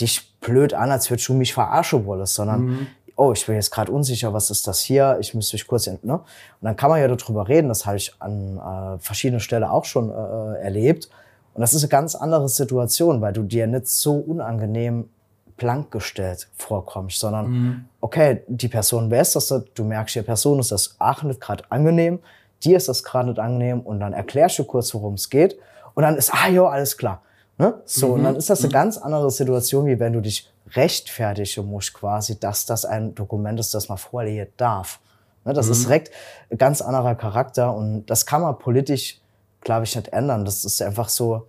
dich 0.00 0.32
blöd 0.40 0.74
an, 0.74 0.90
als 0.90 1.10
würdest 1.10 1.28
du 1.28 1.34
mich 1.34 1.52
verarschen 1.52 2.06
wollen, 2.06 2.26
sondern 2.26 2.66
mhm 2.66 2.86
oh, 3.18 3.32
ich 3.32 3.44
bin 3.44 3.56
jetzt 3.56 3.72
gerade 3.72 3.90
unsicher, 3.90 4.32
was 4.32 4.48
ist 4.48 4.66
das 4.68 4.80
hier? 4.80 5.18
Ich 5.20 5.34
müsste 5.34 5.56
mich 5.56 5.66
kurz, 5.66 5.88
ne? 5.88 5.98
Und 6.02 6.22
dann 6.62 6.76
kann 6.76 6.88
man 6.88 7.00
ja 7.00 7.08
darüber 7.08 7.48
reden. 7.48 7.68
Das 7.68 7.84
habe 7.84 7.96
ich 7.96 8.14
an 8.20 8.58
äh, 8.58 8.98
verschiedenen 9.00 9.40
Stellen 9.40 9.64
auch 9.64 9.84
schon 9.84 10.10
äh, 10.10 10.62
erlebt. 10.62 11.10
Und 11.52 11.60
das 11.60 11.74
ist 11.74 11.82
eine 11.82 11.88
ganz 11.88 12.14
andere 12.14 12.48
Situation, 12.48 13.20
weil 13.20 13.32
du 13.32 13.42
dir 13.42 13.66
nicht 13.66 13.88
so 13.88 14.14
unangenehm 14.14 15.10
blank 15.56 15.90
gestellt 15.90 16.48
vorkommst, 16.56 17.18
sondern 17.18 17.50
mhm. 17.50 17.84
okay, 18.00 18.42
die 18.46 18.68
Person 18.68 19.10
weiß 19.10 19.32
das, 19.32 19.52
du 19.74 19.84
merkst, 19.84 20.14
der 20.14 20.22
Person 20.22 20.60
ist 20.60 20.70
das 20.70 20.94
auch 21.00 21.24
nicht 21.24 21.40
gerade 21.40 21.64
angenehm, 21.70 22.20
dir 22.62 22.76
ist 22.76 22.88
das 22.88 23.02
gerade 23.02 23.30
nicht 23.30 23.40
angenehm 23.40 23.80
und 23.80 23.98
dann 23.98 24.12
erklärst 24.12 24.60
du 24.60 24.64
kurz, 24.64 24.94
worum 24.94 25.14
es 25.14 25.28
geht 25.28 25.58
und 25.94 26.04
dann 26.04 26.16
ist, 26.16 26.32
ah 26.32 26.48
jo, 26.48 26.66
alles 26.66 26.96
klar. 26.96 27.22
Ne? 27.58 27.82
So, 27.84 28.08
mhm. 28.08 28.12
und 28.14 28.24
dann 28.24 28.36
ist 28.36 28.50
das 28.50 28.60
eine 28.60 28.68
mhm. 28.68 28.72
ganz 28.72 28.96
andere 28.96 29.30
Situation, 29.30 29.86
wie 29.86 29.98
wenn 29.98 30.12
du 30.12 30.20
dich 30.20 30.50
rechtfertigen 30.70 31.66
musst 31.66 31.92
quasi, 31.92 32.38
dass 32.38 32.66
das 32.66 32.84
ein 32.84 33.14
Dokument 33.14 33.58
ist, 33.58 33.74
das 33.74 33.88
man 33.88 33.98
vorlegen 33.98 34.46
darf. 34.56 35.00
Ne? 35.44 35.52
Das 35.52 35.66
mhm. 35.66 35.72
ist 35.72 35.84
direkt 35.84 36.10
ein 36.50 36.58
ganz 36.58 36.80
anderer 36.80 37.16
Charakter 37.16 37.74
und 37.74 38.06
das 38.06 38.26
kann 38.26 38.42
man 38.42 38.58
politisch, 38.58 39.20
glaube 39.60 39.84
ich, 39.84 39.96
nicht 39.96 40.08
ändern. 40.08 40.44
Das 40.44 40.64
ist 40.64 40.80
einfach 40.80 41.08
so, 41.08 41.48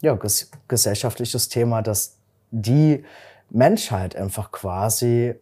ja, 0.00 0.14
ges 0.14 0.50
gesellschaftliches 0.66 1.48
Thema, 1.48 1.82
dass 1.82 2.16
die 2.50 3.04
Menschheit 3.50 4.16
einfach 4.16 4.50
quasi 4.50 5.34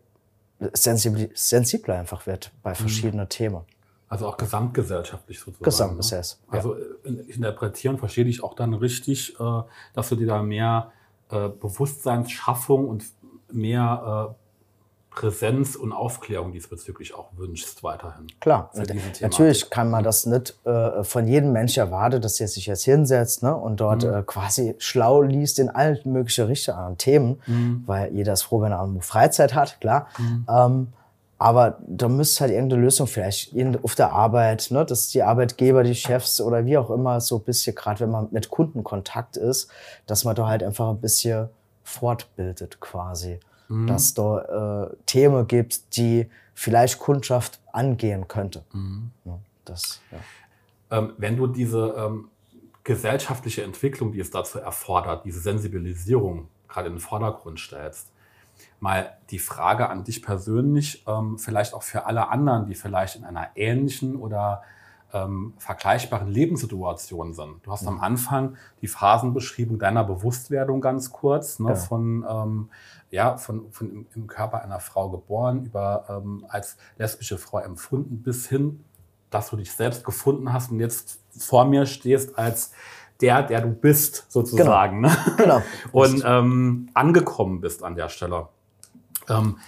sensibler 0.74 1.98
einfach 1.98 2.26
wird 2.26 2.52
bei 2.62 2.70
mhm. 2.70 2.76
verschiedenen 2.76 3.24
mhm. 3.24 3.30
Themen. 3.30 3.60
Also 4.12 4.26
auch 4.26 4.36
gesamtgesellschaftlich 4.36 5.38
sozusagen. 5.40 5.64
Gesamtgesellschaft. 5.64 6.42
Ne? 6.52 6.58
Also 6.58 6.76
ich 7.28 7.36
interpretieren 7.36 7.96
verstehe 7.96 8.26
ich 8.26 8.44
auch 8.44 8.52
dann 8.52 8.74
richtig, 8.74 9.40
äh, 9.40 9.62
dass 9.94 10.10
du 10.10 10.16
dir 10.16 10.26
da 10.26 10.42
mehr 10.42 10.92
äh, 11.30 11.48
Bewusstseinsschaffung 11.48 12.90
und 12.90 13.06
mehr 13.50 14.34
äh, 14.36 15.14
Präsenz 15.14 15.76
und 15.76 15.94
Aufklärung 15.94 16.52
diesbezüglich 16.52 17.14
auch 17.14 17.30
wünschst 17.38 17.82
weiterhin. 17.82 18.26
Klar, 18.38 18.70
natürlich 19.22 19.70
kann 19.70 19.90
man 19.90 20.04
das 20.04 20.26
nicht 20.26 20.58
äh, 20.66 21.02
von 21.04 21.26
jedem 21.26 21.52
Mensch 21.52 21.78
erwarten, 21.78 22.20
dass 22.20 22.38
er 22.38 22.48
sich 22.48 22.66
jetzt 22.66 22.84
hinsetzt 22.84 23.42
ne, 23.42 23.56
und 23.56 23.80
dort 23.80 24.04
mhm. 24.04 24.12
äh, 24.12 24.22
quasi 24.24 24.74
schlau 24.76 25.22
liest 25.22 25.58
in 25.58 25.70
allen 25.70 25.98
möglichen 26.04 26.44
Richtungen 26.48 26.98
Themen, 26.98 27.40
mhm. 27.46 27.84
weil 27.86 28.12
jeder 28.12 28.34
ist 28.34 28.42
froh, 28.42 28.60
wenn 28.60 28.72
er 28.72 28.82
auch 28.82 28.88
Freizeit 29.00 29.54
hat, 29.54 29.80
klar. 29.80 30.08
Mhm. 30.18 30.46
Ähm, 30.50 30.92
aber 31.42 31.78
da 31.86 32.08
müsste 32.08 32.40
halt 32.40 32.52
irgendeine 32.52 32.82
Lösung 32.82 33.06
vielleicht 33.06 33.54
auf 33.82 33.94
der 33.94 34.12
Arbeit, 34.12 34.68
ne, 34.70 34.84
dass 34.84 35.08
die 35.08 35.22
Arbeitgeber, 35.22 35.82
die 35.82 35.94
Chefs 35.94 36.40
oder 36.40 36.64
wie 36.64 36.78
auch 36.78 36.90
immer 36.90 37.20
so 37.20 37.36
ein 37.36 37.42
bisschen, 37.42 37.74
gerade 37.74 38.00
wenn 38.00 38.10
man 38.10 38.28
mit 38.30 38.50
Kunden 38.50 38.84
Kontakt 38.84 39.36
ist, 39.36 39.70
dass 40.06 40.24
man 40.24 40.34
da 40.34 40.46
halt 40.46 40.62
einfach 40.62 40.88
ein 40.88 41.00
bisschen 41.00 41.48
fortbildet 41.84 42.80
quasi 42.80 43.38
mhm. 43.72 43.86
dass 43.86 44.14
da 44.14 44.84
äh, 44.90 44.96
Themen 45.06 45.48
gibt, 45.48 45.96
die 45.96 46.28
vielleicht 46.54 46.98
Kundschaft 46.98 47.60
angehen 47.72 48.28
könnte. 48.28 48.62
Mhm. 48.72 49.10
Ja, 49.24 49.38
das, 49.64 50.00
ja. 50.10 50.98
ähm, 50.98 51.14
wenn 51.16 51.36
du 51.36 51.46
diese 51.46 51.94
ähm, 51.96 52.28
gesellschaftliche 52.84 53.62
Entwicklung, 53.62 54.12
die 54.12 54.20
es 54.20 54.30
dazu 54.30 54.58
erfordert, 54.58 55.24
diese 55.24 55.40
Sensibilisierung 55.40 56.48
gerade 56.68 56.88
in 56.88 56.94
den 56.94 57.00
Vordergrund 57.00 57.58
stellst, 57.58 58.11
mal 58.80 59.16
die 59.30 59.38
Frage 59.38 59.88
an 59.88 60.04
dich 60.04 60.22
persönlich, 60.22 61.04
ähm, 61.06 61.38
vielleicht 61.38 61.74
auch 61.74 61.82
für 61.82 62.06
alle 62.06 62.28
anderen, 62.28 62.66
die 62.66 62.74
vielleicht 62.74 63.16
in 63.16 63.24
einer 63.24 63.48
ähnlichen 63.54 64.16
oder 64.16 64.62
ähm, 65.12 65.54
vergleichbaren 65.58 66.28
Lebenssituationen 66.28 67.34
sind. 67.34 67.66
Du 67.66 67.72
hast 67.72 67.82
mhm. 67.82 67.88
am 67.88 68.00
Anfang 68.00 68.56
die 68.80 68.88
Phasenbeschriebung 68.88 69.78
deiner 69.78 70.04
Bewusstwerdung 70.04 70.80
ganz 70.80 71.12
kurz, 71.12 71.58
ne, 71.58 71.70
ja. 71.70 71.74
von, 71.74 72.24
ähm, 72.28 72.68
ja, 73.10 73.36
von, 73.36 73.70
von 73.70 73.90
im, 73.90 74.06
im, 74.14 74.26
Körper 74.26 74.62
einer 74.62 74.80
Frau 74.80 75.10
geboren, 75.10 75.66
über 75.66 76.06
ähm, 76.08 76.46
als 76.48 76.76
lesbische 76.96 77.38
Frau 77.38 77.58
empfunden, 77.58 78.22
bis 78.22 78.48
hin, 78.48 78.84
dass 79.30 79.50
du 79.50 79.56
dich 79.56 79.72
selbst 79.72 80.04
gefunden 80.04 80.52
hast 80.52 80.70
und 80.70 80.80
jetzt 80.80 81.20
vor 81.36 81.64
mir 81.64 81.86
stehst 81.86 82.38
als 82.38 82.72
der, 83.22 83.42
der 83.42 83.60
du 83.60 83.68
bist, 83.68 84.26
sozusagen. 84.30 85.02
Genau. 85.02 85.14
Ne? 85.14 85.34
genau. 85.36 85.62
Und 85.92 86.22
ähm, 86.26 86.88
angekommen 86.94 87.60
bist 87.60 87.82
an 87.82 87.94
der 87.94 88.08
Stelle. 88.08 88.48
Ähm, 89.28 89.58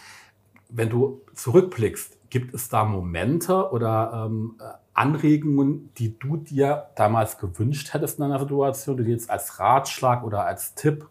wenn 0.68 0.90
du 0.90 1.22
zurückblickst, 1.34 2.18
gibt 2.30 2.52
es 2.52 2.68
da 2.68 2.84
Momente 2.84 3.70
oder 3.70 4.26
ähm, 4.26 4.56
Anregungen, 4.92 5.90
die 5.98 6.18
du 6.18 6.36
dir 6.36 6.88
damals 6.96 7.38
gewünscht 7.38 7.94
hättest 7.94 8.18
in 8.18 8.24
einer 8.24 8.40
Situation, 8.40 8.96
die 8.96 9.04
jetzt 9.04 9.30
als 9.30 9.60
Ratschlag 9.60 10.24
oder 10.24 10.44
als 10.44 10.74
Tipp, 10.74 11.08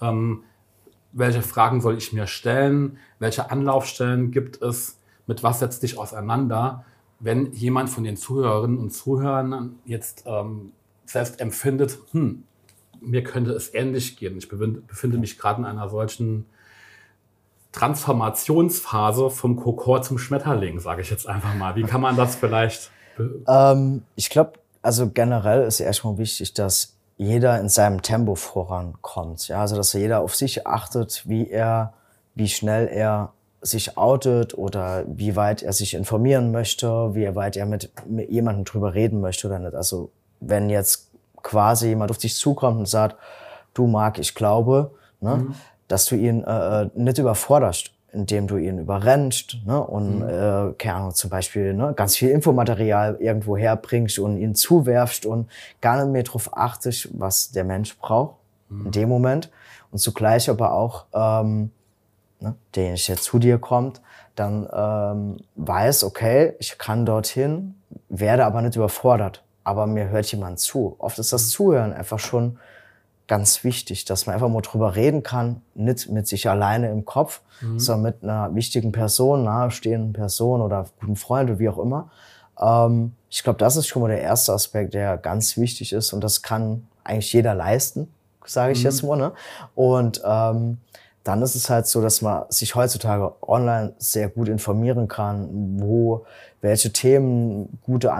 ähm, 0.00 0.44
welche 1.12 1.42
Fragen 1.42 1.82
soll 1.82 1.98
ich 1.98 2.12
mir 2.14 2.26
stellen, 2.26 2.98
welche 3.18 3.50
Anlaufstellen 3.50 4.30
gibt 4.30 4.62
es, 4.62 4.98
mit 5.26 5.42
was 5.42 5.58
setzt 5.58 5.82
dich 5.82 5.98
auseinander, 5.98 6.84
wenn 7.20 7.52
jemand 7.52 7.90
von 7.90 8.04
den 8.04 8.16
Zuhörerinnen 8.16 8.78
und 8.78 8.90
Zuhörern 8.90 9.76
jetzt 9.84 10.24
ähm, 10.26 10.72
selbst 11.12 11.40
empfindet, 11.40 11.98
hm, 12.12 12.44
mir 13.00 13.22
könnte 13.22 13.52
es 13.52 13.72
ähnlich 13.74 14.16
gehen. 14.16 14.36
Ich 14.38 14.48
befinde 14.48 15.18
mich 15.18 15.38
gerade 15.38 15.60
in 15.60 15.66
einer 15.66 15.88
solchen 15.88 16.46
Transformationsphase 17.72 19.30
vom 19.30 19.56
Kokor 19.56 20.02
zum 20.02 20.18
Schmetterling, 20.18 20.78
sage 20.78 21.02
ich 21.02 21.10
jetzt 21.10 21.26
einfach 21.26 21.54
mal. 21.54 21.74
Wie 21.74 21.82
kann 21.82 22.00
man 22.00 22.16
das 22.16 22.36
vielleicht 22.36 22.90
ähm, 23.48 24.02
ich 24.16 24.30
glaube, 24.30 24.52
also 24.82 25.10
generell 25.10 25.62
ist 25.62 25.80
erstmal 25.80 26.18
wichtig, 26.18 26.54
dass 26.54 26.96
jeder 27.16 27.60
in 27.60 27.68
seinem 27.68 28.02
Tempo 28.02 28.34
vorankommt. 28.34 29.48
Ja, 29.48 29.60
also 29.60 29.76
dass 29.76 29.92
jeder 29.92 30.20
auf 30.20 30.34
sich 30.34 30.66
achtet, 30.66 31.28
wie 31.28 31.48
er, 31.48 31.94
wie 32.34 32.48
schnell 32.48 32.88
er 32.88 33.32
sich 33.60 33.96
outet 33.96 34.58
oder 34.58 35.04
wie 35.06 35.36
weit 35.36 35.62
er 35.62 35.72
sich 35.72 35.94
informieren 35.94 36.50
möchte, 36.50 37.14
wie 37.14 37.32
weit 37.36 37.56
er 37.56 37.66
mit, 37.66 37.92
jemandem 38.28 38.64
drüber 38.64 38.94
reden 38.94 39.20
möchte 39.20 39.46
oder 39.46 39.60
nicht. 39.60 39.74
Also 39.74 40.10
wenn 40.46 40.70
jetzt 40.70 41.10
quasi 41.42 41.88
jemand 41.88 42.10
auf 42.10 42.18
dich 42.18 42.36
zukommt 42.36 42.78
und 42.78 42.88
sagt, 42.88 43.16
du 43.74 43.86
Marc, 43.86 44.18
ich 44.18 44.34
glaube, 44.34 44.92
ne, 45.20 45.36
mhm. 45.36 45.54
dass 45.88 46.06
du 46.06 46.16
ihn 46.16 46.44
äh, 46.44 46.82
äh 46.82 46.90
nicht 46.94 47.18
überforderst 47.18 47.92
indem 48.12 48.46
du 48.46 48.58
ihn 48.58 48.78
überrennst 48.78 49.56
ne, 49.64 49.80
und 49.80 50.18
mhm. 50.18 50.28
äh, 50.28 50.72
keine 50.74 50.94
Ahnung, 50.96 51.14
zum 51.14 51.30
Beispiel 51.30 51.72
ne, 51.72 51.94
ganz 51.96 52.16
viel 52.16 52.28
Infomaterial 52.28 53.16
irgendwo 53.18 53.56
herbringst 53.56 54.18
und 54.18 54.36
ihn 54.36 54.54
zuwerfst 54.54 55.24
und 55.24 55.48
gar 55.80 55.96
nicht 55.96 56.12
mehr 56.12 56.22
darauf 56.22 56.54
achtest, 56.56 57.08
was 57.18 57.52
der 57.52 57.64
Mensch 57.64 57.98
braucht 57.98 58.36
mhm. 58.68 58.86
in 58.86 58.92
dem 58.92 59.08
Moment 59.08 59.50
und 59.90 59.98
zugleich 59.98 60.50
aber 60.50 60.72
auch 60.74 61.06
ähm, 61.14 61.70
ne, 62.40 62.54
derjenige, 62.74 63.02
der 63.06 63.16
zu 63.16 63.38
dir 63.38 63.58
kommt, 63.58 64.02
dann 64.34 64.68
ähm, 64.72 65.36
weiß, 65.56 66.04
okay, 66.04 66.54
ich 66.58 66.76
kann 66.76 67.06
dorthin, 67.06 67.76
werde 68.10 68.44
aber 68.44 68.60
nicht 68.60 68.76
überfordert, 68.76 69.42
aber 69.64 69.86
mir 69.86 70.08
hört 70.08 70.26
jemand 70.26 70.58
zu. 70.58 70.96
Oft 70.98 71.18
ist 71.18 71.32
das 71.32 71.44
mhm. 71.44 71.50
Zuhören 71.50 71.92
einfach 71.92 72.18
schon 72.18 72.58
ganz 73.28 73.64
wichtig, 73.64 74.04
dass 74.04 74.26
man 74.26 74.34
einfach 74.34 74.48
mal 74.48 74.60
drüber 74.60 74.94
reden 74.94 75.22
kann, 75.22 75.62
nicht 75.74 76.10
mit 76.10 76.26
sich 76.26 76.48
alleine 76.48 76.90
im 76.90 77.04
Kopf, 77.04 77.40
mhm. 77.60 77.78
sondern 77.78 78.02
mit 78.02 78.22
einer 78.22 78.54
wichtigen 78.54 78.92
Person, 78.92 79.44
nahestehenden 79.44 80.12
Person 80.12 80.60
oder 80.60 80.86
guten 81.00 81.16
Freund 81.16 81.48
oder 81.48 81.58
wie 81.58 81.68
auch 81.68 81.78
immer. 81.78 82.10
Ähm, 82.60 83.12
ich 83.30 83.42
glaube, 83.42 83.58
das 83.58 83.76
ist 83.76 83.86
schon 83.86 84.02
mal 84.02 84.08
der 84.08 84.20
erste 84.20 84.52
Aspekt, 84.52 84.94
der 84.94 85.16
ganz 85.16 85.56
wichtig 85.56 85.92
ist 85.92 86.12
und 86.12 86.22
das 86.22 86.42
kann 86.42 86.86
eigentlich 87.04 87.32
jeder 87.32 87.54
leisten, 87.54 88.12
sage 88.44 88.72
ich 88.72 88.80
mhm. 88.80 88.84
jetzt 88.84 89.02
mal. 89.02 89.16
Ne? 89.16 89.32
Und 89.74 90.20
ähm, 90.24 90.78
dann 91.24 91.40
ist 91.42 91.54
es 91.54 91.70
halt 91.70 91.86
so, 91.86 92.02
dass 92.02 92.20
man 92.20 92.44
sich 92.48 92.74
heutzutage 92.74 93.32
online 93.42 93.94
sehr 93.98 94.28
gut 94.28 94.48
informieren 94.48 95.08
kann, 95.08 95.48
wo 95.80 96.26
welche 96.60 96.92
Themen 96.92 97.78
gute 97.82 98.12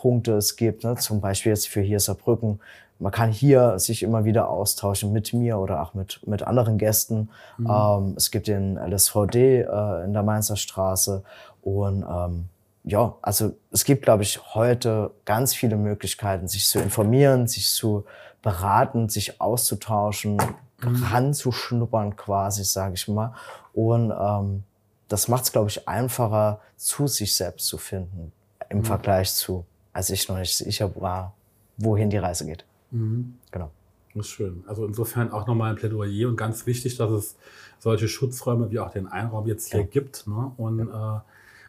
Anlaufpunkte 0.00 0.32
es 0.32 0.56
gibt. 0.56 0.84
Ne? 0.84 0.96
Zum 0.96 1.20
Beispiel 1.20 1.50
jetzt 1.50 1.68
für 1.68 1.80
hier 1.80 2.00
Saarbrücken 2.00 2.60
man 3.02 3.12
kann 3.12 3.32
hier 3.32 3.78
sich 3.78 4.02
immer 4.02 4.26
wieder 4.26 4.50
austauschen 4.50 5.10
mit 5.10 5.32
mir 5.32 5.56
oder 5.58 5.80
auch 5.80 5.94
mit, 5.94 6.20
mit 6.26 6.42
anderen 6.42 6.76
Gästen. 6.76 7.30
Mhm. 7.56 7.66
Ähm, 7.66 8.14
es 8.14 8.30
gibt 8.30 8.46
den 8.46 8.76
LSVD 8.76 9.62
äh, 9.62 10.04
in 10.04 10.12
der 10.12 10.22
Mainzer 10.22 10.56
Straße 10.56 11.22
und 11.62 12.02
ähm, 12.02 12.50
ja, 12.84 13.14
also 13.22 13.54
es 13.70 13.84
gibt, 13.84 14.02
glaube 14.02 14.22
ich, 14.22 14.54
heute 14.54 15.12
ganz 15.24 15.54
viele 15.54 15.76
Möglichkeiten, 15.76 16.46
sich 16.46 16.66
zu 16.66 16.78
informieren, 16.78 17.48
sich 17.48 17.70
zu 17.70 18.04
beraten, 18.42 19.08
sich 19.08 19.40
auszutauschen, 19.40 20.36
mhm. 20.82 21.02
ranzuschnuppern 21.10 22.16
quasi, 22.16 22.64
sage 22.64 22.94
ich 22.96 23.08
mal. 23.08 23.32
Und 23.72 24.10
ähm, 24.10 24.64
das 25.08 25.26
macht 25.28 25.44
es, 25.44 25.52
glaube 25.52 25.70
ich, 25.70 25.88
einfacher, 25.88 26.60
zu 26.76 27.06
sich 27.06 27.34
selbst 27.34 27.66
zu 27.66 27.78
finden 27.78 28.30
im 28.68 28.78
mhm. 28.78 28.84
Vergleich 28.84 29.32
zu, 29.34 29.64
als 29.92 30.10
ich 30.10 30.28
noch 30.28 30.38
nicht 30.38 30.54
sicher 30.54 30.90
war, 30.96 31.34
wohin 31.76 32.10
die 32.10 32.18
Reise 32.18 32.46
geht. 32.46 32.64
Mhm. 32.90 33.36
Genau. 33.50 33.70
Das 34.14 34.26
ist 34.26 34.32
schön. 34.32 34.64
Also 34.66 34.84
insofern 34.84 35.30
auch 35.30 35.46
nochmal 35.46 35.70
ein 35.70 35.76
Plädoyer 35.76 36.28
und 36.28 36.36
ganz 36.36 36.66
wichtig, 36.66 36.96
dass 36.96 37.10
es 37.10 37.36
solche 37.78 38.08
Schutzräume 38.08 38.70
wie 38.70 38.80
auch 38.80 38.90
den 38.90 39.06
Einraum 39.06 39.46
jetzt 39.46 39.70
hier 39.70 39.80
ja. 39.80 39.86
gibt. 39.86 40.26
Ne? 40.26 40.52
Und 40.56 40.88
ja. 40.88 41.18
äh, 41.18 41.20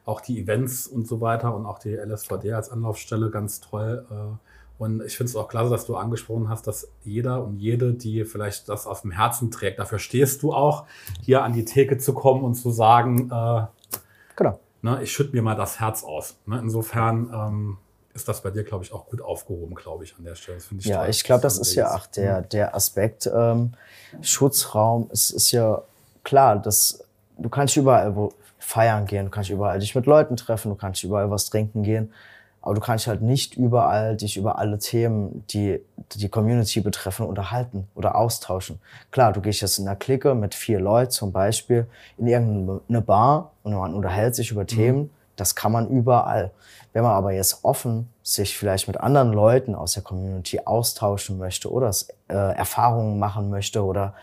auch 0.05 0.21
die 0.21 0.39
Events 0.41 0.87
und 0.87 1.07
so 1.07 1.21
weiter 1.21 1.55
und 1.55 1.65
auch 1.65 1.79
die 1.79 1.93
LSVD 1.93 2.53
als 2.53 2.69
Anlaufstelle 2.69 3.29
ganz 3.29 3.61
toll. 3.61 4.05
Äh, 4.09 4.37
und 4.81 5.03
ich 5.03 5.15
finde 5.15 5.29
es 5.29 5.35
auch 5.35 5.47
klasse, 5.47 5.69
dass 5.69 5.85
du 5.85 5.95
angesprochen 5.95 6.49
hast, 6.49 6.65
dass 6.65 6.87
jeder 7.03 7.43
und 7.45 7.57
jede, 7.57 7.93
die 7.93 8.25
vielleicht 8.25 8.67
das 8.67 8.87
aus 8.87 9.03
dem 9.03 9.11
Herzen 9.11 9.51
trägt, 9.51 9.77
dafür 9.77 9.99
stehst 9.99 10.41
du 10.41 10.53
auch, 10.53 10.85
hier 11.21 11.43
an 11.43 11.53
die 11.53 11.65
Theke 11.65 11.99
zu 11.99 12.13
kommen 12.13 12.43
und 12.43 12.55
zu 12.55 12.71
sagen, 12.71 13.29
äh, 13.31 13.65
genau. 14.35 14.59
ne, 14.81 15.03
ich 15.03 15.11
schütte 15.11 15.35
mir 15.35 15.43
mal 15.43 15.55
das 15.55 15.79
Herz 15.79 16.03
aus. 16.03 16.35
Ne? 16.47 16.59
Insofern 16.59 17.29
ähm, 17.31 17.77
ist 18.13 18.27
das 18.27 18.41
bei 18.41 18.51
dir, 18.51 18.63
glaube 18.63 18.83
ich, 18.83 18.91
auch 18.91 19.05
gut 19.07 19.21
aufgehoben, 19.21 19.75
glaube 19.75 20.03
ich, 20.03 20.15
an 20.17 20.25
der 20.25 20.35
Stelle. 20.35 20.57
Ich 20.77 20.85
ja, 20.85 20.99
toll, 20.99 21.09
ich 21.09 21.23
glaube, 21.23 21.41
das 21.41 21.57
ist 21.57 21.75
ja 21.75 21.95
auch 21.95 22.05
der, 22.07 22.41
der 22.41 22.75
Aspekt. 22.75 23.29
Ähm, 23.33 23.73
Schutzraum, 24.21 25.09
es 25.11 25.31
ist 25.31 25.51
ja 25.51 25.81
klar, 26.23 26.59
das, 26.59 27.03
du 27.37 27.49
kannst 27.49 27.77
überall 27.77 28.15
wo 28.15 28.33
feiern 28.59 29.05
gehen, 29.05 29.25
du 29.25 29.31
kannst 29.31 29.49
überall 29.49 29.79
dich 29.79 29.95
mit 29.95 30.05
Leuten 30.05 30.37
treffen, 30.37 30.69
du 30.69 30.75
kannst 30.75 31.03
überall 31.03 31.29
was 31.29 31.49
trinken 31.49 31.83
gehen. 31.83 32.13
Aber 32.63 32.75
du 32.75 32.81
kannst 32.81 33.07
halt 33.07 33.23
nicht 33.23 33.57
überall 33.57 34.15
dich 34.15 34.37
über 34.37 34.59
alle 34.59 34.77
Themen, 34.77 35.43
die 35.49 35.81
die 36.13 36.29
Community 36.29 36.79
betreffen, 36.81 37.25
unterhalten 37.25 37.87
oder 37.95 38.15
austauschen. 38.15 38.79
Klar, 39.09 39.33
du 39.33 39.41
gehst 39.41 39.61
jetzt 39.61 39.79
in 39.79 39.87
einer 39.87 39.95
Clique 39.95 40.35
mit 40.35 40.53
vier 40.53 40.79
Leuten 40.79 41.09
zum 41.09 41.31
Beispiel 41.31 41.87
in 42.19 42.27
irgendeine 42.27 43.01
Bar 43.01 43.51
und 43.63 43.73
man 43.73 43.95
unterhält 43.95 44.35
sich 44.35 44.51
über 44.51 44.61
mhm. 44.61 44.67
Das 45.35 45.55
kann 45.55 45.71
man 45.71 45.87
überall. 45.89 46.51
Wenn 46.93 47.03
man 47.03 47.13
aber 47.13 47.31
jetzt 47.31 47.63
offen 47.63 48.09
sich 48.21 48.57
vielleicht 48.57 48.87
mit 48.87 48.97
anderen 48.97 49.31
Leuten 49.31 49.75
aus 49.75 49.93
der 49.93 50.03
Community 50.03 50.59
austauschen 50.65 51.37
möchte 51.37 51.71
oder 51.71 51.91
äh, 52.27 52.33
Erfahrungen 52.33 53.17
machen 53.17 53.49
möchte 53.49 53.83
oder 53.83 54.13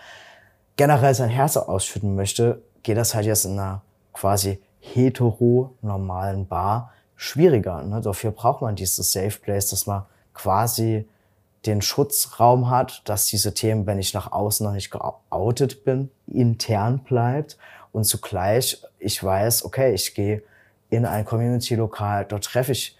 generell 0.76 1.14
sein 1.14 1.30
Herz 1.30 1.56
ausschütten 1.56 2.14
möchte, 2.14 2.62
geht 2.82 2.96
das 2.96 3.14
halt 3.14 3.26
jetzt 3.26 3.44
in 3.44 3.58
einer 3.58 3.82
quasi 4.12 4.60
hetero-normalen 4.80 6.46
Bar 6.46 6.92
schwieriger. 7.16 7.82
Ne? 7.82 8.00
Dafür 8.00 8.30
braucht 8.30 8.62
man 8.62 8.76
dieses 8.76 9.12
Safe 9.12 9.38
Place, 9.40 9.70
dass 9.70 9.86
man 9.86 10.04
quasi 10.34 11.08
den 11.66 11.82
Schutzraum 11.82 12.70
hat, 12.70 13.02
dass 13.06 13.26
diese 13.26 13.52
Themen, 13.54 13.86
wenn 13.86 13.98
ich 13.98 14.14
nach 14.14 14.30
außen 14.30 14.64
noch 14.64 14.72
nicht 14.72 14.90
geoutet 14.90 15.84
bin, 15.84 16.10
intern 16.26 17.00
bleibt 17.00 17.58
und 17.92 18.04
zugleich 18.04 18.82
ich 18.98 19.22
weiß, 19.22 19.64
okay, 19.64 19.92
ich 19.94 20.14
gehe 20.14 20.42
in 20.90 21.04
ein 21.04 21.24
Community-Lokal, 21.24 22.24
dort 22.26 22.44
treffe 22.44 22.72
ich 22.72 22.96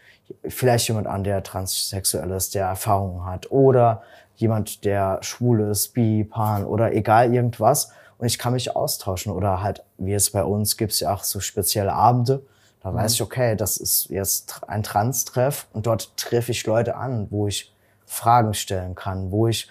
vielleicht 0.47 0.89
jemand 0.89 1.07
an, 1.07 1.25
der 1.25 1.43
transsexuell 1.43 2.31
ist, 2.33 2.55
der 2.55 2.67
Erfahrungen 2.67 3.25
hat 3.25 3.51
oder 3.51 4.03
jemand, 4.37 4.85
der 4.85 5.19
schwul 5.23 5.61
ist, 5.61 5.95
bi, 5.95 6.25
pan 6.25 6.65
oder 6.65 6.93
egal 6.93 7.35
irgendwas 7.35 7.91
und 8.19 8.27
ich 8.27 8.39
kann 8.39 8.53
mich 8.53 8.77
austauschen 8.77 9.33
oder 9.33 9.63
halt, 9.63 9.85
wie 9.97 10.13
es 10.13 10.31
bei 10.31 10.45
uns 10.45 10.77
gibt 10.77 10.93
es 10.93 11.01
ja 11.01 11.15
auch 11.15 11.25
so 11.25 11.41
spezielle 11.41 11.93
Abende, 11.93 12.43
da 12.83 12.91
mhm. 12.91 12.97
weiß 12.97 13.15
ich, 13.15 13.23
okay, 13.23 13.57
das 13.57 13.79
ist 13.79 14.11
jetzt 14.11 14.63
ein 14.69 14.83
Trans-Treff 14.83 15.67
und 15.73 15.87
dort 15.87 16.17
treffe 16.17 16.53
ich 16.53 16.67
Leute 16.67 16.97
an, 16.97 17.29
wo 17.31 17.49
ich 17.49 17.75
Fragen 18.05 18.55
stellen 18.55 18.95
kann, 18.95 19.31
wo 19.31 19.49
ich 19.49 19.69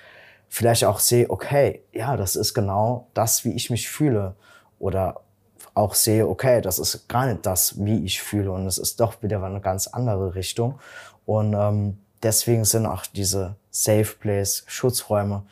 vielleicht 0.49 0.85
auch 0.85 0.99
sehe, 0.99 1.29
okay, 1.29 1.83
ja, 1.91 2.17
das 2.17 2.35
ist 2.35 2.53
genau 2.53 3.07
das, 3.13 3.43
wie 3.45 3.53
ich 3.53 3.69
mich 3.69 3.89
fühle. 3.89 4.35
Oder 4.79 5.21
auch 5.77 5.93
sehe, 5.93 6.27
okay, 6.27 6.59
das 6.61 6.79
ist 6.79 7.07
gar 7.07 7.27
nicht 7.27 7.45
das, 7.45 7.83
wie 7.85 8.03
ich 8.03 8.21
fühle 8.21 8.51
und 8.51 8.65
es 8.65 8.77
ist 8.79 8.99
doch 8.99 9.21
wieder 9.21 9.43
eine 9.43 9.61
ganz 9.61 9.87
andere 9.87 10.33
Richtung. 10.33 10.79
Und 11.25 11.53
ähm, 11.53 11.99
deswegen 12.23 12.65
sind 12.65 12.87
auch 12.87 13.05
diese 13.05 13.55
Safe 13.69 14.15
Place, 14.19 14.63
Schutzräume, 14.65 15.43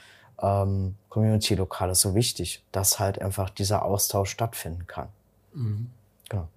ähm, 0.41 0.95
Community-Lokale 1.09 1.93
so 1.93 2.15
wichtig, 2.15 2.63
dass 2.71 2.99
halt 2.99 3.21
einfach 3.21 3.51
dieser 3.51 3.85
Austausch 3.85 4.31
stattfinden 4.31 4.87
kann. 4.87 5.09
Mhm. 5.53 5.91
Genau. 6.27 6.47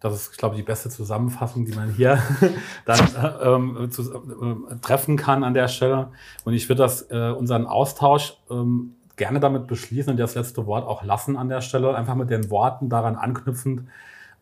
Das 0.00 0.14
ist, 0.14 0.36
glaube 0.36 0.56
ich, 0.56 0.62
die 0.62 0.66
beste 0.66 0.90
Zusammenfassung, 0.90 1.66
die 1.66 1.72
man 1.72 1.94
hier 1.94 2.20
dann 2.86 2.98
äh, 3.14 3.54
ähm, 3.54 3.90
zu, 3.92 4.02
äh, 4.02 4.76
treffen 4.82 5.16
kann 5.16 5.44
an 5.44 5.54
der 5.54 5.68
Stelle. 5.68 6.08
Und 6.44 6.54
ich 6.54 6.68
würde 6.68 6.82
das 6.82 7.02
äh, 7.10 7.30
unseren 7.30 7.66
Austausch 7.66 8.36
ähm, 8.50 8.96
gerne 9.20 9.38
damit 9.38 9.66
beschließen 9.66 10.10
und 10.10 10.16
das 10.16 10.34
letzte 10.34 10.64
Wort 10.64 10.86
auch 10.86 11.04
lassen 11.04 11.36
an 11.36 11.50
der 11.50 11.60
Stelle, 11.60 11.94
einfach 11.94 12.14
mit 12.14 12.30
den 12.30 12.48
Worten 12.48 12.88
daran 12.88 13.16
anknüpfend, 13.16 13.86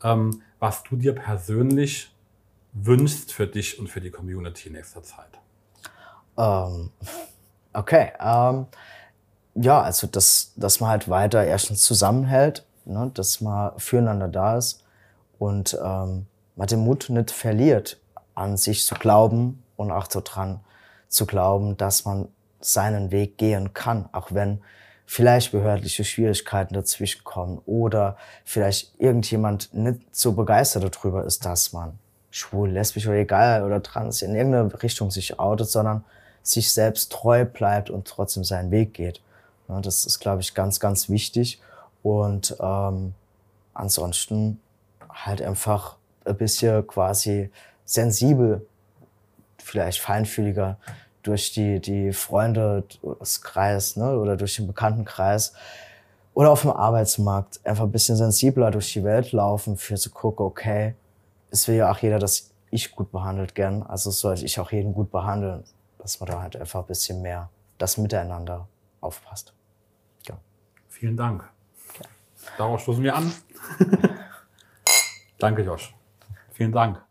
ähm, 0.04 0.40
was 0.60 0.84
du 0.84 0.94
dir 0.94 1.16
persönlich 1.16 2.14
wünschst 2.72 3.32
für 3.32 3.48
dich 3.48 3.80
und 3.80 3.88
für 3.88 4.00
die 4.00 4.12
Community 4.12 4.68
in 4.68 4.74
nächster 4.74 5.02
Zeit. 5.02 5.40
Um, 6.36 6.44
ähm, 6.44 6.90
okay. 7.72 8.12
Um, 8.20 8.28
ähm, 8.28 8.66
ja, 9.56 9.82
also 9.82 10.06
dass, 10.06 10.52
dass 10.54 10.78
man 10.78 10.90
halt 10.90 11.08
weiter 11.08 11.44
erstens 11.44 11.82
zusammenhält, 11.82 12.64
ne, 12.84 13.10
dass 13.14 13.40
man 13.40 13.76
füreinander 13.78 14.28
da 14.28 14.58
ist 14.58 14.84
und 15.40 15.76
ähm, 15.82 16.26
man 16.54 16.68
den 16.68 16.84
Mut 16.84 17.08
nicht 17.08 17.32
verliert, 17.32 17.98
an 18.36 18.56
sich 18.56 18.86
zu 18.86 18.94
glauben 18.94 19.60
und 19.74 19.90
auch 19.90 20.08
so 20.08 20.22
dran 20.24 20.60
zu 21.08 21.26
glauben, 21.26 21.76
dass 21.76 22.04
man 22.04 22.28
seinen 22.60 23.10
Weg 23.10 23.38
gehen 23.38 23.72
kann, 23.72 24.08
auch 24.12 24.32
wenn 24.32 24.60
vielleicht 25.06 25.52
behördliche 25.52 26.04
Schwierigkeiten 26.04 26.74
dazwischen 26.74 27.24
kommen 27.24 27.62
oder 27.64 28.16
vielleicht 28.44 28.92
irgendjemand 29.00 29.72
nicht 29.72 30.00
so 30.14 30.32
begeistert 30.32 30.94
darüber 30.94 31.24
ist, 31.24 31.44
dass 31.44 31.72
man 31.72 31.98
schwul, 32.30 32.70
lesbisch 32.70 33.06
oder 33.06 33.16
egal 33.16 33.64
oder 33.64 33.82
trans 33.82 34.20
in 34.22 34.34
irgendeine 34.34 34.82
Richtung 34.82 35.10
sich 35.10 35.38
outet, 35.38 35.70
sondern 35.70 36.04
sich 36.42 36.72
selbst 36.72 37.10
treu 37.10 37.44
bleibt 37.44 37.90
und 37.90 38.06
trotzdem 38.06 38.44
seinen 38.44 38.70
Weg 38.70 38.94
geht. 38.94 39.20
das 39.68 40.06
ist, 40.06 40.18
glaube 40.18 40.40
ich, 40.40 40.54
ganz, 40.54 40.80
ganz 40.80 41.08
wichtig. 41.08 41.60
Und 42.02 42.56
ähm, 42.60 43.14
ansonsten 43.74 44.60
halt 45.10 45.42
einfach 45.42 45.96
ein 46.24 46.36
bisschen 46.36 46.86
quasi 46.86 47.50
sensibel, 47.84 48.66
vielleicht 49.58 50.00
feinfühliger 50.00 50.78
durch 51.22 51.52
die, 51.52 51.80
die 51.80 52.12
Freunde, 52.12 52.84
das 53.18 53.42
Kreis 53.42 53.96
ne, 53.96 54.18
oder 54.18 54.36
durch 54.36 54.56
den 54.56 54.66
Bekanntenkreis 54.66 55.52
oder 56.34 56.50
auf 56.50 56.62
dem 56.62 56.70
Arbeitsmarkt 56.70 57.60
einfach 57.64 57.84
ein 57.84 57.92
bisschen 57.92 58.16
sensibler 58.16 58.70
durch 58.70 58.92
die 58.92 59.04
Welt 59.04 59.32
laufen, 59.32 59.76
für 59.76 59.96
zu 59.96 60.10
gucken, 60.10 60.46
okay, 60.46 60.94
es 61.50 61.66
will 61.66 61.76
ja 61.76 61.90
auch 61.90 61.98
jeder, 61.98 62.18
dass 62.18 62.50
ich 62.70 62.94
gut 62.94 63.10
behandelt 63.10 63.54
gern, 63.54 63.82
also 63.82 64.10
sollte 64.10 64.44
ich 64.44 64.60
auch 64.60 64.70
jeden 64.70 64.92
gut 64.92 65.10
behandeln, 65.10 65.64
dass 65.98 66.20
man 66.20 66.28
da 66.28 66.42
halt 66.42 66.56
einfach 66.56 66.80
ein 66.80 66.86
bisschen 66.86 67.22
mehr 67.22 67.48
das 67.78 67.96
Miteinander 67.96 68.68
aufpasst. 69.00 69.52
Ja. 70.26 70.38
Vielen 70.88 71.16
Dank. 71.16 71.48
Okay. 71.90 72.08
Darauf 72.56 72.80
stoßen 72.80 73.02
wir 73.02 73.16
an. 73.16 73.32
Danke, 75.38 75.62
Josh. 75.62 75.94
Vielen 76.52 76.72
Dank. 76.72 77.07